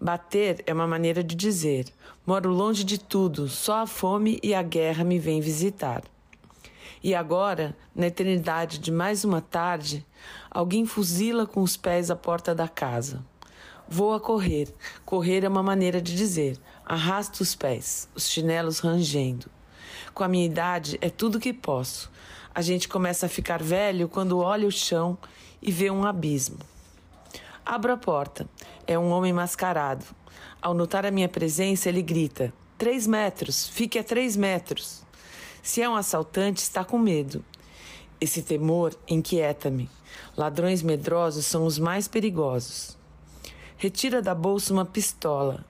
Bater 0.00 0.62
é 0.66 0.72
uma 0.72 0.86
maneira 0.86 1.22
de 1.22 1.34
dizer: 1.34 1.86
moro 2.26 2.50
longe 2.50 2.84
de 2.84 2.98
tudo, 2.98 3.48
só 3.48 3.82
a 3.82 3.86
fome 3.86 4.38
e 4.42 4.54
a 4.54 4.62
guerra 4.62 5.04
me 5.04 5.18
vêm 5.18 5.40
visitar. 5.40 6.02
E 7.02 7.14
agora, 7.14 7.76
na 7.94 8.06
eternidade 8.06 8.78
de 8.78 8.90
mais 8.90 9.24
uma 9.24 9.40
tarde, 9.40 10.04
alguém 10.50 10.86
fuzila 10.86 11.46
com 11.46 11.60
os 11.62 11.76
pés 11.76 12.10
a 12.10 12.16
porta 12.16 12.54
da 12.54 12.66
casa. 12.66 13.22
Vou 13.86 14.14
a 14.14 14.20
correr. 14.20 14.74
Correr 15.04 15.44
é 15.44 15.48
uma 15.48 15.62
maneira 15.62 16.00
de 16.00 16.16
dizer. 16.16 16.58
Arrasto 16.84 17.42
os 17.42 17.54
pés, 17.54 18.08
os 18.14 18.28
chinelos 18.28 18.78
rangendo. 18.78 19.50
Com 20.14 20.24
a 20.24 20.28
minha 20.28 20.46
idade, 20.46 20.96
é 21.00 21.10
tudo 21.10 21.38
que 21.38 21.52
posso. 21.52 22.10
A 22.54 22.62
gente 22.62 22.88
começa 22.88 23.26
a 23.26 23.28
ficar 23.28 23.62
velho 23.62 24.08
quando 24.08 24.38
olha 24.38 24.66
o 24.66 24.72
chão 24.72 25.18
e 25.60 25.70
vê 25.70 25.90
um 25.90 26.04
abismo. 26.04 26.58
Abro 27.66 27.92
a 27.92 27.96
porta. 27.96 28.48
É 28.86 28.98
um 28.98 29.10
homem 29.10 29.32
mascarado. 29.32 30.04
Ao 30.60 30.74
notar 30.74 31.06
a 31.06 31.10
minha 31.10 31.28
presença, 31.28 31.88
ele 31.88 32.02
grita: 32.02 32.52
Três 32.76 33.06
metros, 33.06 33.68
fique 33.68 33.98
a 33.98 34.04
três 34.04 34.36
metros. 34.36 35.02
Se 35.62 35.80
é 35.80 35.88
um 35.88 35.96
assaltante, 35.96 36.60
está 36.60 36.84
com 36.84 36.98
medo. 36.98 37.42
Esse 38.20 38.42
temor 38.42 38.94
inquieta-me. 39.08 39.88
Ladrões 40.36 40.82
medrosos 40.82 41.46
são 41.46 41.64
os 41.64 41.78
mais 41.78 42.06
perigosos. 42.06 42.96
Retira 43.78 44.20
da 44.20 44.34
bolsa 44.34 44.72
uma 44.72 44.84
pistola. 44.84 45.64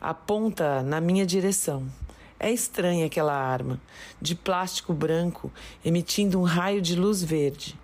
Aponta 0.00 0.82
na 0.82 1.00
minha 1.00 1.26
direção. 1.26 1.86
É 2.38 2.50
estranha 2.50 3.06
aquela 3.06 3.34
arma, 3.34 3.80
de 4.22 4.34
plástico 4.34 4.94
branco, 4.94 5.52
emitindo 5.84 6.40
um 6.40 6.44
raio 6.44 6.80
de 6.80 6.94
luz 6.94 7.22
verde. 7.22 7.78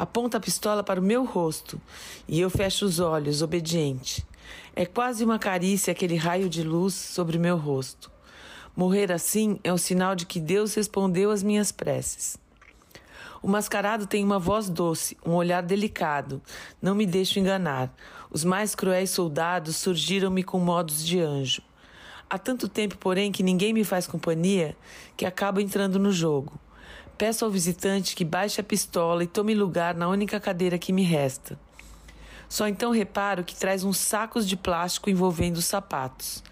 Aponta 0.00 0.38
a 0.38 0.40
pistola 0.40 0.82
para 0.82 0.98
o 0.98 1.02
meu 1.02 1.26
rosto 1.26 1.78
e 2.26 2.40
eu 2.40 2.48
fecho 2.48 2.86
os 2.86 3.00
olhos, 3.00 3.42
obediente. 3.42 4.26
É 4.74 4.86
quase 4.86 5.22
uma 5.22 5.38
carícia 5.38 5.92
aquele 5.92 6.16
raio 6.16 6.48
de 6.48 6.62
luz 6.62 6.94
sobre 6.94 7.36
o 7.36 7.40
meu 7.40 7.58
rosto. 7.58 8.10
Morrer 8.74 9.12
assim 9.12 9.60
é 9.62 9.70
um 9.70 9.76
sinal 9.76 10.16
de 10.16 10.24
que 10.24 10.40
Deus 10.40 10.72
respondeu 10.72 11.30
às 11.30 11.42
minhas 11.42 11.70
preces. 11.70 12.38
O 13.42 13.46
mascarado 13.46 14.06
tem 14.06 14.24
uma 14.24 14.38
voz 14.38 14.70
doce, 14.70 15.18
um 15.22 15.32
olhar 15.32 15.62
delicado. 15.62 16.40
Não 16.80 16.94
me 16.94 17.04
deixo 17.04 17.38
enganar. 17.38 17.94
Os 18.30 18.42
mais 18.42 18.74
cruéis 18.74 19.10
soldados 19.10 19.76
surgiram-me 19.76 20.42
com 20.42 20.58
modos 20.58 21.04
de 21.04 21.20
anjo. 21.20 21.60
Há 22.30 22.38
tanto 22.38 22.70
tempo, 22.70 22.96
porém, 22.96 23.30
que 23.30 23.42
ninguém 23.42 23.74
me 23.74 23.84
faz 23.84 24.06
companhia 24.06 24.74
que 25.14 25.26
acabo 25.26 25.60
entrando 25.60 25.98
no 25.98 26.10
jogo. 26.10 26.58
Peço 27.20 27.44
ao 27.44 27.50
visitante 27.50 28.16
que 28.16 28.24
baixe 28.24 28.62
a 28.62 28.64
pistola 28.64 29.22
e 29.22 29.26
tome 29.26 29.54
lugar 29.54 29.94
na 29.94 30.08
única 30.08 30.40
cadeira 30.40 30.78
que 30.78 30.90
me 30.90 31.02
resta. 31.02 31.60
Só 32.48 32.66
então 32.66 32.90
reparo 32.90 33.44
que 33.44 33.54
traz 33.54 33.84
uns 33.84 33.98
sacos 33.98 34.48
de 34.48 34.56
plástico 34.56 35.10
envolvendo 35.10 35.58
os 35.58 35.66
sapatos. 35.66 36.42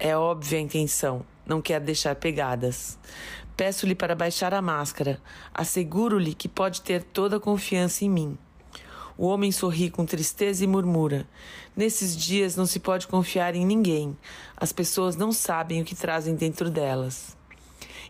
É 0.00 0.16
óbvia 0.16 0.58
a 0.58 0.62
intenção 0.62 1.24
não 1.46 1.62
quer 1.62 1.80
deixar 1.80 2.16
pegadas. 2.16 2.98
Peço-lhe 3.56 3.94
para 3.94 4.16
baixar 4.16 4.52
a 4.52 4.60
máscara. 4.60 5.22
Asseguro-lhe 5.54 6.34
que 6.34 6.48
pode 6.48 6.82
ter 6.82 7.04
toda 7.04 7.36
a 7.36 7.40
confiança 7.40 8.04
em 8.04 8.10
mim. 8.10 8.38
O 9.16 9.28
homem 9.28 9.52
sorri 9.52 9.88
com 9.90 10.04
tristeza 10.04 10.64
e 10.64 10.66
murmura: 10.66 11.24
Nesses 11.76 12.16
dias 12.16 12.56
não 12.56 12.66
se 12.66 12.80
pode 12.80 13.06
confiar 13.06 13.54
em 13.54 13.64
ninguém. 13.64 14.18
As 14.56 14.72
pessoas 14.72 15.14
não 15.14 15.30
sabem 15.30 15.80
o 15.80 15.84
que 15.84 15.94
trazem 15.94 16.34
dentro 16.34 16.68
delas. 16.68 17.35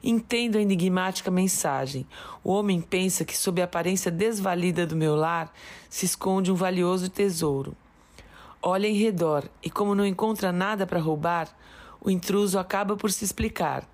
Entendo 0.03 0.57
a 0.57 0.61
enigmática 0.61 1.30
mensagem. 1.30 2.07
O 2.42 2.53
homem 2.53 2.80
pensa 2.80 3.24
que, 3.24 3.36
sob 3.36 3.61
a 3.61 3.64
aparência 3.64 4.11
desvalida 4.11 4.86
do 4.86 4.97
meu 4.97 5.16
lar, 5.16 5.53
se 5.88 6.07
esconde 6.07 6.51
um 6.51 6.55
valioso 6.55 7.09
tesouro. 7.09 7.76
Olha 8.62 8.86
em 8.86 8.94
redor 8.94 9.49
e, 9.62 9.70
como 9.70 9.94
não 9.94 10.05
encontra 10.05 10.53
nada 10.53 10.86
para 10.86 11.01
roubar, 11.01 11.49
o 12.01 12.11
intruso 12.11 12.59
acaba 12.59 12.97
por 12.97 13.11
se 13.11 13.24
explicar. 13.24 13.88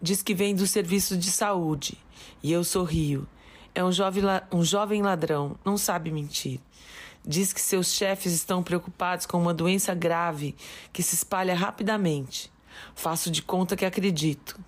Diz 0.00 0.22
que 0.22 0.34
vem 0.34 0.54
do 0.54 0.66
serviço 0.66 1.16
de 1.16 1.30
saúde. 1.30 1.98
E 2.42 2.52
eu 2.52 2.64
sorrio. 2.64 3.26
É 3.74 3.84
um 3.84 3.92
jovem, 3.92 4.24
um 4.52 4.64
jovem 4.64 5.02
ladrão, 5.02 5.56
não 5.64 5.76
sabe 5.76 6.10
mentir. 6.10 6.60
Diz 7.24 7.52
que 7.52 7.60
seus 7.60 7.88
chefes 7.88 8.32
estão 8.32 8.62
preocupados 8.62 9.26
com 9.26 9.38
uma 9.38 9.52
doença 9.52 9.94
grave 9.94 10.56
que 10.92 11.02
se 11.02 11.14
espalha 11.14 11.54
rapidamente. 11.54 12.50
Faço 12.94 13.30
de 13.30 13.42
conta 13.42 13.76
que 13.76 13.84
acredito. 13.84 14.58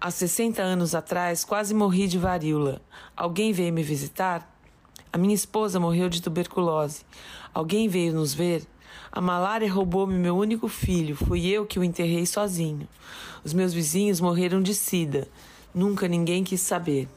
Há 0.00 0.10
60 0.10 0.60
anos 0.60 0.94
atrás, 0.94 1.44
quase 1.44 1.72
morri 1.72 2.06
de 2.06 2.18
varíola. 2.18 2.82
Alguém 3.16 3.52
veio 3.52 3.72
me 3.72 3.82
visitar? 3.82 4.50
A 5.12 5.16
minha 5.16 5.34
esposa 5.34 5.80
morreu 5.80 6.08
de 6.08 6.20
tuberculose. 6.20 7.02
Alguém 7.54 7.88
veio 7.88 8.12
nos 8.12 8.34
ver? 8.34 8.66
A 9.10 9.20
malária 9.20 9.72
roubou-me 9.72 10.14
meu 10.14 10.36
único 10.36 10.68
filho, 10.68 11.16
fui 11.16 11.46
eu 11.46 11.64
que 11.64 11.78
o 11.78 11.84
enterrei 11.84 12.26
sozinho. 12.26 12.86
Os 13.42 13.54
meus 13.54 13.72
vizinhos 13.72 14.20
morreram 14.20 14.60
de 14.60 14.74
sida. 14.74 15.26
Nunca 15.74 16.06
ninguém 16.06 16.44
quis 16.44 16.60
saber. 16.60 17.08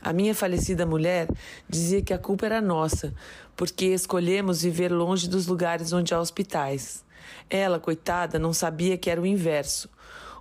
A 0.00 0.12
minha 0.12 0.34
falecida 0.34 0.84
mulher 0.84 1.28
dizia 1.68 2.02
que 2.02 2.12
a 2.12 2.18
culpa 2.18 2.46
era 2.46 2.60
nossa, 2.60 3.14
porque 3.56 3.86
escolhemos 3.86 4.62
viver 4.62 4.92
longe 4.92 5.28
dos 5.28 5.46
lugares 5.46 5.92
onde 5.92 6.12
há 6.12 6.20
hospitais. 6.20 7.04
Ela, 7.48 7.80
coitada, 7.80 8.38
não 8.38 8.52
sabia 8.52 8.98
que 8.98 9.08
era 9.08 9.20
o 9.20 9.26
inverso. 9.26 9.88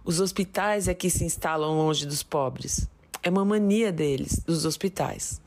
Os 0.04 0.20
hospitais 0.20 0.88
é 0.88 0.95
que 0.95 1.12
se 1.12 1.24
instalam 1.24 1.78
longe 1.78 2.08
dos 2.08 2.24
pobres. 2.24 2.89
É 3.22 3.30
uma 3.30 3.45
mania 3.45 3.91
deles, 3.91 4.39
dos 4.39 4.66
hospitais. 4.66 5.39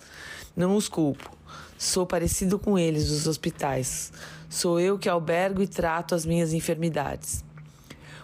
Não 0.56 0.76
os 0.76 0.88
culpo. 0.88 1.28
Sou 1.76 2.06
parecido 2.06 2.56
com 2.56 2.78
eles, 2.78 3.10
os 3.10 3.26
hospitais. 3.26 4.12
Sou 4.48 4.78
eu 4.78 4.96
que 4.96 5.08
albergo 5.08 5.60
e 5.60 5.66
trato 5.66 6.14
as 6.14 6.24
minhas 6.24 6.52
enfermidades. 6.52 7.44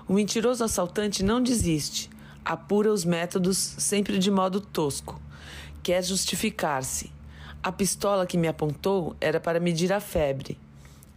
O 0.07 0.13
mentiroso 0.13 0.63
assaltante 0.63 1.25
não 1.25 1.43
desiste, 1.43 2.09
apura 2.45 2.93
os 2.93 3.05
métodos 3.05 3.59
sempre 3.59 4.17
de 4.17 4.31
modo 4.31 4.61
tosco. 4.61 5.21
Quer 5.83 6.05
justificar-se. 6.05 7.11
A 7.61 7.73
pistola 7.73 8.25
que 8.25 8.39
me 8.39 8.47
apontou 8.47 9.17
era 9.21 9.41
para 9.41 9.59
medir 9.59 9.93
a 9.93 9.99
febre. 9.99 10.57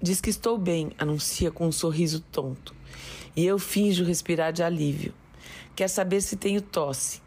Diz 0.02 0.20
que 0.20 0.32
estou 0.32 0.58
bem, 0.58 0.92
anuncia 0.98 1.52
com 1.52 1.68
um 1.68 1.72
sorriso 1.72 2.20
tonto. 2.20 2.74
E 3.36 3.46
eu 3.46 3.58
finjo 3.58 4.04
respirar 4.04 4.54
de 4.54 4.62
alívio. 4.62 5.14
Quer 5.76 5.88
saber 5.88 6.22
se 6.22 6.36
tenho 6.36 6.62
tosse. 6.62 7.22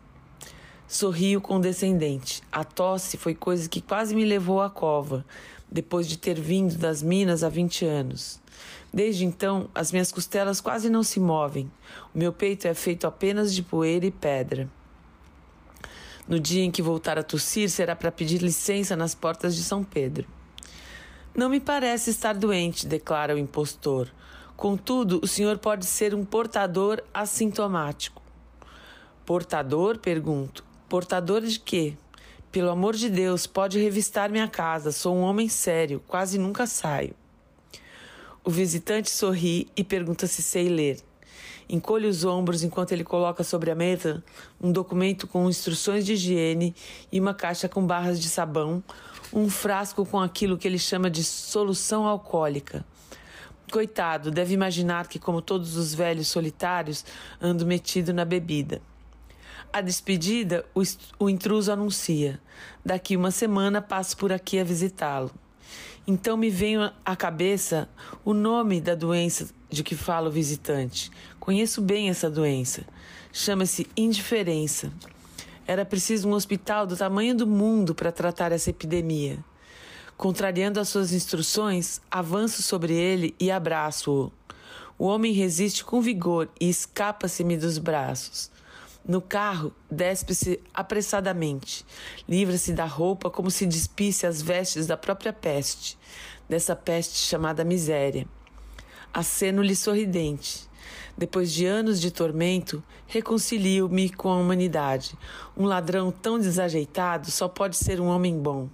Sorrio 0.86 1.40
condescendente. 1.40 2.42
A 2.52 2.62
tosse 2.62 3.16
foi 3.16 3.34
coisa 3.34 3.68
que 3.68 3.80
quase 3.80 4.14
me 4.14 4.24
levou 4.24 4.62
à 4.62 4.70
cova, 4.70 5.24
depois 5.70 6.06
de 6.06 6.16
ter 6.16 6.40
vindo 6.40 6.76
das 6.76 7.02
Minas 7.02 7.42
há 7.42 7.48
20 7.48 7.84
anos. 7.84 8.40
Desde 8.92 9.24
então, 9.24 9.68
as 9.74 9.90
minhas 9.90 10.12
costelas 10.12 10.60
quase 10.60 10.88
não 10.88 11.02
se 11.02 11.18
movem. 11.18 11.70
O 12.14 12.18
meu 12.18 12.32
peito 12.32 12.68
é 12.68 12.74
feito 12.74 13.06
apenas 13.06 13.52
de 13.52 13.62
poeira 13.62 14.06
e 14.06 14.10
pedra. 14.12 14.70
No 16.28 16.40
dia 16.40 16.64
em 16.64 16.70
que 16.70 16.82
voltar 16.82 17.18
a 17.18 17.22
tossir, 17.22 17.68
será 17.68 17.94
para 17.94 18.12
pedir 18.12 18.40
licença 18.40 18.96
nas 18.96 19.14
portas 19.14 19.54
de 19.54 19.62
São 19.62 19.84
Pedro. 19.84 20.26
Não 21.34 21.48
me 21.48 21.60
parece 21.60 22.10
estar 22.10 22.32
doente, 22.32 22.86
declara 22.86 23.34
o 23.34 23.38
impostor. 23.38 24.08
Contudo, 24.56 25.20
o 25.22 25.26
senhor 25.26 25.58
pode 25.58 25.84
ser 25.84 26.14
um 26.14 26.24
portador 26.24 27.02
assintomático. 27.12 28.22
Portador? 29.26 29.98
Pergunto. 29.98 30.64
Portador 30.88 31.42
de 31.42 31.60
quê? 31.60 31.94
Pelo 32.50 32.70
amor 32.70 32.94
de 32.94 33.10
Deus, 33.10 33.46
pode 33.46 33.78
revistar 33.78 34.30
minha 34.30 34.48
casa. 34.48 34.92
Sou 34.92 35.14
um 35.14 35.20
homem 35.20 35.46
sério, 35.46 36.02
quase 36.08 36.38
nunca 36.38 36.66
saio. 36.66 37.14
O 38.42 38.50
visitante 38.50 39.10
sorri 39.10 39.68
e 39.76 39.84
pergunta 39.84 40.26
se 40.26 40.42
sei 40.42 40.70
ler. 40.70 41.00
Encolhe 41.68 42.06
os 42.06 42.24
ombros 42.24 42.62
enquanto 42.62 42.92
ele 42.92 43.04
coloca 43.04 43.44
sobre 43.44 43.70
a 43.70 43.74
mesa 43.74 44.24
um 44.58 44.72
documento 44.72 45.26
com 45.26 45.50
instruções 45.50 46.06
de 46.06 46.14
higiene 46.14 46.74
e 47.12 47.20
uma 47.20 47.34
caixa 47.34 47.68
com 47.68 47.84
barras 47.84 48.18
de 48.18 48.28
sabão, 48.28 48.82
um 49.32 49.50
frasco 49.50 50.06
com 50.06 50.18
aquilo 50.18 50.56
que 50.56 50.66
ele 50.66 50.78
chama 50.78 51.10
de 51.10 51.22
solução 51.24 52.06
alcoólica. 52.06 52.86
Coitado, 53.70 54.30
deve 54.30 54.54
imaginar 54.54 55.08
que, 55.08 55.18
como 55.18 55.42
todos 55.42 55.76
os 55.76 55.92
velhos 55.92 56.28
solitários, 56.28 57.04
ando 57.40 57.66
metido 57.66 58.12
na 58.14 58.24
bebida. 58.24 58.80
A 59.72 59.80
despedida, 59.80 60.64
o, 60.74 60.82
o 61.18 61.28
intruso 61.28 61.72
anuncia. 61.72 62.40
Daqui 62.84 63.16
uma 63.16 63.30
semana 63.30 63.82
passo 63.82 64.16
por 64.16 64.32
aqui 64.32 64.58
a 64.58 64.64
visitá-lo. 64.64 65.30
Então 66.06 66.36
me 66.36 66.48
vem 66.48 66.76
à 67.04 67.16
cabeça 67.16 67.88
o 68.24 68.32
nome 68.32 68.80
da 68.80 68.94
doença 68.94 69.48
de 69.68 69.82
que 69.82 69.96
fala 69.96 70.28
o 70.28 70.32
visitante. 70.32 71.10
Conheço 71.40 71.82
bem 71.82 72.08
essa 72.08 72.30
doença. 72.30 72.84
Chama-se 73.32 73.88
indiferença. 73.96 74.92
Era 75.66 75.84
preciso 75.84 76.28
um 76.28 76.32
hospital 76.32 76.86
do 76.86 76.96
tamanho 76.96 77.34
do 77.34 77.46
mundo 77.46 77.92
para 77.92 78.12
tratar 78.12 78.52
essa 78.52 78.70
epidemia. 78.70 79.44
Contrariando 80.16 80.80
as 80.80 80.88
suas 80.88 81.12
instruções, 81.12 82.00
avanço 82.10 82.62
sobre 82.62 82.94
ele 82.94 83.34
e 83.38 83.50
abraço-o. 83.50 84.32
O 84.98 85.04
homem 85.04 85.32
resiste 85.32 85.84
com 85.84 86.00
vigor 86.00 86.48
e 86.58 86.70
escapa-se-me 86.70 87.54
dos 87.58 87.76
braços. 87.76 88.50
No 89.06 89.20
carro, 89.20 89.74
despe-se 89.90 90.58
apressadamente. 90.72 91.84
Livra-se 92.26 92.72
da 92.72 92.86
roupa 92.86 93.28
como 93.28 93.50
se 93.50 93.66
despisse 93.66 94.26
as 94.26 94.40
vestes 94.40 94.86
da 94.86 94.96
própria 94.96 95.34
peste, 95.34 95.98
dessa 96.48 96.74
peste 96.74 97.18
chamada 97.18 97.62
miséria. 97.62 98.26
Aceno-lhe 99.12 99.76
sorridente. 99.76 100.66
Depois 101.16 101.52
de 101.52 101.66
anos 101.66 102.00
de 102.00 102.10
tormento, 102.10 102.82
reconcilio-me 103.06 104.08
com 104.08 104.30
a 104.30 104.36
humanidade. 104.38 105.16
Um 105.54 105.66
ladrão 105.66 106.10
tão 106.10 106.38
desajeitado 106.38 107.30
só 107.30 107.48
pode 107.48 107.76
ser 107.76 108.00
um 108.00 108.06
homem 108.06 108.38
bom. 108.38 108.68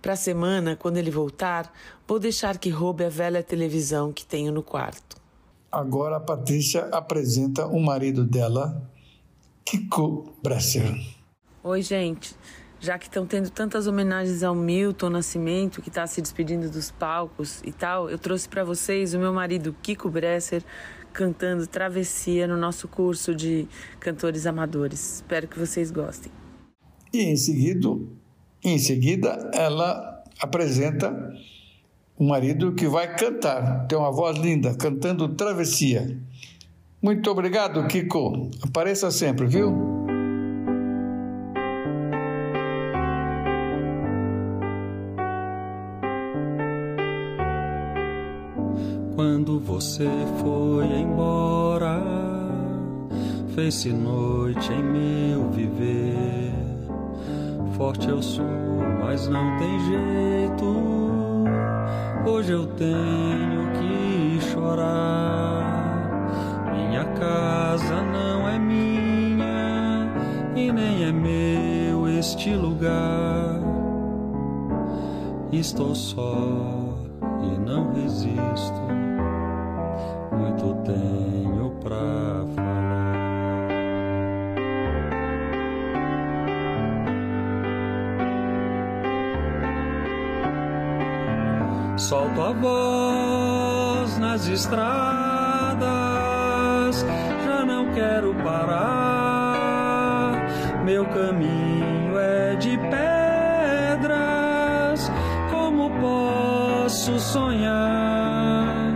Para 0.00 0.12
a 0.12 0.16
semana, 0.16 0.76
quando 0.76 0.96
ele 0.98 1.10
voltar, 1.10 1.72
vou 2.06 2.18
deixar 2.18 2.58
que 2.58 2.70
roube 2.70 3.04
a 3.04 3.08
velha 3.08 3.42
televisão 3.42 4.12
que 4.12 4.24
tenho 4.24 4.52
no 4.52 4.62
quarto. 4.62 5.16
Agora 5.70 6.16
a 6.16 6.20
Patrícia 6.20 6.86
apresenta 6.92 7.66
o 7.66 7.80
marido 7.80 8.24
dela, 8.24 8.88
Kiko 9.64 10.32
Bresser. 10.42 10.94
Oi, 11.62 11.82
gente. 11.82 12.34
Já 12.78 12.98
que 12.98 13.06
estão 13.06 13.26
tendo 13.26 13.50
tantas 13.50 13.86
homenagens 13.86 14.42
ao 14.42 14.54
Milton 14.54 15.10
Nascimento, 15.10 15.80
que 15.80 15.88
está 15.88 16.06
se 16.06 16.20
despedindo 16.20 16.70
dos 16.70 16.90
palcos 16.90 17.62
e 17.64 17.72
tal, 17.72 18.08
eu 18.08 18.18
trouxe 18.18 18.48
para 18.48 18.62
vocês 18.62 19.14
o 19.14 19.18
meu 19.18 19.32
marido 19.32 19.74
Kiko 19.82 20.10
Bresser 20.10 20.62
cantando 21.12 21.66
Travessia 21.66 22.46
no 22.46 22.58
nosso 22.58 22.86
curso 22.86 23.34
de 23.34 23.66
cantores 23.98 24.46
amadores. 24.46 25.16
Espero 25.16 25.48
que 25.48 25.58
vocês 25.58 25.90
gostem. 25.90 26.30
E 27.12 27.22
em 27.22 27.36
seguida, 27.36 27.88
em 28.70 28.78
seguida 28.78 29.50
ela 29.54 30.22
apresenta 30.40 31.34
o 32.18 32.24
marido 32.24 32.72
que 32.74 32.88
vai 32.88 33.14
cantar. 33.14 33.86
Tem 33.86 33.96
uma 33.96 34.10
voz 34.10 34.36
linda, 34.38 34.74
cantando 34.74 35.28
Travessia. 35.28 36.18
Muito 37.00 37.30
obrigado, 37.30 37.86
Kiko. 37.86 38.50
Apareça 38.62 39.10
sempre, 39.10 39.46
viu? 39.46 39.72
Quando 49.14 49.60
você 49.60 50.08
foi 50.40 50.86
embora, 50.86 52.02
fez-se 53.54 53.92
noite 53.92 54.72
em 54.72 54.82
meu 54.82 55.50
viver. 55.50 56.65
Forte 57.76 58.08
eu 58.08 58.22
sou, 58.22 58.42
mas 59.02 59.28
não 59.28 59.58
tem 59.58 59.78
jeito. 59.80 60.64
Hoje 62.26 62.52
eu 62.52 62.66
tenho 62.68 63.70
que 63.74 64.40
chorar. 64.50 66.14
Minha 66.74 67.04
casa 67.04 68.02
não 68.02 68.48
é 68.48 68.58
minha 68.58 70.10
e 70.56 70.72
nem 70.72 71.04
é 71.04 71.12
meu 71.12 72.08
este 72.08 72.54
lugar. 72.54 73.60
Estou 75.52 75.94
só 75.94 76.34
e 77.42 77.58
não 77.58 77.92
resisto. 77.92 78.80
Muito 80.32 80.74
tenho 80.82 81.70
pra 81.82 82.46
falar. 82.54 83.05
Solto 91.96 92.42
a 92.42 92.52
voz 92.52 94.18
nas 94.18 94.46
estradas, 94.48 95.86
já 97.44 97.64
não 97.64 97.92
quero 97.94 98.34
parar. 98.44 100.34
Meu 100.84 101.06
caminho 101.06 102.18
é 102.18 102.54
de 102.56 102.76
pedras, 103.96 105.10
como 105.50 105.90
posso 105.98 107.18
sonhar? 107.18 108.92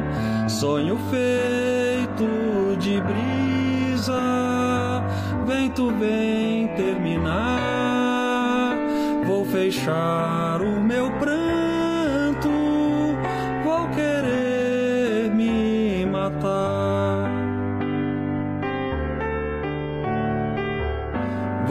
Sonho 0.47 0.99
feito 1.09 2.77
de 2.79 3.01
brisa, 3.01 4.21
vento 5.47 5.91
vem 5.99 6.69
terminar. 6.77 8.77
Vou 9.27 9.47
fechar 9.47 10.30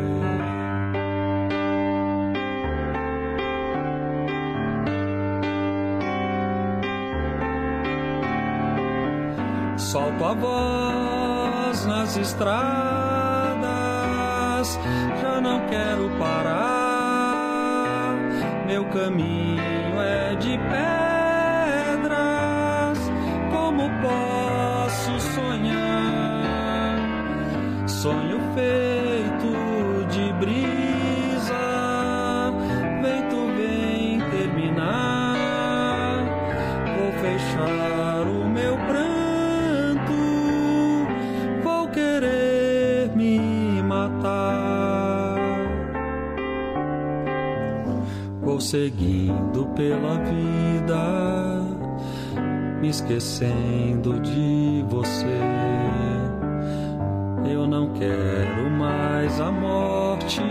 solto 9.94 10.24
a 10.24 10.34
voz 10.34 11.86
nas 11.86 12.16
estradas, 12.16 12.58
já 15.22 15.40
não 15.40 15.60
quero 15.68 16.10
parar. 16.18 16.54
Meu 18.66 18.84
caminho 18.86 20.00
é 20.00 20.34
de 20.34 20.58
pedras, 20.58 21.03
feito 28.54 30.06
de 30.10 30.32
brisa, 30.34 31.64
vento 33.02 33.46
vem 33.56 34.20
terminar. 34.30 35.34
Vou 36.96 37.12
fechar 37.20 38.26
o 38.26 38.48
meu 38.48 38.76
pranto 38.86 39.24
vou 41.62 41.88
querer 41.88 43.10
me 43.16 43.82
matar. 43.82 45.36
Vou 48.40 48.60
seguindo 48.60 49.66
pela 49.74 50.18
vida, 50.18 51.62
me 52.80 52.88
esquecendo 52.88 54.20
de 54.20 54.84
você. 54.88 55.63
Morte, 59.50 60.42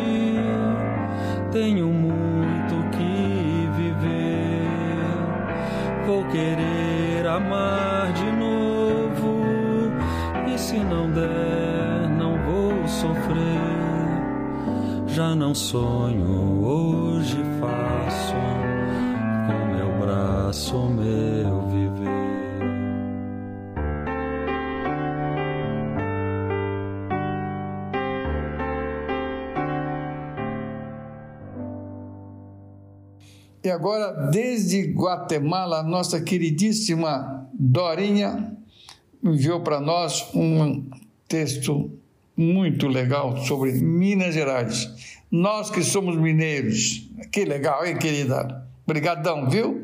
tenho 1.51 1.87
muito 1.87 2.89
que 2.91 3.69
viver. 3.77 4.63
Vou 6.05 6.23
querer 6.25 7.27
amar 7.27 8.11
de 8.13 8.31
novo. 8.31 9.43
E 10.53 10.57
se 10.57 10.77
não 10.77 11.09
der, 11.11 12.09
não 12.17 12.37
vou 12.45 12.87
sofrer. 12.87 13.83
Já 15.07 15.35
não 15.35 15.53
sonho, 15.53 16.63
hoje 16.65 17.37
faço 17.59 18.35
com 19.45 19.75
meu 19.75 19.99
braço 19.99 20.75
o 20.75 20.89
meu 20.89 21.12
E 33.64 33.70
agora, 33.70 34.30
desde 34.30 34.82
Guatemala, 34.91 35.82
nossa 35.84 36.20
queridíssima 36.20 37.47
Dorinha 37.53 38.57
enviou 39.24 39.61
para 39.61 39.80
nós 39.80 40.30
um 40.36 40.84
texto 41.30 41.89
muito 42.36 42.89
legal 42.89 43.38
sobre 43.38 43.72
Minas 43.72 44.34
Gerais. 44.34 44.89
Nós 45.32 45.70
que 45.70 45.82
somos 45.82 46.18
mineiros. 46.18 47.09
Que 47.32 47.45
legal, 47.45 47.86
hein, 47.86 47.97
querida? 47.97 48.68
Obrigadão, 48.86 49.49
viu? 49.49 49.82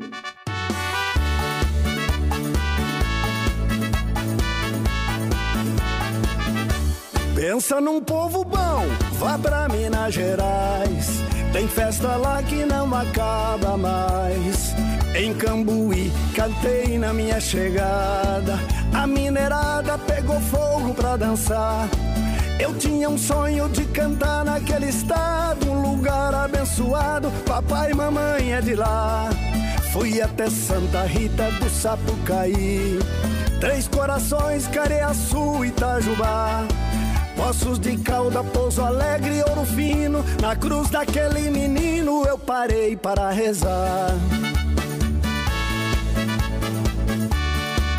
Pensa 7.34 7.80
num 7.80 8.02
povo 8.02 8.44
bom, 8.44 8.84
vá 9.18 9.38
pra 9.38 9.66
Minas 9.70 10.12
Gerais. 10.12 11.29
Tem 11.52 11.66
festa 11.66 12.16
lá 12.16 12.42
que 12.42 12.64
não 12.64 12.94
acaba 12.94 13.76
mais. 13.76 14.72
Em 15.14 15.34
Cambuí, 15.34 16.12
cantei 16.34 16.96
na 16.96 17.12
minha 17.12 17.40
chegada. 17.40 18.58
A 18.94 19.06
minerada 19.06 19.98
pegou 19.98 20.40
fogo 20.40 20.94
pra 20.94 21.16
dançar. 21.16 21.88
Eu 22.58 22.74
tinha 22.74 23.08
um 23.08 23.18
sonho 23.18 23.68
de 23.68 23.84
cantar 23.86 24.44
naquele 24.44 24.86
estado, 24.86 25.68
um 25.70 25.82
lugar 25.82 26.32
abençoado. 26.34 27.30
Papai 27.44 27.90
e 27.90 27.94
mamãe 27.94 28.52
é 28.52 28.60
de 28.60 28.74
lá. 28.76 29.28
Fui 29.92 30.22
até 30.22 30.48
Santa 30.48 31.02
Rita 31.02 31.50
do 31.52 31.68
Sapucaí. 31.68 32.98
Três 33.60 33.88
Corações, 33.88 34.68
Careaçu, 34.68 35.64
Itajubá. 35.64 36.64
Poços 37.42 37.78
de 37.78 37.96
calda, 37.96 38.44
Pouso 38.44 38.82
Alegre, 38.82 39.42
Ouro 39.48 39.64
Fino. 39.64 40.22
Na 40.42 40.54
cruz 40.54 40.90
daquele 40.90 41.50
menino 41.50 42.22
eu 42.26 42.38
parei 42.38 42.94
para 42.94 43.30
rezar. 43.30 44.10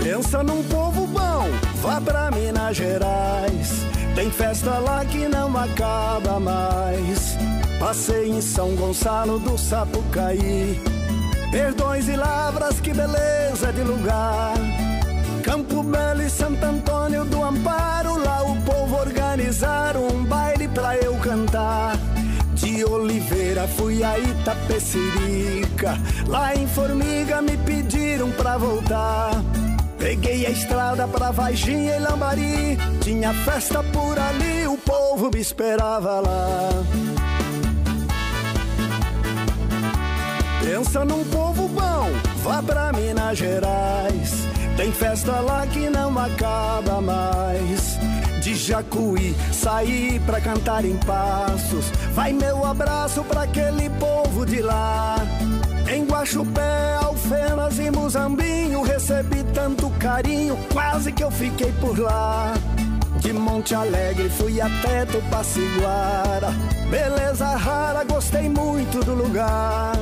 Pensa 0.02 0.44
num 0.44 0.64
povo 0.64 1.08
bom, 1.08 1.50
vá 1.82 2.00
pra 2.00 2.30
Minas 2.30 2.78
Gerais. 2.78 3.82
Tem 4.14 4.30
festa 4.30 4.78
lá 4.78 5.04
que 5.04 5.28
não 5.28 5.58
acaba 5.58 6.40
mais. 6.40 7.36
Passei 7.80 8.30
em 8.30 8.42
São 8.42 8.76
Gonçalo 8.76 9.40
do 9.40 9.58
Sapucaí. 9.58 10.80
Perdões 11.50 12.08
e 12.08 12.16
lavras, 12.16 12.80
que 12.80 12.94
beleza 12.94 13.74
de 13.74 13.82
lugar. 13.82 14.54
Campo 15.44 15.82
Belo 15.82 16.22
e 16.22 16.30
Santo 16.30 16.64
Antônio 16.64 17.26
do 17.26 17.44
Amparo, 17.44 18.18
lá 18.24 18.44
o 18.44 18.51
povo 19.52 19.62
organizaram 19.62 20.08
um 20.08 20.24
baile 20.24 20.68
pra 20.70 20.96
eu 20.98 21.16
cantar. 21.18 21.98
De 22.54 22.86
Oliveira 22.86 23.68
fui 23.68 24.04
a 24.04 24.18
Itapecerica, 24.18 25.98
lá 26.28 26.56
em 26.56 26.68
Formiga 26.68 27.42
me 27.42 27.58
pediram 27.58 28.32
pra 28.32 28.58
voltar. 28.58 29.32
Peguei 29.98 30.46
a 30.46 30.50
estrada 30.50 31.08
pra 31.08 31.32
Varginha 31.32 31.96
e 31.96 32.00
Lambari, 32.00 32.78
tinha 33.02 33.34
festa 33.34 33.84
por 33.84 34.18
ali, 34.18 34.68
o 34.68 34.78
povo 34.78 35.30
me 35.34 35.40
esperava 35.40 36.20
lá. 36.20 36.70
Pensa 40.64 41.04
num 41.04 41.24
povo 41.26 41.68
bom, 41.68 42.10
vá 42.44 42.62
pra 42.62 42.92
Minas 42.94 43.38
Gerais. 43.38 44.48
Tem 44.78 44.92
festa 44.92 45.40
lá 45.40 45.66
que 45.68 45.90
não 45.90 46.18
acaba 46.18 47.02
mais. 47.02 48.00
De 48.42 48.56
Jacuí, 48.56 49.36
saí 49.54 50.20
pra 50.26 50.42
cantar 50.42 50.84
em 50.84 50.98
passos. 50.98 51.92
Vai 52.16 52.34
meu 52.34 52.66
abraço 52.66 53.24
pra 53.24 53.44
aquele 53.44 53.88
povo 53.92 54.48
de 54.48 54.64
lá. 54.64 55.18
Em 55.88 56.06
Guaxupé, 56.06 56.96
Alfenas 57.04 57.78
e 57.78 57.92
Muzambinho, 57.92 58.82
recebi 58.82 59.44
tanto 59.54 59.92
carinho, 59.92 60.58
quase 60.74 61.12
que 61.12 61.24
eu 61.24 61.30
fiquei 61.30 61.72
por 61.74 62.00
lá. 62.00 62.54
De 63.20 63.32
Monte 63.32 63.76
Alegre 63.76 64.28
fui 64.30 64.60
até 64.60 65.06
Tupaciguara, 65.06 66.50
beleza 66.90 67.46
rara, 67.46 68.04
gostei 68.04 68.50
muito 68.50 69.06
do 69.06 69.14
lugar. 69.14 69.94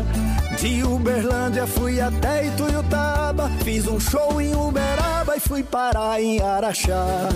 De 0.58 0.82
Uberlândia 0.84 1.68
fui 1.68 2.00
até 2.00 2.48
Ituiutaba, 2.48 3.50
fiz 3.66 3.86
um 3.86 4.00
show 4.00 4.40
em 4.40 4.56
Uberaba 4.56 5.36
e 5.36 5.40
fui 5.42 5.62
parar 5.62 6.22
em 6.22 6.42
Araxá. 6.42 7.28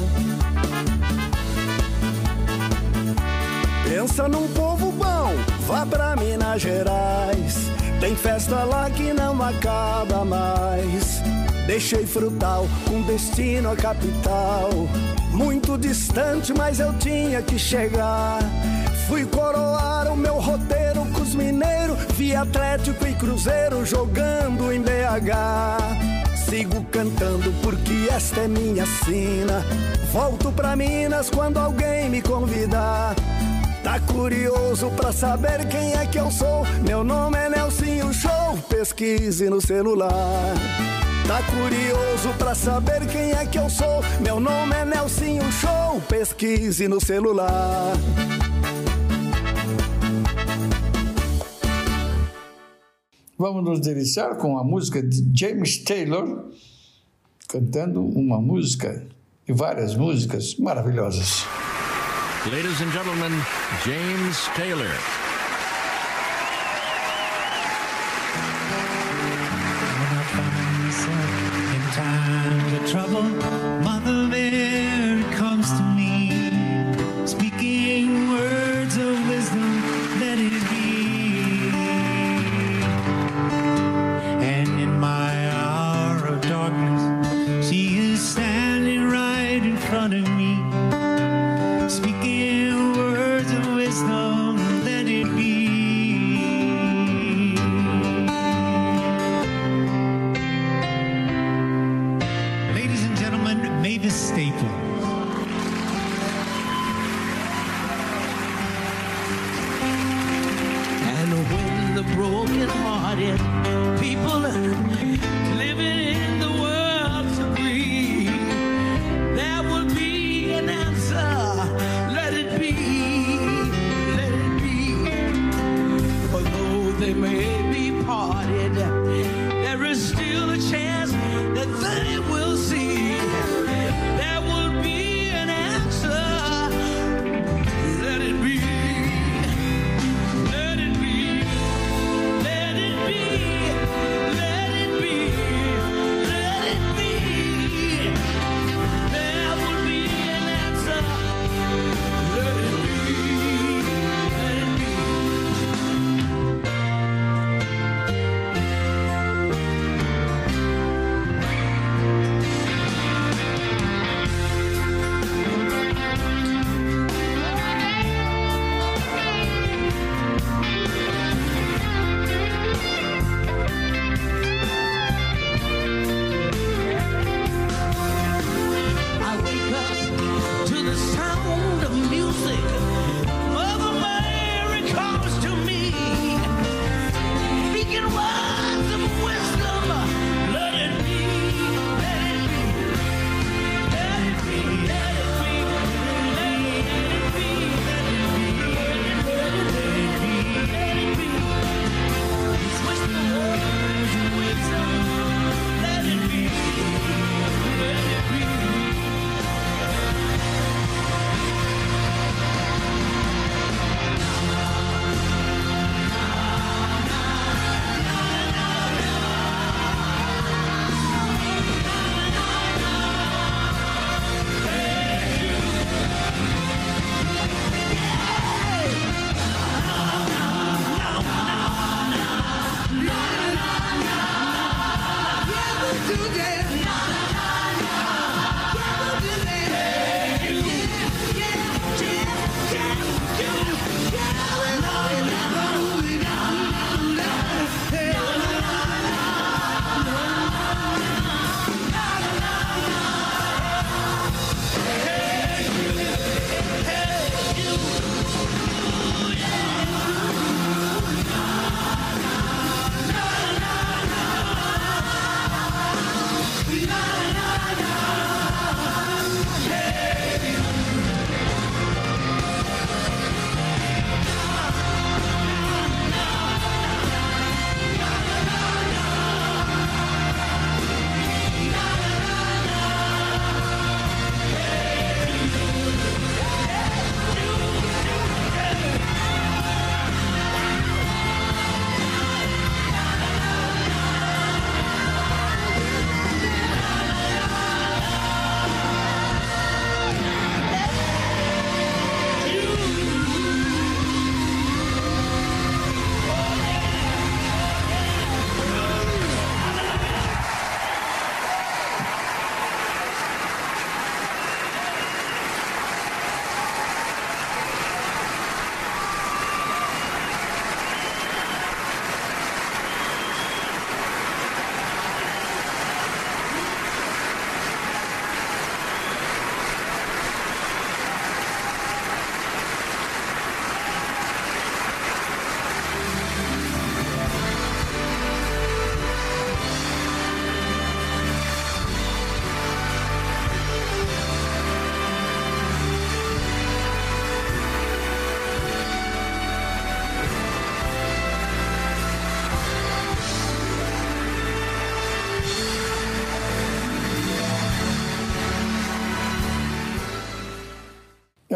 Pensa 3.83 4.27
num 4.27 4.47
povo 4.49 4.91
bom, 4.91 5.33
vá 5.67 5.85
pra 5.85 6.15
Minas 6.15 6.61
Gerais. 6.61 7.55
Tem 7.99 8.15
festa 8.15 8.63
lá 8.63 8.89
que 8.89 9.13
não 9.13 9.41
acaba 9.41 10.25
mais. 10.25 11.21
Deixei 11.67 12.05
frutal 12.05 12.67
com 12.85 13.01
destino 13.03 13.71
à 13.71 13.75
capital. 13.75 14.69
Muito 15.31 15.77
distante, 15.77 16.53
mas 16.53 16.79
eu 16.79 16.93
tinha 16.97 17.41
que 17.41 17.57
chegar. 17.57 18.39
Fui 19.07 19.25
coroar 19.25 20.11
o 20.11 20.17
meu 20.17 20.35
roteiro 20.39 21.05
com 21.13 21.21
os 21.21 21.33
mineiros. 21.33 21.97
Vi 22.15 22.35
Atlético 22.35 23.07
e 23.07 23.13
Cruzeiro 23.13 23.85
jogando 23.85 24.71
em 24.71 24.81
BH. 24.81 26.35
Sigo 26.35 26.83
cantando 26.91 27.51
porque 27.61 28.07
esta 28.11 28.41
é 28.41 28.47
minha 28.47 28.85
sina. 28.85 29.65
Volto 30.11 30.51
pra 30.51 30.75
Minas 30.75 31.29
quando 31.29 31.57
alguém 31.57 32.09
me 32.09 32.21
convidar. 32.21 33.15
Tá 33.83 33.99
curioso 33.99 34.89
pra 34.91 35.11
saber 35.11 35.67
quem 35.67 35.91
é 35.93 36.07
que 36.07 36.17
eu 36.17 36.31
sou? 36.31 36.63
Meu 36.87 37.03
nome 37.03 37.37
é 37.37 37.49
Nelsinho 37.49 38.13
Show, 38.13 38.57
pesquise 38.69 39.49
no 39.49 39.59
celular. 39.59 40.55
Tá 41.27 41.41
curioso 41.43 42.29
pra 42.37 42.55
saber 42.55 43.05
quem 43.07 43.33
é 43.33 43.45
que 43.45 43.59
eu 43.59 43.69
sou? 43.69 44.01
Meu 44.21 44.39
nome 44.39 44.73
é 44.73 44.85
Nelsinho 44.85 45.43
Show, 45.51 46.01
pesquise 46.07 46.87
no 46.87 47.01
celular. 47.01 47.93
Vamos 53.37 53.65
nos 53.65 53.81
deliciar 53.81 54.37
com 54.37 54.57
a 54.57 54.63
música 54.63 55.03
de 55.03 55.29
James 55.37 55.83
Taylor, 55.83 56.49
cantando 57.49 58.01
uma 58.01 58.39
música 58.39 59.05
e 59.45 59.51
várias 59.51 59.93
músicas 59.93 60.55
maravilhosas. 60.55 61.45
Ladies 62.51 62.81
and 62.81 62.91
gentlemen, 62.91 63.31
James 63.85 64.47
Taylor. 64.47 65.22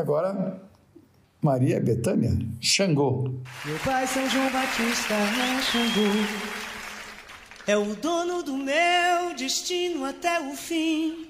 Agora, 0.07 0.61
Maria 1.41 1.81
Betânia, 1.81 2.31
Xangô. 2.61 3.29
Meu 3.65 3.77
pai 3.79 4.07
São 4.07 4.27
João 4.29 4.49
Batista 4.49 5.13
é 5.13 5.61
Xangô. 5.61 6.11
É 7.67 7.75
o 7.75 7.93
dono 7.95 8.41
do 8.41 8.55
meu 8.55 9.35
destino 9.35 10.05
até 10.05 10.39
o 10.39 10.55
fim. 10.55 11.27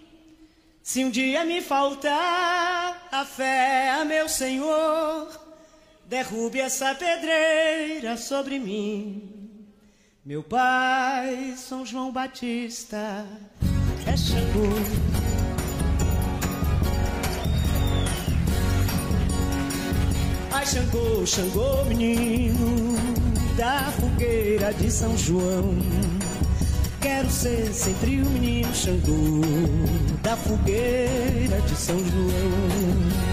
Se 0.83 1.03
um 1.03 1.09
dia 1.09 1.43
me 1.43 1.59
faltar 1.59 3.07
a 3.11 3.25
fé 3.25 3.89
a 3.89 4.05
meu 4.05 4.29
Senhor 4.29 5.27
Derrube 6.05 6.59
essa 6.61 6.95
pedreira 6.95 8.15
sobre 8.15 8.59
mim. 8.59 9.67
Meu 10.23 10.43
pai 10.43 11.55
São 11.57 11.85
João 11.85 12.11
Batista 12.11 13.25
é 14.05 14.15
Xangô 14.15 15.16
Ai, 20.51 20.65
Xangô, 20.65 21.25
Xangô, 21.25 21.83
menino 21.85 22.95
da 23.57 23.91
fogueira 23.99 24.73
de 24.73 24.89
São 24.89 25.15
João. 25.17 25.77
Quero 27.01 27.29
ser 27.29 27.73
sempre 27.73 28.21
o 28.21 28.25
menino 28.29 28.73
Xangô 28.73 29.41
da 30.23 30.37
fogueira 30.37 31.61
de 31.67 31.75
São 31.75 31.97
João. 31.97 33.27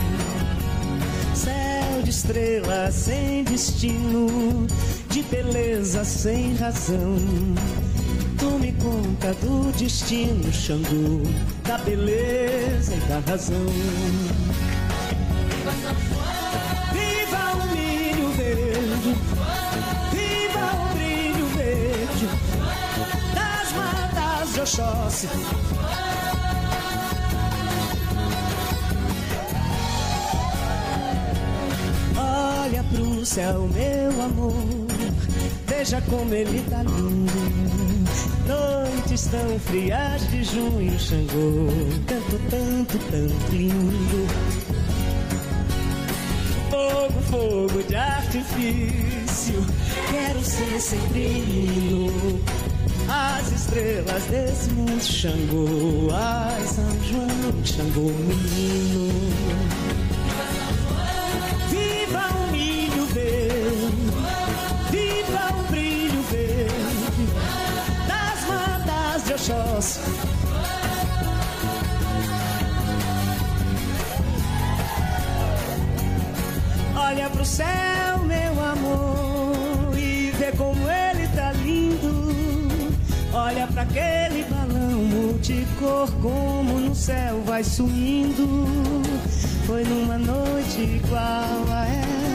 Céu 1.34 2.02
de 2.02 2.10
estrelas 2.10 2.94
sem 2.94 3.44
destino, 3.44 4.66
de 5.08 5.22
beleza 5.22 6.04
sem 6.04 6.54
razão. 6.56 7.16
Tome 8.38 8.72
conta 8.72 9.32
do 9.34 9.72
destino, 9.72 10.52
Xangô, 10.52 11.22
da 11.62 11.78
beleza 11.78 12.94
e 12.94 13.00
da 13.08 13.20
razão. 13.30 13.66
Oxóssi. 24.64 25.28
Olha 32.16 32.82
pro 32.84 33.26
céu, 33.26 33.68
meu 33.74 34.22
amor, 34.22 34.54
veja 35.66 36.00
como 36.08 36.32
ele 36.34 36.64
tá 36.70 36.82
lindo. 36.82 37.30
Noites 38.48 39.26
tão 39.26 39.58
frias 39.60 40.30
de 40.30 40.42
junho, 40.44 40.98
Xangô, 40.98 41.68
tanto, 42.06 42.38
tanto, 42.48 42.98
tanto 43.10 43.52
lindo 43.54 44.64
fogo, 46.74 47.20
fogo 47.30 47.82
de 47.82 47.96
artifício. 47.96 49.64
Quero 50.10 50.42
ser 50.42 50.80
sempre 50.80 51.28
menino. 51.28 52.40
As 53.08 53.52
estrelas 53.52 54.24
desse 54.24 54.70
mundo, 54.70 55.02
Xangô. 55.02 56.08
Ai, 56.12 56.62
São 56.66 57.02
João, 57.04 57.64
Xangô, 57.64 58.10
menino. 58.10 59.12
Viva 61.70 62.26
o 62.36 62.50
milho 62.50 63.06
verde, 63.06 64.10
viva 64.90 65.54
o 65.58 65.62
brilho 65.70 66.22
verde 66.30 67.28
das 68.08 68.48
matas 68.48 69.24
de 69.24 69.32
Oxóssi. 69.34 70.00
Olha 76.96 77.28
pro 77.30 77.44
céu, 77.44 78.18
meu 78.24 78.64
amor, 78.64 79.98
e 79.98 80.30
vê 80.38 80.52
como 80.52 80.74
lindo. 80.88 81.03
Olha 83.36 83.66
pra 83.66 83.82
aquele 83.82 84.44
balão 84.44 85.04
multicor, 85.04 86.08
como 86.22 86.78
no 86.78 86.94
céu 86.94 87.42
vai 87.44 87.64
sumindo. 87.64 89.02
Foi 89.66 89.82
numa 89.82 90.16
noite 90.16 90.80
igual 90.82 91.64
a 91.68 91.84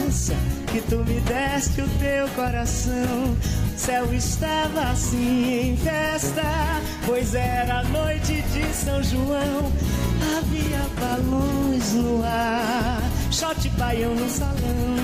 essa 0.06 0.34
que 0.70 0.82
tu 0.82 0.98
me 0.98 1.18
deste 1.20 1.80
o 1.80 1.88
teu 1.98 2.28
coração. 2.36 3.34
O 3.74 3.78
céu 3.78 4.12
estava 4.12 4.90
assim 4.90 5.70
em 5.70 5.76
festa, 5.78 6.42
pois 7.06 7.34
era 7.34 7.78
a 7.78 7.84
noite 7.84 8.42
de 8.42 8.74
São 8.74 9.02
João. 9.02 9.72
Havia 10.36 10.86
balões 11.00 11.94
no 11.94 12.22
ar, 12.22 13.00
shot 13.30 13.68
baião 13.70 14.14
no 14.14 14.28
salão. 14.28 15.00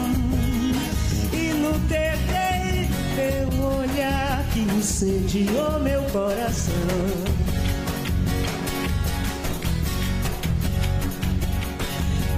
E 1.32 1.52
no 1.54 1.72
TV, 1.88 2.45
teu 3.16 3.64
olhar 3.64 4.44
que 4.52 4.60
incendiou 4.60 5.76
oh, 5.76 5.78
meu 5.78 6.02
coração. 6.04 6.74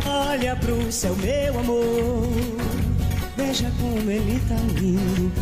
Olha 0.06 0.55
pro 0.56 0.92
céu, 0.92 1.16
meu 1.16 1.59
amor, 1.59 2.28
veja 3.36 3.70
como 3.80 4.09
ele 4.09 4.40
tá 4.48 4.55
lindo. 4.80 5.32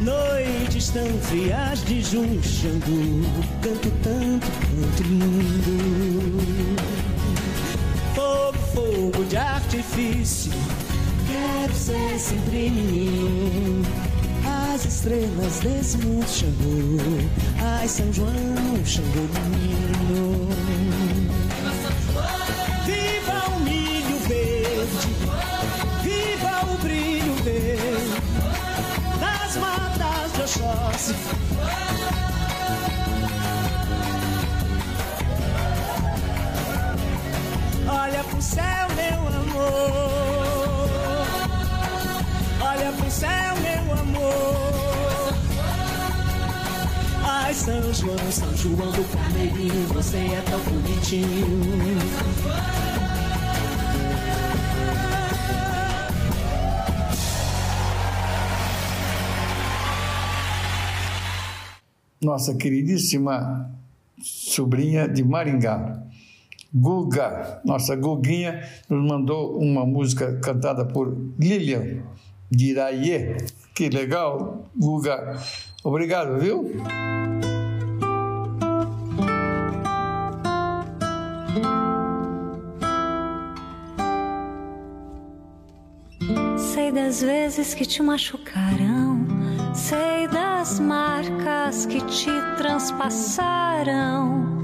Noites 0.00 0.88
tão 0.90 1.06
frias 1.22 1.84
de 1.84 2.00
junchando, 2.00 3.26
canto 3.60 3.90
tanto, 4.02 4.46
canto 4.46 5.02
lindo. 5.02 6.46
Fogo, 8.14 8.58
fogo 8.72 9.24
de 9.24 9.36
artifício, 9.36 10.52
quero 11.26 11.74
ser 11.74 12.18
sempre 12.18 12.70
menino. 12.70 14.09
As 14.90 14.96
estrelas 14.96 15.60
desse 15.60 15.96
mundo 15.98 16.26
Xangô. 16.26 16.88
Ai, 17.62 17.86
São 17.86 18.12
João, 18.12 18.34
Xangô 18.84 19.20
menino. 19.48 20.48
Viva 22.84 23.54
o 23.54 23.60
milho 23.60 24.18
verde, 24.26 25.08
viva 26.02 26.72
o 26.72 26.78
brilho 26.82 27.34
verde 27.44 28.20
das 29.20 29.56
matas 29.58 30.32
de 30.32 30.40
Oxóssi. 30.42 31.14
Olha 37.88 38.24
pro 38.24 38.42
céu, 38.42 38.88
meu 38.96 39.28
amor. 39.38 40.90
Olha 42.60 42.92
pro 42.92 43.10
céu, 43.10 43.49
São 47.52 47.92
João, 47.92 48.16
São 48.30 48.56
João 48.56 48.92
do 48.92 49.04
Carneirinho, 49.12 49.86
você 49.88 50.18
é 50.18 50.40
tão 50.42 50.60
bonitinho. 50.60 51.26
Nossa 62.22 62.54
queridíssima 62.54 63.68
sobrinha 64.22 65.08
de 65.08 65.24
Maringá, 65.24 66.04
Guga, 66.72 67.60
nossa 67.64 67.96
Guguinha, 67.96 68.62
nos 68.88 69.04
mandou 69.04 69.58
uma 69.58 69.84
música 69.84 70.38
cantada 70.38 70.84
por 70.84 71.16
Lilian 71.36 72.04
de 72.48 72.70
Iraie. 72.70 73.36
Que 73.74 73.88
legal, 73.88 74.70
Guga. 74.76 75.40
Obrigado, 75.82 76.38
viu? 76.38 76.70
Sei 86.58 86.92
das 86.92 87.22
vezes 87.22 87.72
que 87.72 87.86
te 87.86 88.02
machucarão, 88.02 89.26
sei 89.74 90.28
das 90.28 90.78
marcas 90.78 91.86
que 91.86 92.02
te 92.02 92.30
transpassaram. 92.58 94.60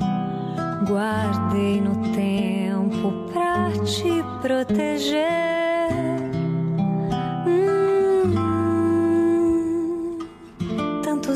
Guardei 0.87 1.81
no 1.81 2.13
tempo 2.13 3.11
pra 3.33 3.71
te 3.85 4.23
proteger. 4.43 5.66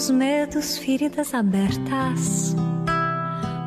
Tantos 0.01 0.11
medos, 0.11 0.79
feridas 0.79 1.35
abertas. 1.35 2.57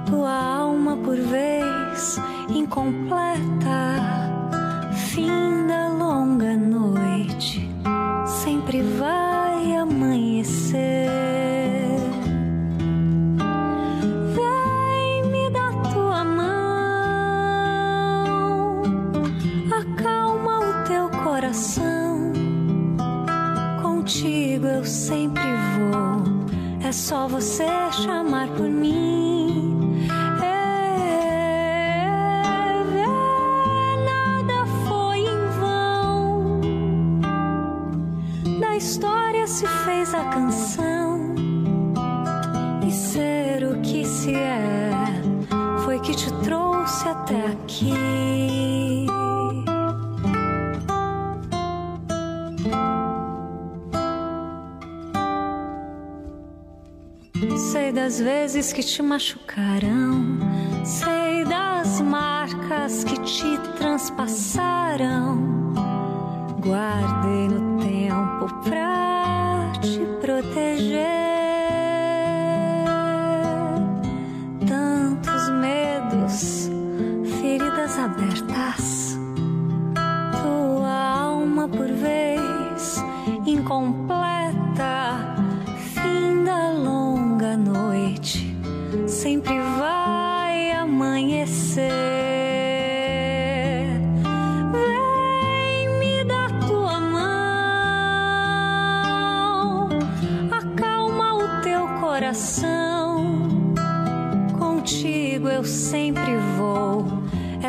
Tua 0.08 0.34
alma 0.34 0.98
por 0.98 1.16
vez 1.16 2.18
incompleta. 2.50 3.38
Fim 5.12 5.68
da 5.68 5.90
longa 5.90 6.58
noite, 6.58 7.70
sempre 8.26 8.82
vai 8.82 9.76
amanhecer. 9.76 11.04
Coração. 21.24 22.32
Contigo 23.82 24.68
eu 24.68 24.86
sempre 24.86 25.53
só 26.94 27.28
você 27.28 27.66
chamar 27.92 28.48
por 28.50 28.70
mim. 28.70 30.08
É, 30.44 32.06
nada 34.06 34.66
foi 34.88 35.20
em 35.20 35.48
vão. 35.60 36.62
Da 38.60 38.78
história 38.78 39.48
se 39.48 39.66
fez 39.66 40.14
a 40.14 40.24
canção. 40.26 40.93
Das 58.04 58.20
vezes 58.20 58.74
que 58.74 58.84
te 58.84 59.02
machucarão, 59.02 60.38
sei 60.84 61.46
das 61.46 62.02
marcas 62.02 63.06
que 63.06 63.18
te 63.22 63.58
transpassaram. 63.78 65.38
Guardei 66.60 67.48
no 67.48 67.80
tempo 67.80 68.54
pra 68.66 69.03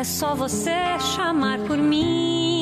é 0.05 0.07
só 0.07 0.35
você 0.35 0.99
chamar 1.15 1.57
por 1.61 1.79
mim. 1.79 2.54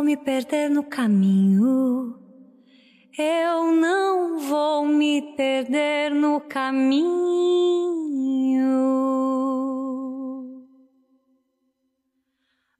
Vou 0.00 0.06
me 0.06 0.16
perder 0.16 0.70
no 0.70 0.82
caminho. 0.82 2.14
Eu 3.18 3.70
não 3.70 4.38
vou 4.48 4.86
me 4.86 5.20
perder 5.36 6.10
no 6.10 6.40
caminho. 6.40 7.04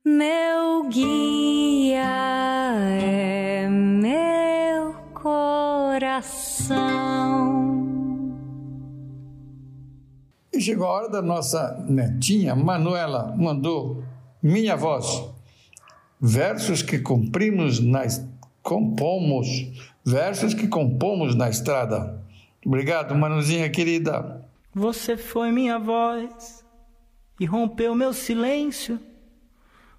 Meu 0.02 0.88
guia 0.88 2.08
é 3.02 3.68
meu 3.68 4.94
coração. 5.12 6.80
E 10.50 10.58
chegou 10.58 10.86
a 10.86 10.90
hora 10.90 11.10
da 11.10 11.20
nossa 11.20 11.84
netinha, 11.86 12.56
Manuela, 12.56 13.36
mandou 13.36 14.02
minha 14.42 14.74
voz. 14.74 15.38
Versos 16.20 16.82
que 16.82 16.98
cumprimos 16.98 17.80
na 17.80 18.02
compomos, 18.62 19.46
versos 20.04 20.52
que 20.52 20.68
compomos 20.68 21.34
na 21.34 21.48
estrada. 21.48 22.22
Obrigado, 22.64 23.14
Manuzinha 23.14 23.70
querida. 23.70 24.44
Você 24.74 25.16
foi 25.16 25.50
minha 25.50 25.78
voz 25.78 26.64
e 27.40 27.46
rompeu 27.46 27.94
meu 27.94 28.12
silêncio. 28.12 29.00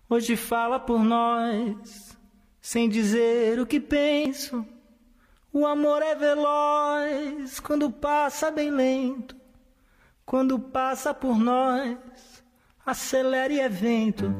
Hoje 0.08 0.36
fala 0.36 0.80
por 0.80 1.04
nós, 1.04 2.18
sem 2.62 2.88
dizer 2.88 3.60
o 3.60 3.66
que 3.66 3.80
penso. 3.80 4.64
O 5.52 5.66
amor 5.66 6.02
é 6.04 6.16
veloz 6.16 7.60
quando 7.60 7.90
passa 7.90 8.52
bem 8.52 8.70
lento. 8.70 9.36
Quando 10.24 10.60
passa 10.60 11.14
por 11.14 11.38
nós, 11.38 11.98
acelera 12.86 13.52
e 13.52 13.60
é 13.60 13.68
vento. 13.68 14.32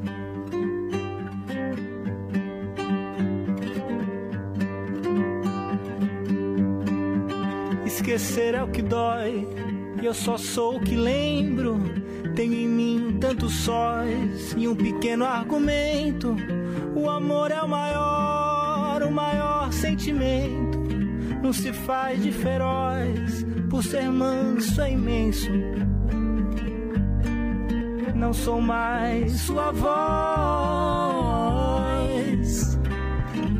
Esquecer 8.02 8.56
é 8.56 8.62
o 8.64 8.66
que 8.66 8.82
dói, 8.82 9.46
e 10.02 10.06
eu 10.06 10.12
só 10.12 10.36
sou 10.36 10.78
o 10.78 10.80
que 10.80 10.96
lembro. 10.96 11.78
Tenho 12.34 12.54
em 12.54 12.66
mim 12.66 13.16
tantos 13.20 13.54
sóis 13.58 14.52
e 14.58 14.66
um 14.66 14.74
pequeno 14.74 15.24
argumento. 15.24 16.34
O 16.96 17.08
amor 17.08 17.52
é 17.52 17.62
o 17.62 17.68
maior, 17.68 19.04
o 19.04 19.12
maior 19.12 19.72
sentimento. 19.72 20.80
Não 21.40 21.52
se 21.52 21.72
faz 21.72 22.20
de 22.20 22.32
feroz, 22.32 23.46
por 23.70 23.84
ser 23.84 24.10
manso 24.10 24.80
é 24.80 24.90
imenso. 24.90 25.48
Não 28.16 28.32
sou 28.32 28.60
mais 28.60 29.42
sua 29.42 29.70
voz 29.70 29.92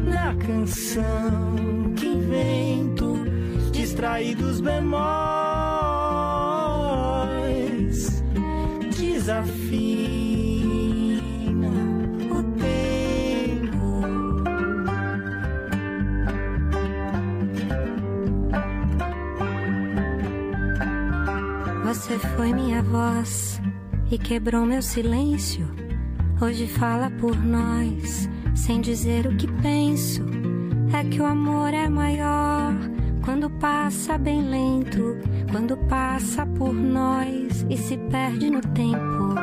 na 0.05 0.35
canção 0.35 1.95
que 1.97 2.07
invento, 2.07 3.12
distraídos 4.03 4.61
bemóis, 4.61 5.01
desafina 8.99 10.03
o 12.29 12.43
tempo. 12.59 14.03
Você 21.85 22.19
foi 22.19 22.53
minha 22.53 22.83
voz 22.83 23.63
e 24.11 24.19
quebrou 24.19 24.67
meu 24.67 24.83
silêncio. 24.83 25.65
Hoje 26.41 26.67
fala 26.67 27.09
por 27.09 27.37
nós, 27.37 28.29
sem 28.57 28.81
dizer 28.81 29.29
o 29.29 29.37
que 29.37 29.47
penso. 29.63 30.23
É 30.93 31.05
que 31.09 31.21
o 31.21 31.25
amor 31.25 31.73
é 31.73 31.89
maior 31.89 32.75
quando 33.23 33.49
passa 33.49 34.19
bem 34.19 34.43
lento, 34.43 35.17
quando 35.51 35.77
passa 35.89 36.45
por 36.45 36.73
nós 36.73 37.65
e 37.71 37.77
se 37.77 37.97
perde 37.97 38.51
no 38.51 38.61
tempo. 38.61 39.35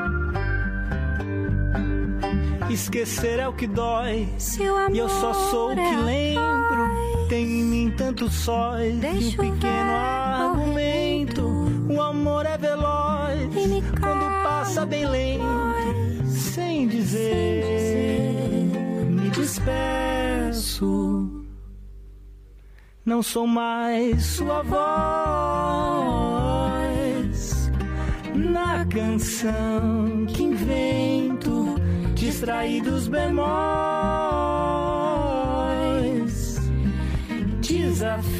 Esquecer 2.69 3.39
é 3.39 3.47
o 3.47 3.53
que 3.53 3.65
dói. 3.65 4.27
E 4.93 4.97
eu 4.97 5.09
só 5.09 5.33
sou 5.33 5.71
o 5.71 5.75
que 5.75 5.79
é 5.79 5.97
lembro. 5.97 7.27
Tem 7.27 7.43
em 7.43 7.63
mim 7.63 7.93
tantos 7.95 8.33
sóis 8.33 9.03
e 9.03 9.07
um 9.07 9.31
pequeno 9.31 9.91
argumento. 9.91 11.47
O 11.89 12.01
amor 12.01 12.45
é 12.45 12.57
veloz 12.57 13.49
quando 13.99 14.43
passa 14.43 14.85
bem 14.85 15.05
lento. 15.05 16.27
Sem 16.27 16.87
dizer, 16.87 17.63
me 19.09 19.29
despeço. 19.29 21.28
Não 23.09 23.23
sou 23.23 23.47
mais 23.47 24.23
sua 24.23 24.61
voz. 24.61 24.79
Na 28.35 28.85
canção 28.85 30.27
que 30.27 30.43
invento, 30.43 31.73
distraídos 32.13 33.07
bemóis, 33.07 33.39
desafio 37.59 38.38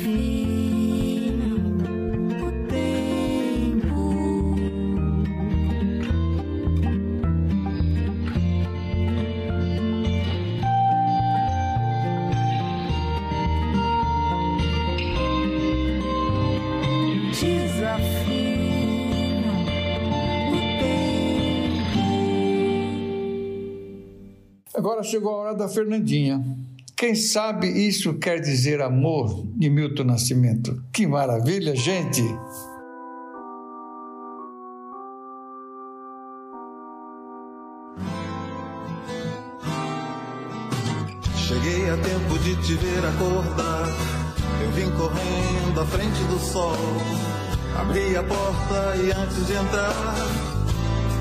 Agora 24.79 25.03
chegou 25.03 25.33
a 25.33 25.37
hora 25.39 25.55
da 25.55 25.67
Fernandinha. 25.67 26.41
Quem 26.95 27.13
sabe 27.13 27.67
isso 27.67 28.13
quer 28.13 28.39
dizer 28.39 28.81
amor 28.81 29.45
de 29.57 29.69
Milton 29.69 30.05
Nascimento? 30.05 30.81
Que 30.93 31.05
maravilha, 31.05 31.75
gente! 31.75 32.23
Cheguei 41.35 41.89
a 41.89 41.97
tempo 41.97 42.39
de 42.39 42.55
te 42.65 42.75
ver 42.75 43.05
acordar. 43.05 43.85
Eu 44.63 44.71
vim 44.71 44.89
correndo 44.91 45.81
à 45.81 45.85
frente 45.87 46.23
do 46.29 46.39
sol. 46.39 46.71
Abri 47.77 48.15
a 48.15 48.23
porta 48.23 48.95
e 48.95 49.11
antes 49.11 49.45
de 49.45 49.51
entrar, 49.51 49.93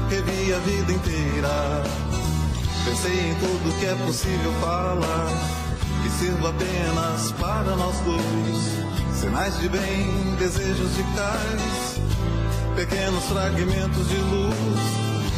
revi 0.09 0.55
a 0.55 0.59
vida 0.61 0.93
inteira. 0.93 2.08
Pensei 2.89 3.31
em 3.31 3.35
tudo 3.35 3.79
que 3.79 3.85
é 3.85 3.95
possível 4.07 4.51
falar, 4.63 5.29
que 6.03 6.09
sirva 6.09 6.49
apenas 6.49 7.33
para 7.33 7.77
nós 7.77 7.95
dois. 8.01 9.21
Sinais 9.21 9.59
de 9.61 9.69
bem, 9.69 10.35
desejos 10.39 10.97
de 10.97 11.03
cais, 11.15 12.01
pequenos 12.75 13.25
fragmentos 13.25 14.09
de 14.09 14.17
luz. 14.17 14.81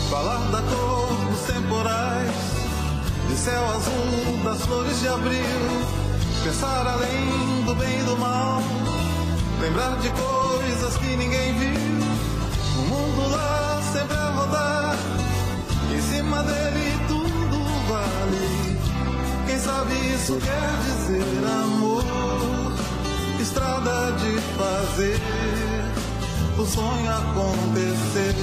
Falar 0.09 0.49
da 0.53 0.63
cor 0.63 1.09
dos 1.29 1.41
temporais 1.41 2.31
de 3.29 3.37
céu 3.37 3.65
azul, 3.71 4.45
das 4.45 4.61
flores 4.61 5.01
de 5.01 5.09
abril, 5.09 5.85
pensar 6.45 6.87
além 6.87 7.65
do 7.67 7.75
bem 7.75 7.99
e 7.99 8.05
do 8.05 8.17
mal, 8.17 8.63
lembrar 9.61 9.99
de 9.99 10.09
coisas 10.11 10.97
que 10.99 11.17
ninguém 11.17 11.53
viu, 11.59 11.81
o 12.79 12.87
mundo 12.87 13.29
lá 13.29 13.83
sempre 13.93 14.17
a 14.17 14.31
rodar, 14.31 14.97
em 15.93 16.01
cima 16.01 16.45
dele 16.45 16.71
vale. 17.91 18.79
Quem 19.47 19.59
sabe 19.59 19.95
isso 20.15 20.39
quer 20.39 20.71
dizer 20.87 21.45
amor, 21.63 22.05
estrada 23.41 24.13
de 24.13 24.33
fazer 24.57 25.21
o 26.57 26.65
sonho 26.65 27.11
acontecer. 27.11 28.35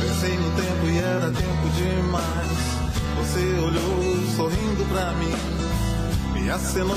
Pensei 0.00 0.36
no 0.36 0.50
tempo 0.62 0.86
e 0.86 0.98
era 0.98 1.30
tempo 1.30 1.68
demais. 1.76 2.66
Você 3.18 3.40
olhou 3.60 4.36
sorrindo 4.36 4.84
pra 4.88 5.12
mim, 5.12 5.34
me 6.32 6.50
acenou 6.50 6.96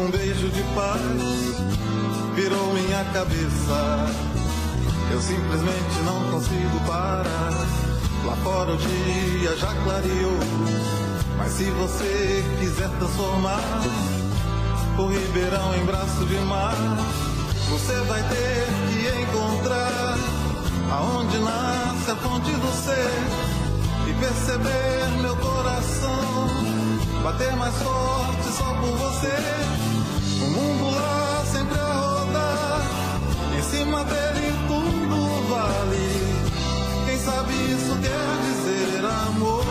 um 0.00 0.10
beijo 0.10 0.48
de 0.48 0.62
paz, 0.74 1.02
virou 2.34 2.72
minha 2.72 3.04
cabeça. 3.12 4.41
Eu 5.12 5.20
simplesmente 5.20 5.98
não 6.06 6.30
consigo 6.30 6.80
parar. 6.86 7.52
Lá 8.24 8.34
fora 8.36 8.72
o 8.72 8.76
dia 8.78 9.56
já 9.58 9.74
clareou, 9.84 10.38
mas 11.36 11.52
se 11.52 11.64
você 11.64 12.44
quiser 12.58 12.88
transformar 12.98 13.60
o 14.96 15.06
Ribeirão 15.08 15.74
em 15.74 15.84
braço 15.84 16.24
de 16.24 16.36
mar, 16.46 16.76
você 17.68 17.92
vai 18.04 18.22
ter 18.22 18.66
que 18.88 19.22
encontrar 19.22 20.16
aonde 20.92 21.38
nasce 21.40 22.10
a 22.10 22.16
fonte 22.16 22.50
do 22.50 22.72
ser 22.82 24.08
e 24.08 24.14
perceber 24.14 25.20
meu 25.20 25.36
coração 25.36 26.48
bater 27.22 27.54
mais 27.56 27.74
forte 27.82 28.48
só 28.56 28.64
por 28.80 28.96
você. 28.96 29.36
O 30.42 30.50
mundo 30.52 30.94
lá 30.94 31.44
sempre 31.52 31.78
a 31.78 31.92
rodar, 31.92 32.82
em 33.58 33.62
cima 33.62 34.04
dele 34.04 34.51
isso 37.92 38.00
quer 38.00 38.36
dizer 38.42 39.04
amor, 39.04 39.64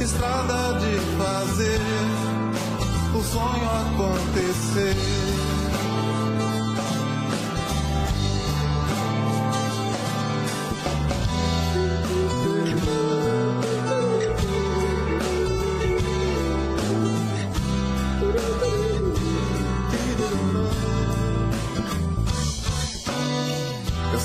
estrada 0.00 0.78
de 0.80 0.98
fazer 1.18 1.80
o 3.14 3.22
sonho 3.22 3.68
acontecer. 3.94 4.96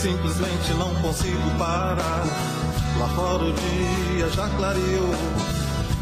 infelizmente 0.07 0.71
não 0.75 0.93
consigo 1.01 1.49
parar. 1.57 2.54
Lá 3.05 3.11
fora 3.11 3.43
o 3.43 3.53
dia 3.53 4.29
já 4.31 4.49
clareou. 4.49 5.13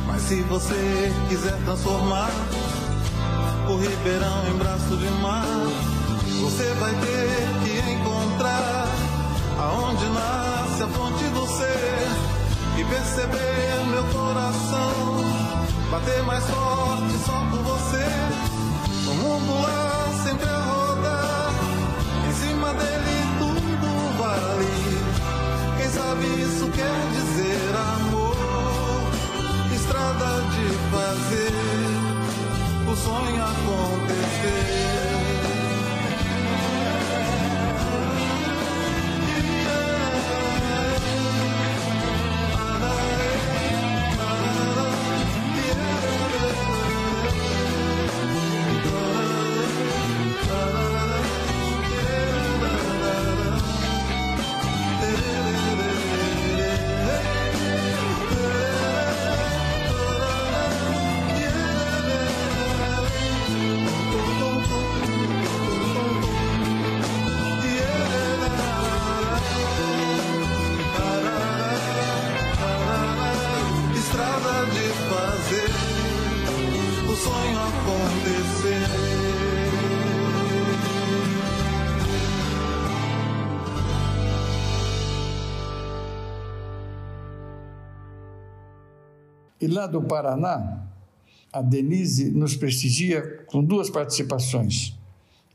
Mas 0.08 0.22
se 0.22 0.42
você 0.44 1.12
quiser 1.28 1.58
transformar 1.66 2.30
o 3.68 3.76
Ribeirão 3.76 4.48
em 4.48 4.58
braço 4.58 4.96
de 4.96 5.10
mar, 5.22 5.46
você 6.40 6.64
vai 6.80 6.94
ter 6.94 7.28
que 7.66 7.92
encontrar 7.92 8.88
aonde 9.60 10.06
nasce 10.06 10.84
a 10.84 10.88
fonte 10.88 11.26
do 11.26 11.46
ser 11.46 12.80
e 12.80 12.86
perceber 12.86 13.86
meu 13.90 14.04
coração 14.06 14.94
bater 15.92 16.24
mais 16.24 16.46
forte 16.46 17.18
só 17.26 17.34
por 17.52 17.60
você. 17.64 18.06
O 19.10 19.14
mundo 19.16 19.62
lá 19.62 19.93
Isso 26.24 26.68
quer 26.72 27.00
dizer 27.12 27.76
amor, 27.76 28.38
estrada 29.76 30.42
de 30.54 30.66
fazer 30.92 31.54
o 32.92 32.96
sonho 32.96 33.44
acontecer. 33.44 35.13
Lá 89.74 89.88
do 89.88 90.02
Paraná, 90.02 90.84
a 91.52 91.62
Denise 91.62 92.32
nos 92.32 92.56
prestigia 92.56 93.44
com 93.48 93.64
duas 93.64 93.90
participações, 93.90 94.98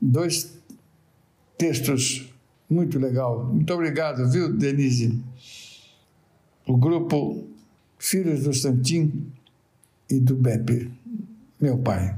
dois 0.01 0.57
textos 1.57 2.29
muito 2.69 2.99
legal. 2.99 3.45
Muito 3.45 3.73
obrigado, 3.73 4.29
viu, 4.29 4.53
Denise? 4.53 5.19
O 6.67 6.77
grupo 6.77 7.47
Filhos 7.97 8.43
do 8.43 8.53
Santim 8.53 9.31
e 10.09 10.19
do 10.19 10.35
Beppe, 10.35 10.91
meu 11.59 11.77
pai. 11.79 12.15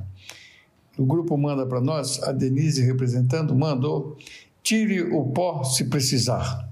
O 0.97 1.05
grupo 1.05 1.37
manda 1.37 1.65
para 1.65 1.79
nós, 1.79 2.21
a 2.23 2.31
Denise 2.31 2.83
representando, 2.83 3.55
mandou 3.55 4.17
Tire 4.61 5.01
o 5.01 5.25
pó 5.25 5.63
se 5.63 5.85
precisar. 5.85 6.69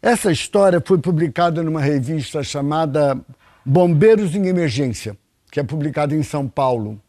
Essa 0.00 0.30
história 0.30 0.80
foi 0.84 0.98
publicada 0.98 1.62
numa 1.62 1.80
revista 1.80 2.42
chamada 2.44 3.18
Bombeiros 3.64 4.34
em 4.34 4.46
Emergência, 4.46 5.16
que 5.50 5.60
é 5.60 5.62
publicada 5.62 6.14
em 6.14 6.22
São 6.22 6.48
Paulo. 6.48 7.00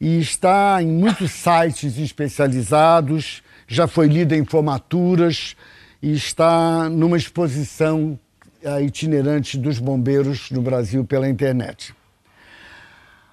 E 0.00 0.18
está 0.20 0.82
em 0.82 0.88
muitos 0.88 1.30
sites 1.32 1.98
especializados, 1.98 3.42
já 3.66 3.86
foi 3.86 4.06
lida 4.06 4.36
em 4.36 4.44
formaturas 4.44 5.56
e 6.02 6.12
está 6.12 6.88
numa 6.88 7.16
exposição 7.16 8.18
eh, 8.62 8.82
itinerante 8.82 9.58
dos 9.58 9.78
bombeiros 9.78 10.50
no 10.50 10.60
Brasil 10.62 11.04
pela 11.04 11.28
internet. 11.28 11.94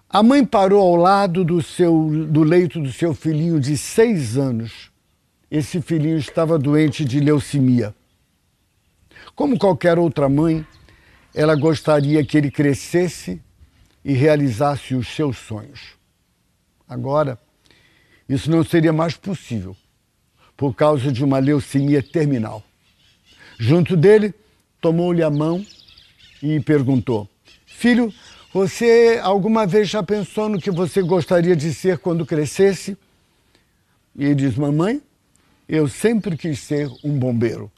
A 0.10 0.22
mãe 0.22 0.46
parou 0.46 0.80
ao 0.80 0.96
lado 0.96 1.44
do, 1.44 1.62
seu, 1.62 2.28
do 2.28 2.44
leito 2.44 2.80
do 2.80 2.92
seu 2.92 3.14
filhinho 3.16 3.60
de 3.60 3.76
seis 3.76 4.38
anos. 4.38 4.92
Esse 5.50 5.82
filhinho 5.82 6.18
estava 6.18 6.60
doente 6.60 7.04
de 7.04 7.20
leucemia. 7.20 7.96
Como 9.36 9.58
qualquer 9.58 9.98
outra 9.98 10.30
mãe, 10.30 10.66
ela 11.34 11.56
gostaria 11.56 12.24
que 12.24 12.38
ele 12.38 12.52
crescesse 12.52 13.42
e 14.06 14.14
realizasse 14.14 14.94
os 14.94 15.08
seus 15.08 15.38
sonhos. 15.38 15.96
Agora, 16.88 17.40
isso 18.28 18.52
não 18.52 18.64
seria 18.64 18.94
mais 18.94 19.16
possível 19.16 19.76
por 20.56 20.76
causa 20.76 21.12
de 21.12 21.24
uma 21.24 21.40
leucemia 21.40 22.04
terminal. 22.04 22.64
Junto 23.58 23.98
dele, 23.98 24.34
tomou-lhe 24.80 25.24
a 25.24 25.30
mão 25.30 25.66
e 26.42 26.60
perguntou: 26.60 27.28
Filho, 27.66 28.14
você 28.54 29.20
alguma 29.24 29.66
vez 29.66 29.90
já 29.90 30.04
pensou 30.04 30.50
no 30.50 30.60
que 30.60 30.70
você 30.70 31.02
gostaria 31.02 31.56
de 31.56 31.74
ser 31.74 31.98
quando 31.98 32.26
crescesse? 32.26 32.98
E 34.16 34.26
ele 34.26 34.36
diz: 34.36 34.56
Mamãe, 34.56 35.02
eu 35.68 35.88
sempre 35.88 36.38
quis 36.38 36.60
ser 36.60 36.90
um 37.04 37.18
bombeiro. 37.18 37.72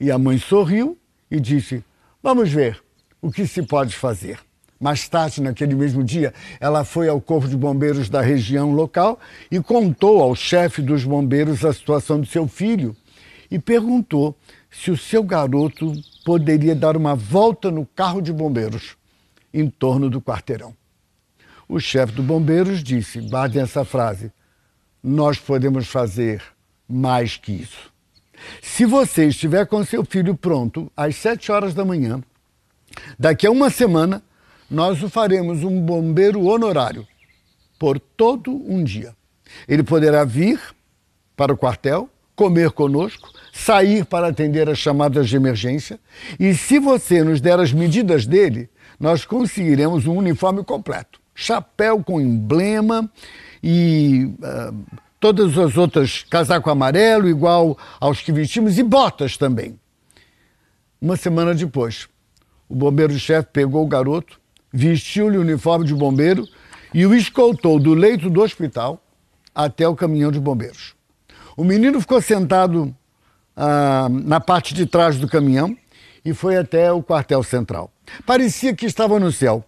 E 0.00 0.10
a 0.10 0.18
mãe 0.18 0.38
sorriu 0.38 0.96
e 1.30 1.38
disse: 1.38 1.84
Vamos 2.24 2.50
ver 2.50 2.82
o 3.20 3.30
que 3.30 3.46
se 3.46 3.62
pode 3.62 3.94
fazer. 3.94 4.38
Mais 4.80 5.06
tarde, 5.06 5.42
naquele 5.42 5.74
mesmo 5.74 6.02
dia, 6.02 6.32
ela 6.58 6.82
foi 6.82 7.06
ao 7.06 7.20
Corpo 7.20 7.46
de 7.46 7.54
Bombeiros 7.54 8.08
da 8.08 8.22
região 8.22 8.72
local 8.72 9.20
e 9.50 9.60
contou 9.60 10.22
ao 10.22 10.34
chefe 10.34 10.80
dos 10.80 11.04
bombeiros 11.04 11.66
a 11.66 11.72
situação 11.74 12.18
do 12.18 12.26
seu 12.26 12.48
filho 12.48 12.96
e 13.50 13.58
perguntou 13.58 14.34
se 14.70 14.90
o 14.90 14.96
seu 14.96 15.22
garoto 15.22 15.92
poderia 16.24 16.74
dar 16.74 16.96
uma 16.96 17.14
volta 17.14 17.70
no 17.70 17.84
carro 17.84 18.22
de 18.22 18.32
bombeiros 18.32 18.96
em 19.52 19.68
torno 19.68 20.08
do 20.08 20.18
quarteirão. 20.18 20.74
O 21.68 21.78
chefe 21.78 22.14
dos 22.14 22.24
bombeiros 22.24 22.82
disse, 22.82 23.20
guardem 23.20 23.60
essa 23.60 23.84
frase, 23.84 24.32
nós 25.02 25.38
podemos 25.38 25.88
fazer 25.88 26.42
mais 26.88 27.36
que 27.36 27.52
isso. 27.52 27.93
Se 28.62 28.84
você 28.84 29.26
estiver 29.26 29.66
com 29.66 29.84
seu 29.84 30.04
filho 30.04 30.34
pronto 30.34 30.90
às 30.96 31.16
sete 31.16 31.50
horas 31.50 31.74
da 31.74 31.84
manhã, 31.84 32.22
daqui 33.18 33.46
a 33.46 33.50
uma 33.50 33.70
semana, 33.70 34.22
nós 34.70 35.02
o 35.02 35.08
faremos 35.08 35.62
um 35.62 35.80
bombeiro 35.80 36.44
honorário 36.44 37.06
por 37.78 37.98
todo 37.98 38.50
um 38.52 38.82
dia. 38.82 39.14
Ele 39.68 39.82
poderá 39.82 40.24
vir 40.24 40.60
para 41.36 41.52
o 41.52 41.56
quartel, 41.56 42.08
comer 42.34 42.70
conosco, 42.70 43.30
sair 43.52 44.04
para 44.04 44.28
atender 44.28 44.68
as 44.68 44.78
chamadas 44.78 45.28
de 45.28 45.36
emergência 45.36 46.00
e, 46.38 46.54
se 46.54 46.78
você 46.78 47.22
nos 47.22 47.40
der 47.40 47.60
as 47.60 47.72
medidas 47.72 48.26
dele, 48.26 48.68
nós 48.98 49.24
conseguiremos 49.24 50.06
um 50.06 50.16
uniforme 50.16 50.64
completo. 50.64 51.20
Chapéu 51.34 52.02
com 52.02 52.20
emblema 52.20 53.10
e 53.62 54.32
uh, 54.38 55.00
todas 55.24 55.56
as 55.56 55.78
outras, 55.78 56.22
casaco 56.28 56.68
amarelo, 56.68 57.26
igual 57.26 57.78
aos 57.98 58.20
que 58.20 58.30
vestimos, 58.30 58.76
e 58.76 58.82
botas 58.82 59.38
também. 59.38 59.80
Uma 61.00 61.16
semana 61.16 61.54
depois, 61.54 62.06
o 62.68 62.74
bombeiro-chefe 62.74 63.48
pegou 63.50 63.82
o 63.82 63.88
garoto, 63.88 64.38
vestiu-lhe 64.70 65.38
o 65.38 65.40
uniforme 65.40 65.86
de 65.86 65.94
bombeiro 65.94 66.46
e 66.92 67.06
o 67.06 67.14
escoltou 67.14 67.80
do 67.80 67.94
leito 67.94 68.28
do 68.28 68.42
hospital 68.42 69.02
até 69.54 69.88
o 69.88 69.96
caminhão 69.96 70.30
de 70.30 70.38
bombeiros. 70.38 70.94
O 71.56 71.64
menino 71.64 71.98
ficou 72.02 72.20
sentado 72.20 72.94
ah, 73.56 74.08
na 74.10 74.40
parte 74.40 74.74
de 74.74 74.84
trás 74.84 75.18
do 75.18 75.26
caminhão 75.26 75.74
e 76.22 76.34
foi 76.34 76.58
até 76.58 76.92
o 76.92 77.02
quartel 77.02 77.42
central. 77.42 77.90
Parecia 78.26 78.76
que 78.76 78.84
estava 78.84 79.18
no 79.18 79.32
céu. 79.32 79.64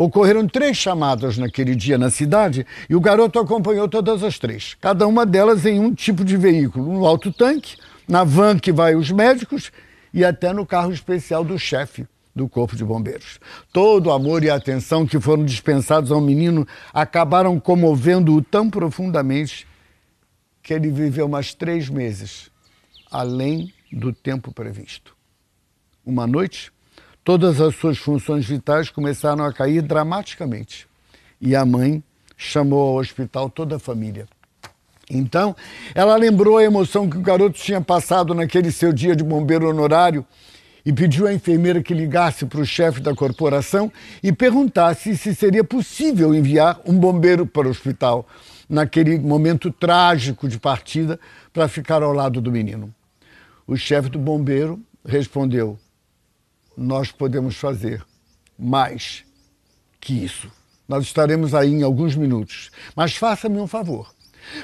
Ocorreram 0.00 0.46
três 0.46 0.76
chamadas 0.76 1.36
naquele 1.36 1.74
dia 1.74 1.98
na 1.98 2.08
cidade 2.08 2.64
e 2.88 2.94
o 2.94 3.00
garoto 3.00 3.36
acompanhou 3.36 3.88
todas 3.88 4.22
as 4.22 4.38
três, 4.38 4.76
cada 4.80 5.04
uma 5.08 5.26
delas 5.26 5.66
em 5.66 5.80
um 5.80 5.92
tipo 5.92 6.24
de 6.24 6.36
veículo, 6.36 6.92
no 6.92 7.04
alto 7.04 7.32
tanque, 7.32 7.74
na 8.06 8.22
van 8.22 8.60
que 8.60 8.70
vai 8.70 8.94
os 8.94 9.10
médicos 9.10 9.72
e 10.14 10.24
até 10.24 10.52
no 10.52 10.64
carro 10.64 10.92
especial 10.92 11.42
do 11.42 11.58
chefe 11.58 12.06
do 12.32 12.48
Corpo 12.48 12.76
de 12.76 12.84
Bombeiros. 12.84 13.40
Todo 13.72 14.06
o 14.06 14.12
amor 14.12 14.44
e 14.44 14.50
atenção 14.50 15.04
que 15.04 15.18
foram 15.18 15.44
dispensados 15.44 16.12
ao 16.12 16.20
menino 16.20 16.64
acabaram 16.94 17.58
comovendo-o 17.58 18.40
tão 18.40 18.70
profundamente 18.70 19.66
que 20.62 20.72
ele 20.72 20.92
viveu 20.92 21.26
mais 21.26 21.54
três 21.54 21.88
meses, 21.88 22.52
além 23.10 23.74
do 23.90 24.12
tempo 24.12 24.54
previsto. 24.54 25.16
Uma 26.06 26.24
noite, 26.24 26.70
todas 27.28 27.60
as 27.60 27.74
suas 27.74 27.98
funções 27.98 28.46
vitais 28.46 28.88
começaram 28.88 29.44
a 29.44 29.52
cair 29.52 29.82
dramaticamente 29.82 30.88
e 31.38 31.54
a 31.54 31.62
mãe 31.62 32.02
chamou 32.38 32.80
ao 32.80 32.94
hospital 32.94 33.50
toda 33.50 33.76
a 33.76 33.78
família. 33.78 34.26
Então, 35.10 35.54
ela 35.94 36.16
lembrou 36.16 36.56
a 36.56 36.64
emoção 36.64 37.06
que 37.06 37.18
o 37.18 37.20
garoto 37.20 37.58
tinha 37.58 37.82
passado 37.82 38.32
naquele 38.32 38.72
seu 38.72 38.94
dia 38.94 39.14
de 39.14 39.22
bombeiro 39.22 39.68
honorário 39.68 40.24
e 40.86 40.90
pediu 40.90 41.26
à 41.26 41.34
enfermeira 41.34 41.82
que 41.82 41.92
ligasse 41.92 42.46
para 42.46 42.62
o 42.62 42.64
chefe 42.64 42.98
da 42.98 43.14
corporação 43.14 43.92
e 44.22 44.32
perguntasse 44.32 45.14
se 45.14 45.34
seria 45.34 45.62
possível 45.62 46.34
enviar 46.34 46.80
um 46.86 46.98
bombeiro 46.98 47.44
para 47.44 47.68
o 47.68 47.70
hospital 47.70 48.26
naquele 48.66 49.18
momento 49.18 49.70
trágico 49.70 50.48
de 50.48 50.58
partida 50.58 51.20
para 51.52 51.68
ficar 51.68 52.02
ao 52.02 52.14
lado 52.14 52.40
do 52.40 52.50
menino. 52.50 52.90
O 53.66 53.76
chefe 53.76 54.08
do 54.08 54.18
bombeiro 54.18 54.80
respondeu: 55.04 55.78
Nós 56.80 57.10
podemos 57.10 57.56
fazer 57.56 58.04
mais 58.56 59.24
que 60.00 60.12
isso. 60.24 60.48
Nós 60.86 61.02
estaremos 61.02 61.52
aí 61.52 61.72
em 61.72 61.82
alguns 61.82 62.14
minutos. 62.14 62.70
Mas 62.94 63.16
faça-me 63.16 63.58
um 63.58 63.66
favor. 63.66 64.14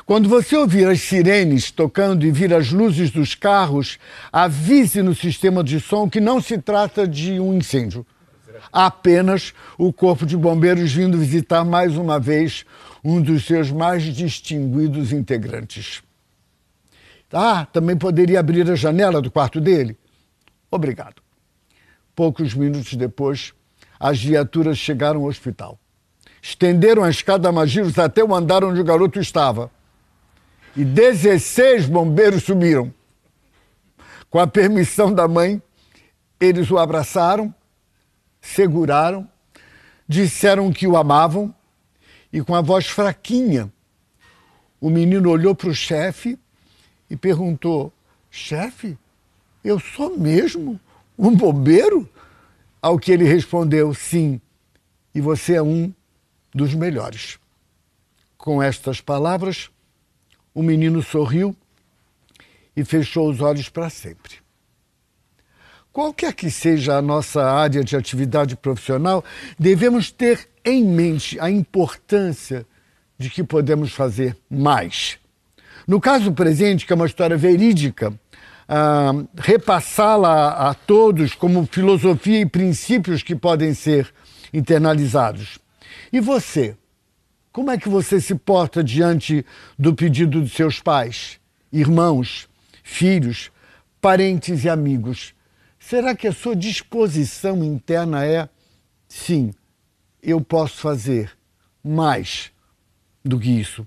Quando 0.06 0.28
você 0.28 0.56
ouvir 0.56 0.86
as 0.86 1.00
sirenes 1.00 1.72
tocando 1.72 2.24
e 2.24 2.30
vir 2.30 2.54
as 2.54 2.70
luzes 2.70 3.10
dos 3.10 3.34
carros, 3.34 3.98
avise 4.32 5.02
no 5.02 5.12
sistema 5.12 5.64
de 5.64 5.80
som 5.80 6.08
que 6.08 6.20
não 6.20 6.40
se 6.40 6.56
trata 6.56 7.06
de 7.06 7.40
um 7.40 7.52
incêndio. 7.52 8.06
Apenas 8.72 9.52
o 9.76 9.92
Corpo 9.92 10.24
de 10.24 10.36
Bombeiros 10.36 10.92
vindo 10.92 11.18
visitar 11.18 11.64
mais 11.64 11.96
uma 11.96 12.20
vez 12.20 12.64
um 13.02 13.20
dos 13.20 13.44
seus 13.44 13.72
mais 13.72 14.04
distinguidos 14.04 15.12
integrantes. 15.12 16.00
Ah, 17.32 17.66
também 17.66 17.96
poderia 17.96 18.38
abrir 18.38 18.70
a 18.70 18.76
janela 18.76 19.20
do 19.20 19.32
quarto 19.32 19.60
dele? 19.60 19.98
Obrigado. 20.70 21.23
Poucos 22.14 22.54
minutos 22.54 22.94
depois, 22.94 23.52
as 23.98 24.22
viaturas 24.22 24.78
chegaram 24.78 25.20
ao 25.22 25.26
hospital. 25.26 25.78
Estenderam 26.40 27.02
a 27.02 27.10
escada 27.10 27.50
Magiros 27.50 27.98
até 27.98 28.22
o 28.22 28.34
andar 28.34 28.62
onde 28.64 28.80
o 28.80 28.84
garoto 28.84 29.18
estava. 29.18 29.70
E 30.76 30.84
16 30.84 31.86
bombeiros 31.86 32.44
subiram. 32.44 32.92
Com 34.28 34.38
a 34.38 34.46
permissão 34.46 35.12
da 35.12 35.26
mãe, 35.26 35.62
eles 36.40 36.70
o 36.70 36.78
abraçaram, 36.78 37.54
seguraram, 38.40 39.28
disseram 40.06 40.72
que 40.72 40.86
o 40.86 40.96
amavam 40.96 41.54
e 42.32 42.42
com 42.42 42.54
a 42.54 42.60
voz 42.60 42.86
fraquinha, 42.86 43.72
o 44.80 44.90
menino 44.90 45.30
olhou 45.30 45.54
para 45.54 45.70
o 45.70 45.74
chefe 45.74 46.38
e 47.08 47.16
perguntou: 47.16 47.92
Chefe, 48.30 48.98
eu 49.64 49.78
sou 49.78 50.18
mesmo 50.18 50.78
um 51.18 51.34
bombeiro? 51.34 52.08
Ao 52.80 52.98
que 52.98 53.12
ele 53.12 53.24
respondeu: 53.24 53.94
Sim, 53.94 54.40
e 55.14 55.20
você 55.20 55.54
é 55.54 55.62
um 55.62 55.92
dos 56.54 56.74
melhores. 56.74 57.38
Com 58.36 58.62
estas 58.62 59.00
palavras, 59.00 59.70
o 60.54 60.62
menino 60.62 61.02
sorriu 61.02 61.56
e 62.76 62.84
fechou 62.84 63.30
os 63.30 63.40
olhos 63.40 63.68
para 63.68 63.88
sempre. 63.88 64.44
Qualquer 65.92 66.34
que 66.34 66.50
seja 66.50 66.96
a 66.96 67.02
nossa 67.02 67.44
área 67.44 67.84
de 67.84 67.96
atividade 67.96 68.56
profissional, 68.56 69.24
devemos 69.58 70.10
ter 70.10 70.48
em 70.64 70.84
mente 70.84 71.38
a 71.38 71.48
importância 71.48 72.66
de 73.16 73.30
que 73.30 73.44
podemos 73.44 73.92
fazer 73.92 74.36
mais. 74.50 75.18
No 75.86 76.00
caso 76.00 76.32
presente, 76.32 76.84
que 76.84 76.92
é 76.92 76.96
uma 76.96 77.06
história 77.06 77.36
verídica, 77.36 78.12
repassá-la 79.36 80.70
a 80.70 80.74
todos 80.74 81.34
como 81.34 81.66
filosofia 81.66 82.40
e 82.40 82.46
princípios 82.46 83.22
que 83.22 83.34
podem 83.34 83.74
ser 83.74 84.12
internalizados. 84.52 85.58
E 86.12 86.20
você? 86.20 86.76
Como 87.52 87.70
é 87.70 87.78
que 87.78 87.88
você 87.88 88.20
se 88.20 88.34
porta 88.34 88.82
diante 88.82 89.44
do 89.78 89.94
pedido 89.94 90.42
de 90.42 90.48
seus 90.48 90.80
pais, 90.80 91.38
irmãos, 91.72 92.48
filhos, 92.82 93.50
parentes 94.00 94.64
e 94.64 94.68
amigos? 94.68 95.34
Será 95.78 96.16
que 96.16 96.26
a 96.26 96.32
sua 96.32 96.56
disposição 96.56 97.62
interna 97.62 98.24
é 98.24 98.48
sim, 99.06 99.52
eu 100.22 100.40
posso 100.40 100.78
fazer 100.78 101.30
mais 101.82 102.50
do 103.24 103.38
que 103.38 103.50
isso? 103.50 103.86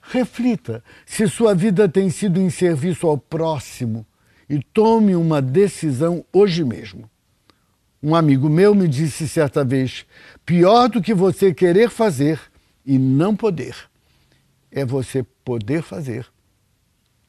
Reflita 0.00 0.82
se 1.06 1.28
sua 1.28 1.54
vida 1.54 1.88
tem 1.88 2.10
sido 2.10 2.40
em 2.40 2.50
serviço 2.50 3.06
ao 3.06 3.16
próximo 3.16 4.06
e 4.48 4.62
tome 4.62 5.14
uma 5.14 5.42
decisão 5.42 6.24
hoje 6.32 6.64
mesmo. 6.64 7.08
Um 8.02 8.14
amigo 8.14 8.48
meu 8.48 8.74
me 8.74 8.86
disse 8.86 9.28
certa 9.28 9.64
vez: 9.64 10.06
pior 10.46 10.88
do 10.88 11.02
que 11.02 11.12
você 11.12 11.52
querer 11.52 11.90
fazer 11.90 12.40
e 12.86 12.98
não 12.98 13.34
poder 13.34 13.74
é 14.70 14.84
você 14.84 15.24
poder 15.44 15.82
fazer 15.82 16.26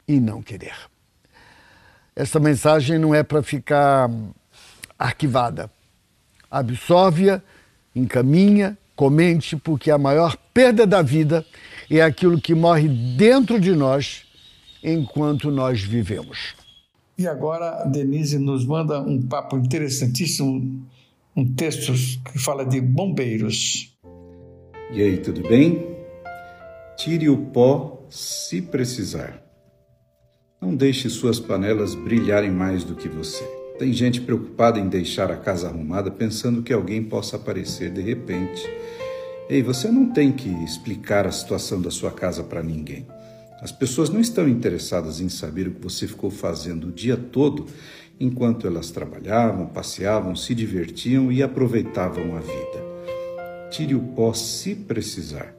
e 0.07 0.19
não 0.19 0.41
querer. 0.41 0.75
Essa 2.15 2.39
mensagem 2.39 2.99
não 2.99 3.15
é 3.15 3.23
para 3.23 3.41
ficar 3.41 4.09
arquivada. 4.97 5.71
Absorve-a, 6.51 7.41
encaminha, 7.95 8.77
comente, 8.95 9.55
porque 9.55 9.89
a 9.89 9.97
maior 9.97 10.35
perda 10.53 10.85
da 10.85 11.01
vida 11.01 11.45
é 11.89 12.01
aquilo 12.01 12.41
que 12.41 12.53
morre 12.53 12.89
dentro 12.89 13.59
de 13.59 13.71
nós 13.71 14.25
enquanto 14.83 15.49
nós 15.49 15.81
vivemos. 15.81 16.55
E 17.19 17.27
agora 17.27 17.83
Denise 17.83 18.39
nos 18.39 18.65
manda 18.65 19.01
um 19.01 19.21
papo 19.21 19.57
interessantíssimo, 19.57 20.87
um 21.35 21.53
texto 21.53 21.91
que 22.31 22.39
fala 22.39 22.65
de 22.65 22.79
bombeiros. 22.79 23.93
E 24.89 25.01
aí, 25.01 25.17
tudo 25.17 25.41
bem? 25.41 25.97
Tire 26.95 27.27
o 27.27 27.37
pó 27.37 28.05
se 28.09 28.61
precisar. 28.61 29.43
Não 30.61 30.73
deixe 30.73 31.09
suas 31.09 31.41
panelas 31.41 31.93
brilharem 31.93 32.51
mais 32.51 32.85
do 32.85 32.95
que 32.95 33.09
você. 33.09 33.43
Tem 33.77 33.91
gente 33.91 34.21
preocupada 34.21 34.79
em 34.79 34.87
deixar 34.87 35.29
a 35.29 35.35
casa 35.35 35.67
arrumada 35.67 36.09
pensando 36.09 36.63
que 36.63 36.71
alguém 36.71 37.03
possa 37.03 37.35
aparecer 37.35 37.91
de 37.91 38.01
repente 38.01 38.65
Ei, 39.49 39.63
você 39.63 39.91
não 39.91 40.05
tem 40.05 40.31
que 40.31 40.47
explicar 40.63 41.25
a 41.25 41.31
situação 41.31 41.81
da 41.81 41.89
sua 41.89 42.11
casa 42.11 42.43
para 42.43 42.61
ninguém. 42.61 43.07
As 43.61 43.73
pessoas 43.73 44.09
não 44.09 44.21
estão 44.21 44.47
interessadas 44.47 45.19
em 45.19 45.27
saber 45.27 45.67
o 45.67 45.73
que 45.73 45.83
você 45.83 46.07
ficou 46.07 46.29
fazendo 46.29 46.87
o 46.87 46.91
dia 46.91 47.17
todo 47.17 47.65
enquanto 48.17 48.65
elas 48.65 48.89
trabalhavam, 48.89 49.67
passeavam, 49.67 50.35
se 50.35 50.55
divertiam 50.55 51.29
e 51.31 51.43
aproveitavam 51.43 52.37
a 52.37 52.39
vida. 52.39 53.69
Tire 53.69 53.95
o 53.95 54.01
pó 54.01 54.33
se 54.33 54.75
precisar. 54.75 55.55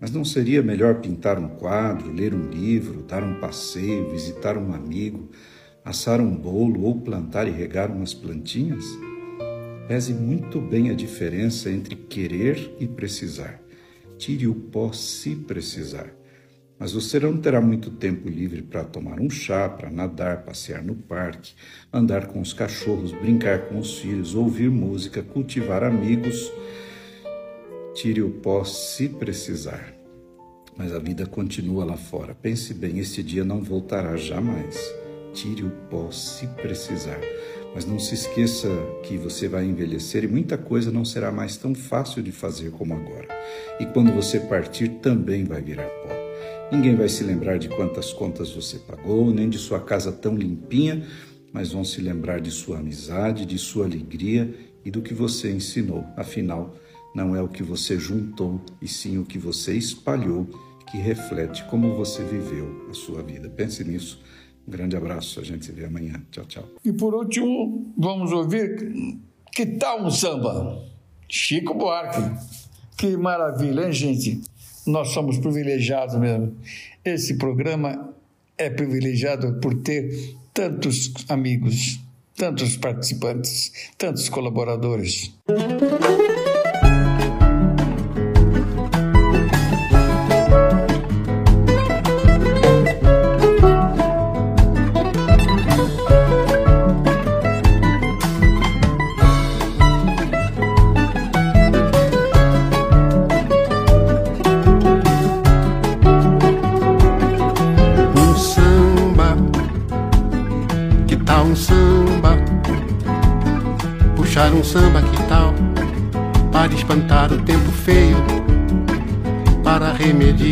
Mas 0.00 0.10
não 0.10 0.24
seria 0.24 0.62
melhor 0.62 1.00
pintar 1.00 1.38
um 1.38 1.48
quadro, 1.48 2.12
ler 2.12 2.34
um 2.34 2.48
livro, 2.48 3.02
dar 3.02 3.22
um 3.22 3.38
passeio, 3.38 4.10
visitar 4.10 4.56
um 4.56 4.72
amigo, 4.72 5.30
assar 5.84 6.20
um 6.20 6.34
bolo 6.34 6.82
ou 6.82 7.00
plantar 7.00 7.46
e 7.46 7.50
regar 7.50 7.90
umas 7.92 8.12
plantinhas? 8.12 8.84
Pese 9.86 10.14
muito 10.14 10.60
bem 10.60 10.90
a 10.90 10.94
diferença 10.94 11.70
entre 11.70 11.94
querer 11.94 12.74
e 12.80 12.88
precisar. 12.88 13.60
Tire 14.16 14.48
o 14.48 14.54
pó 14.54 14.92
se 14.92 15.36
precisar. 15.36 16.19
Mas 16.80 16.92
você 16.92 17.20
não 17.20 17.36
terá 17.36 17.60
muito 17.60 17.90
tempo 17.90 18.26
livre 18.26 18.62
para 18.62 18.82
tomar 18.82 19.20
um 19.20 19.28
chá, 19.28 19.68
para 19.68 19.90
nadar, 19.90 20.44
passear 20.44 20.82
no 20.82 20.94
parque, 20.94 21.52
andar 21.92 22.26
com 22.28 22.40
os 22.40 22.54
cachorros, 22.54 23.12
brincar 23.12 23.68
com 23.68 23.78
os 23.78 23.98
filhos, 23.98 24.34
ouvir 24.34 24.70
música, 24.70 25.22
cultivar 25.22 25.84
amigos. 25.84 26.50
Tire 27.94 28.22
o 28.22 28.30
pó 28.30 28.64
se 28.64 29.10
precisar. 29.10 29.92
Mas 30.74 30.94
a 30.94 30.98
vida 30.98 31.26
continua 31.26 31.84
lá 31.84 31.98
fora. 31.98 32.34
Pense 32.34 32.72
bem, 32.72 32.98
este 32.98 33.22
dia 33.22 33.44
não 33.44 33.60
voltará 33.60 34.16
jamais. 34.16 34.80
Tire 35.34 35.64
o 35.64 35.70
pó 35.90 36.10
se 36.10 36.46
precisar. 36.46 37.20
Mas 37.74 37.84
não 37.84 37.98
se 37.98 38.14
esqueça 38.14 38.68
que 39.02 39.18
você 39.18 39.48
vai 39.48 39.66
envelhecer 39.66 40.24
e 40.24 40.28
muita 40.28 40.56
coisa 40.56 40.90
não 40.90 41.04
será 41.04 41.30
mais 41.30 41.58
tão 41.58 41.74
fácil 41.74 42.22
de 42.22 42.32
fazer 42.32 42.70
como 42.70 42.94
agora. 42.94 43.28
E 43.78 43.84
quando 43.84 44.14
você 44.14 44.40
partir, 44.40 44.88
também 45.02 45.44
vai 45.44 45.60
virar 45.60 45.86
pó. 45.86 46.19
Ninguém 46.72 46.94
vai 46.94 47.08
se 47.08 47.24
lembrar 47.24 47.58
de 47.58 47.68
quantas 47.68 48.12
contas 48.12 48.52
você 48.52 48.78
pagou, 48.78 49.32
nem 49.32 49.50
de 49.50 49.58
sua 49.58 49.80
casa 49.80 50.12
tão 50.12 50.36
limpinha, 50.36 51.04
mas 51.52 51.72
vão 51.72 51.84
se 51.84 52.00
lembrar 52.00 52.40
de 52.40 52.50
sua 52.52 52.78
amizade, 52.78 53.44
de 53.44 53.58
sua 53.58 53.86
alegria 53.86 54.54
e 54.84 54.90
do 54.90 55.02
que 55.02 55.12
você 55.12 55.50
ensinou. 55.50 56.04
Afinal, 56.16 56.76
não 57.12 57.34
é 57.34 57.42
o 57.42 57.48
que 57.48 57.64
você 57.64 57.98
juntou, 57.98 58.60
e 58.80 58.86
sim 58.86 59.18
o 59.18 59.24
que 59.24 59.36
você 59.36 59.74
espalhou 59.74 60.46
que 60.90 60.96
reflete 60.96 61.64
como 61.64 61.96
você 61.96 62.22
viveu 62.22 62.86
a 62.88 62.94
sua 62.94 63.20
vida. 63.20 63.48
Pense 63.48 63.82
nisso 63.82 64.22
um 64.66 64.70
grande 64.70 64.96
abraço, 64.96 65.40
a 65.40 65.42
gente 65.42 65.66
se 65.66 65.72
vê 65.72 65.86
amanhã. 65.86 66.22
Tchau, 66.30 66.44
tchau. 66.44 66.64
E 66.84 66.92
por 66.92 67.14
último, 67.14 67.92
vamos 67.98 68.30
ouvir 68.30 68.92
que 69.52 69.66
tal 69.66 70.04
um 70.04 70.10
samba? 70.10 70.84
Chico 71.28 71.74
Buarque. 71.74 72.22
Que 72.96 73.16
maravilha, 73.16 73.86
hein, 73.86 73.92
gente? 73.92 74.40
Nós 74.90 75.10
somos 75.10 75.38
privilegiados 75.38 76.16
mesmo. 76.16 76.56
Esse 77.04 77.36
programa 77.38 78.12
é 78.58 78.68
privilegiado 78.68 79.54
por 79.60 79.82
ter 79.82 80.34
tantos 80.52 81.12
amigos, 81.28 82.00
tantos 82.36 82.76
participantes, 82.76 83.72
tantos 83.96 84.28
colaboradores. 84.28 85.32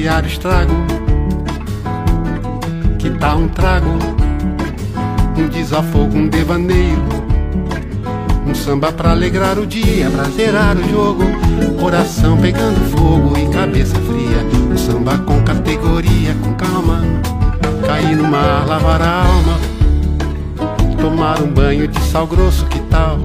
O 0.08 0.26
estrago. 0.26 0.72
Que 2.98 3.10
tal 3.10 3.38
um 3.38 3.48
trago? 3.48 3.90
Um 5.36 5.48
desafogo, 5.48 6.16
um 6.16 6.28
devaneio. 6.28 6.98
Um 8.46 8.54
samba 8.54 8.90
pra 8.90 9.10
alegrar 9.10 9.58
o 9.58 9.66
dia, 9.66 10.10
pra 10.10 10.24
zerar 10.24 10.76
o 10.78 10.88
jogo. 10.88 11.24
Coração 11.78 12.38
pegando 12.38 12.80
fogo 12.90 13.36
e 13.36 13.48
cabeça 13.52 13.94
fria. 13.96 14.42
Um 14.72 14.76
samba 14.78 15.18
com 15.18 15.42
categoria, 15.42 16.34
com 16.42 16.54
calma. 16.54 17.02
Cair 17.86 18.16
no 18.16 18.24
mar, 18.28 18.66
lavar 18.66 19.02
a 19.02 19.24
alma. 19.24 19.58
Tomar 20.98 21.40
um 21.42 21.52
banho 21.52 21.86
de 21.86 22.00
sal 22.00 22.26
grosso, 22.26 22.64
que 22.66 22.80
tal? 22.82 23.18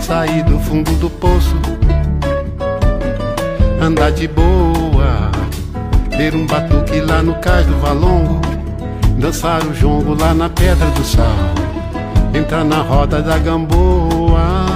Sair 0.00 0.44
do 0.44 0.58
fundo 0.60 0.92
do 1.00 1.08
poço. 1.08 1.56
Andar 3.80 4.12
de 4.12 4.28
boa. 4.28 5.27
Ter 6.18 6.34
um 6.34 6.44
batuque 6.46 7.00
lá 7.00 7.22
no 7.22 7.36
cais 7.36 7.64
do 7.64 7.78
Valongo. 7.78 8.40
Dançar 9.20 9.64
o 9.64 9.72
jongo 9.72 10.20
lá 10.20 10.34
na 10.34 10.48
Pedra 10.48 10.86
do 10.86 11.04
Sal. 11.04 11.24
Entrar 12.34 12.64
na 12.64 12.82
roda 12.82 13.22
da 13.22 13.38
gamboa. 13.38 14.66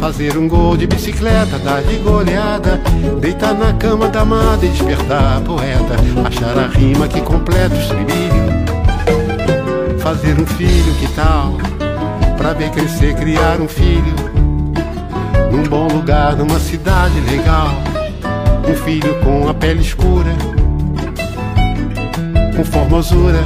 Fazer 0.00 0.36
um 0.36 0.48
gol 0.48 0.76
de 0.76 0.88
bicicleta, 0.88 1.56
dar 1.60 1.84
de 1.84 1.94
goleada. 1.98 2.80
Deitar 3.20 3.54
na 3.54 3.74
cama 3.74 4.08
da 4.08 4.22
amada 4.22 4.66
e 4.66 4.68
despertar 4.70 5.36
a 5.36 5.40
poeta. 5.40 5.94
Achar 6.26 6.58
a 6.58 6.66
rima 6.66 7.06
que 7.06 7.20
completa 7.20 7.72
o 7.72 7.78
estribilho. 7.78 10.00
Fazer 10.00 10.36
um 10.36 10.46
filho, 10.46 10.92
que 10.94 11.06
tal? 11.14 11.58
Pra 12.36 12.52
ver 12.54 12.70
crescer, 12.70 13.14
criar 13.14 13.60
um 13.60 13.68
filho. 13.68 14.14
Num 15.52 15.62
bom 15.62 15.86
lugar, 15.86 16.34
numa 16.34 16.58
cidade 16.58 17.20
legal. 17.20 17.70
Um 18.68 18.74
filho 18.74 19.14
com 19.22 19.48
a 19.48 19.54
pele 19.54 19.80
escura. 19.80 20.55
Com 22.56 22.64
formosura. 22.64 23.40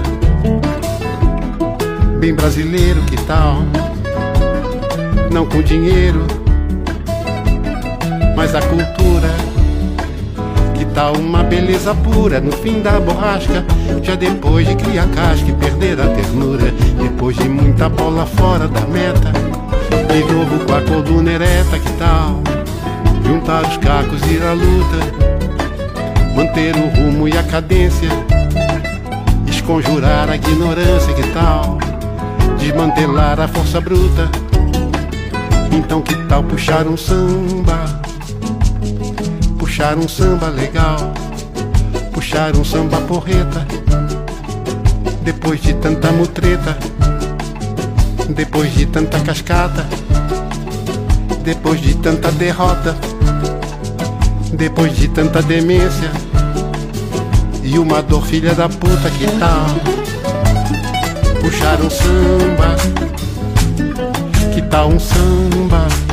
Bem 2.21 2.33
brasileiro, 2.33 3.03
que 3.03 3.17
tal? 3.23 3.57
Não 5.33 5.45
com 5.47 5.61
dinheiro, 5.63 6.25
mas 8.37 8.55
a 8.55 8.63
cultura. 8.63 9.29
Que 10.75 10.85
tal 10.95 11.17
uma 11.17 11.43
beleza 11.43 11.93
pura 11.93 12.41
no 12.41 12.53
fim 12.53 12.83
da 12.83 13.01
borrasca? 13.01 13.65
Já 14.01 14.15
depois 14.15 14.69
de 14.69 14.77
criar 14.77 15.09
casca 15.09 15.51
e 15.51 15.55
perder 15.55 16.01
a 16.01 16.07
ternura. 16.07 16.73
Depois 17.03 17.37
de 17.37 17.49
muita 17.49 17.89
bola 17.89 18.25
fora 18.25 18.69
da 18.69 18.83
meta. 18.83 19.33
De 20.07 20.33
novo 20.33 20.65
com 20.65 20.75
a 20.75 20.83
coluna 20.83 21.33
ereta, 21.33 21.79
que 21.81 21.93
tal? 21.99 22.41
Juntar 23.27 23.63
os 23.63 23.77
cacos 23.79 24.23
e 24.29 24.35
ir 24.35 24.43
à 24.45 24.53
luta. 24.53 24.99
Manter 26.37 26.77
o 26.77 26.89
rumo 26.97 27.27
e 27.27 27.37
a 27.37 27.43
cadência. 27.43 28.09
Esconjurar 29.71 30.29
a 30.29 30.35
ignorância, 30.35 31.15
que 31.15 31.23
tal? 31.29 31.79
Desmantelar 32.59 33.39
a 33.39 33.47
força 33.47 33.81
bruta. 33.81 34.29
Então 35.71 36.03
que 36.03 36.13
tal 36.27 36.43
puxar 36.43 36.89
um 36.89 36.97
samba? 36.97 38.03
Puxar 39.61 39.97
um 39.97 40.09
samba 40.09 40.49
legal. 40.49 40.97
Puxar 42.13 42.57
um 42.57 42.65
samba 42.65 43.01
porreta. 43.03 43.65
Depois 45.23 45.63
de 45.63 45.73
tanta 45.75 46.11
mutreta. 46.11 46.77
Depois 48.29 48.75
de 48.75 48.87
tanta 48.87 49.21
cascata. 49.21 49.87
Depois 51.45 51.81
de 51.81 51.95
tanta 51.95 52.33
derrota. 52.33 52.97
Depois 54.53 54.97
de 54.97 55.07
tanta 55.07 55.41
demência. 55.41 56.11
E 57.73 57.79
uma 57.79 58.03
dor 58.03 58.27
filha 58.27 58.53
da 58.53 58.69
puta 58.69 59.09
que 59.11 59.27
tal? 59.39 59.67
Puxar 61.41 61.81
um 61.81 61.89
samba. 61.89 62.77
Que 64.53 64.61
tal 64.63 64.89
um 64.89 64.99
samba? 64.99 66.10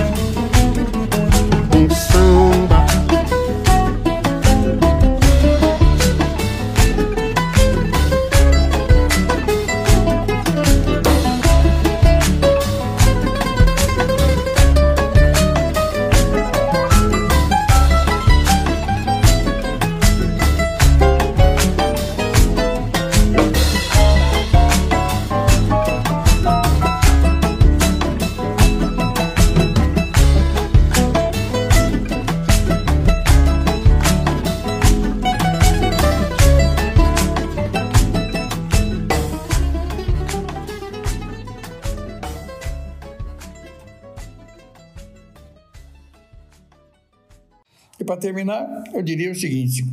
Terminar, 48.18 48.84
eu 48.94 49.02
diria 49.02 49.32
o 49.32 49.36
seguinte: 49.36 49.86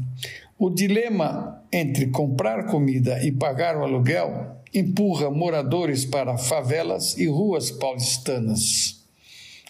o 0.58 0.70
dilema 0.70 1.62
entre 1.72 2.06
comprar 2.08 2.66
comida 2.66 3.22
e 3.24 3.32
pagar 3.32 3.76
o 3.76 3.82
aluguel 3.82 4.56
empurra 4.72 5.30
moradores 5.30 6.04
para 6.04 6.36
favelas 6.36 7.16
e 7.16 7.26
ruas 7.26 7.70
paulistanas. 7.70 9.00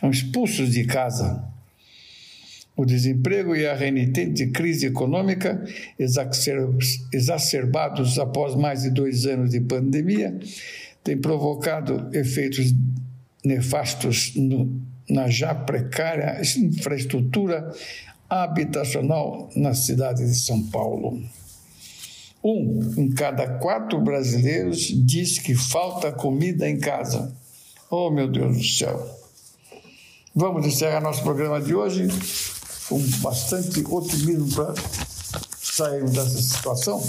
São 0.00 0.10
expulsos 0.10 0.72
de 0.72 0.84
casa. 0.84 1.44
O 2.76 2.84
desemprego 2.84 3.54
e 3.54 3.66
a 3.66 3.74
renitente 3.74 4.48
crise 4.48 4.86
econômica, 4.86 5.64
exacer- 5.98 6.68
exacerbados 7.12 8.18
após 8.18 8.56
mais 8.56 8.82
de 8.82 8.90
dois 8.90 9.26
anos 9.26 9.50
de 9.50 9.60
pandemia, 9.60 10.36
têm 11.04 11.16
provocado 11.16 12.08
efeitos 12.12 12.74
nefastos 13.44 14.34
no- 14.34 14.80
na 15.08 15.28
já 15.28 15.54
precária 15.54 16.40
infraestrutura 16.58 17.70
habitacional 18.42 19.48
na 19.54 19.74
cidade 19.74 20.26
de 20.26 20.34
São 20.34 20.60
Paulo. 20.64 21.22
Um 22.42 22.92
em 22.96 23.10
cada 23.12 23.58
quatro 23.58 24.00
brasileiros 24.00 24.92
diz 25.06 25.38
que 25.38 25.54
falta 25.54 26.10
comida 26.10 26.68
em 26.68 26.78
casa. 26.78 27.32
Oh, 27.88 28.10
meu 28.10 28.28
Deus 28.28 28.56
do 28.56 28.64
céu! 28.64 29.24
Vamos 30.34 30.66
encerrar 30.66 31.00
nosso 31.00 31.22
programa 31.22 31.60
de 31.60 31.76
hoje 31.76 32.08
com 32.88 32.98
bastante 33.22 33.84
otimismo 33.88 34.52
para 34.52 34.74
sairmos 35.60 36.10
dessa 36.10 36.42
situação. 36.42 37.00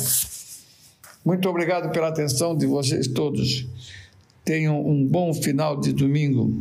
Muito 1.25 1.49
obrigado 1.49 1.91
pela 1.91 2.09
atenção 2.09 2.55
de 2.55 2.67
vocês 2.67 3.07
todos. 3.07 3.65
Tenham 4.43 4.79
um 4.87 5.03
bom 5.03 5.33
final 5.33 5.79
de 5.79 5.91
domingo, 5.91 6.53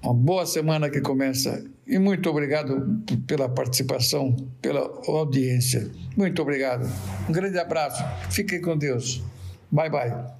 uma 0.00 0.14
boa 0.14 0.46
semana 0.46 0.88
que 0.88 1.00
começa. 1.00 1.64
E 1.88 1.98
muito 1.98 2.28
obrigado 2.28 3.02
pela 3.26 3.48
participação, 3.48 4.36
pela 4.60 4.80
audiência. 5.06 5.90
Muito 6.14 6.42
obrigado. 6.42 6.86
Um 7.26 7.32
grande 7.32 7.58
abraço. 7.58 8.04
Fiquem 8.30 8.60
com 8.60 8.76
Deus. 8.76 9.22
Bye, 9.72 9.88
bye. 9.88 10.38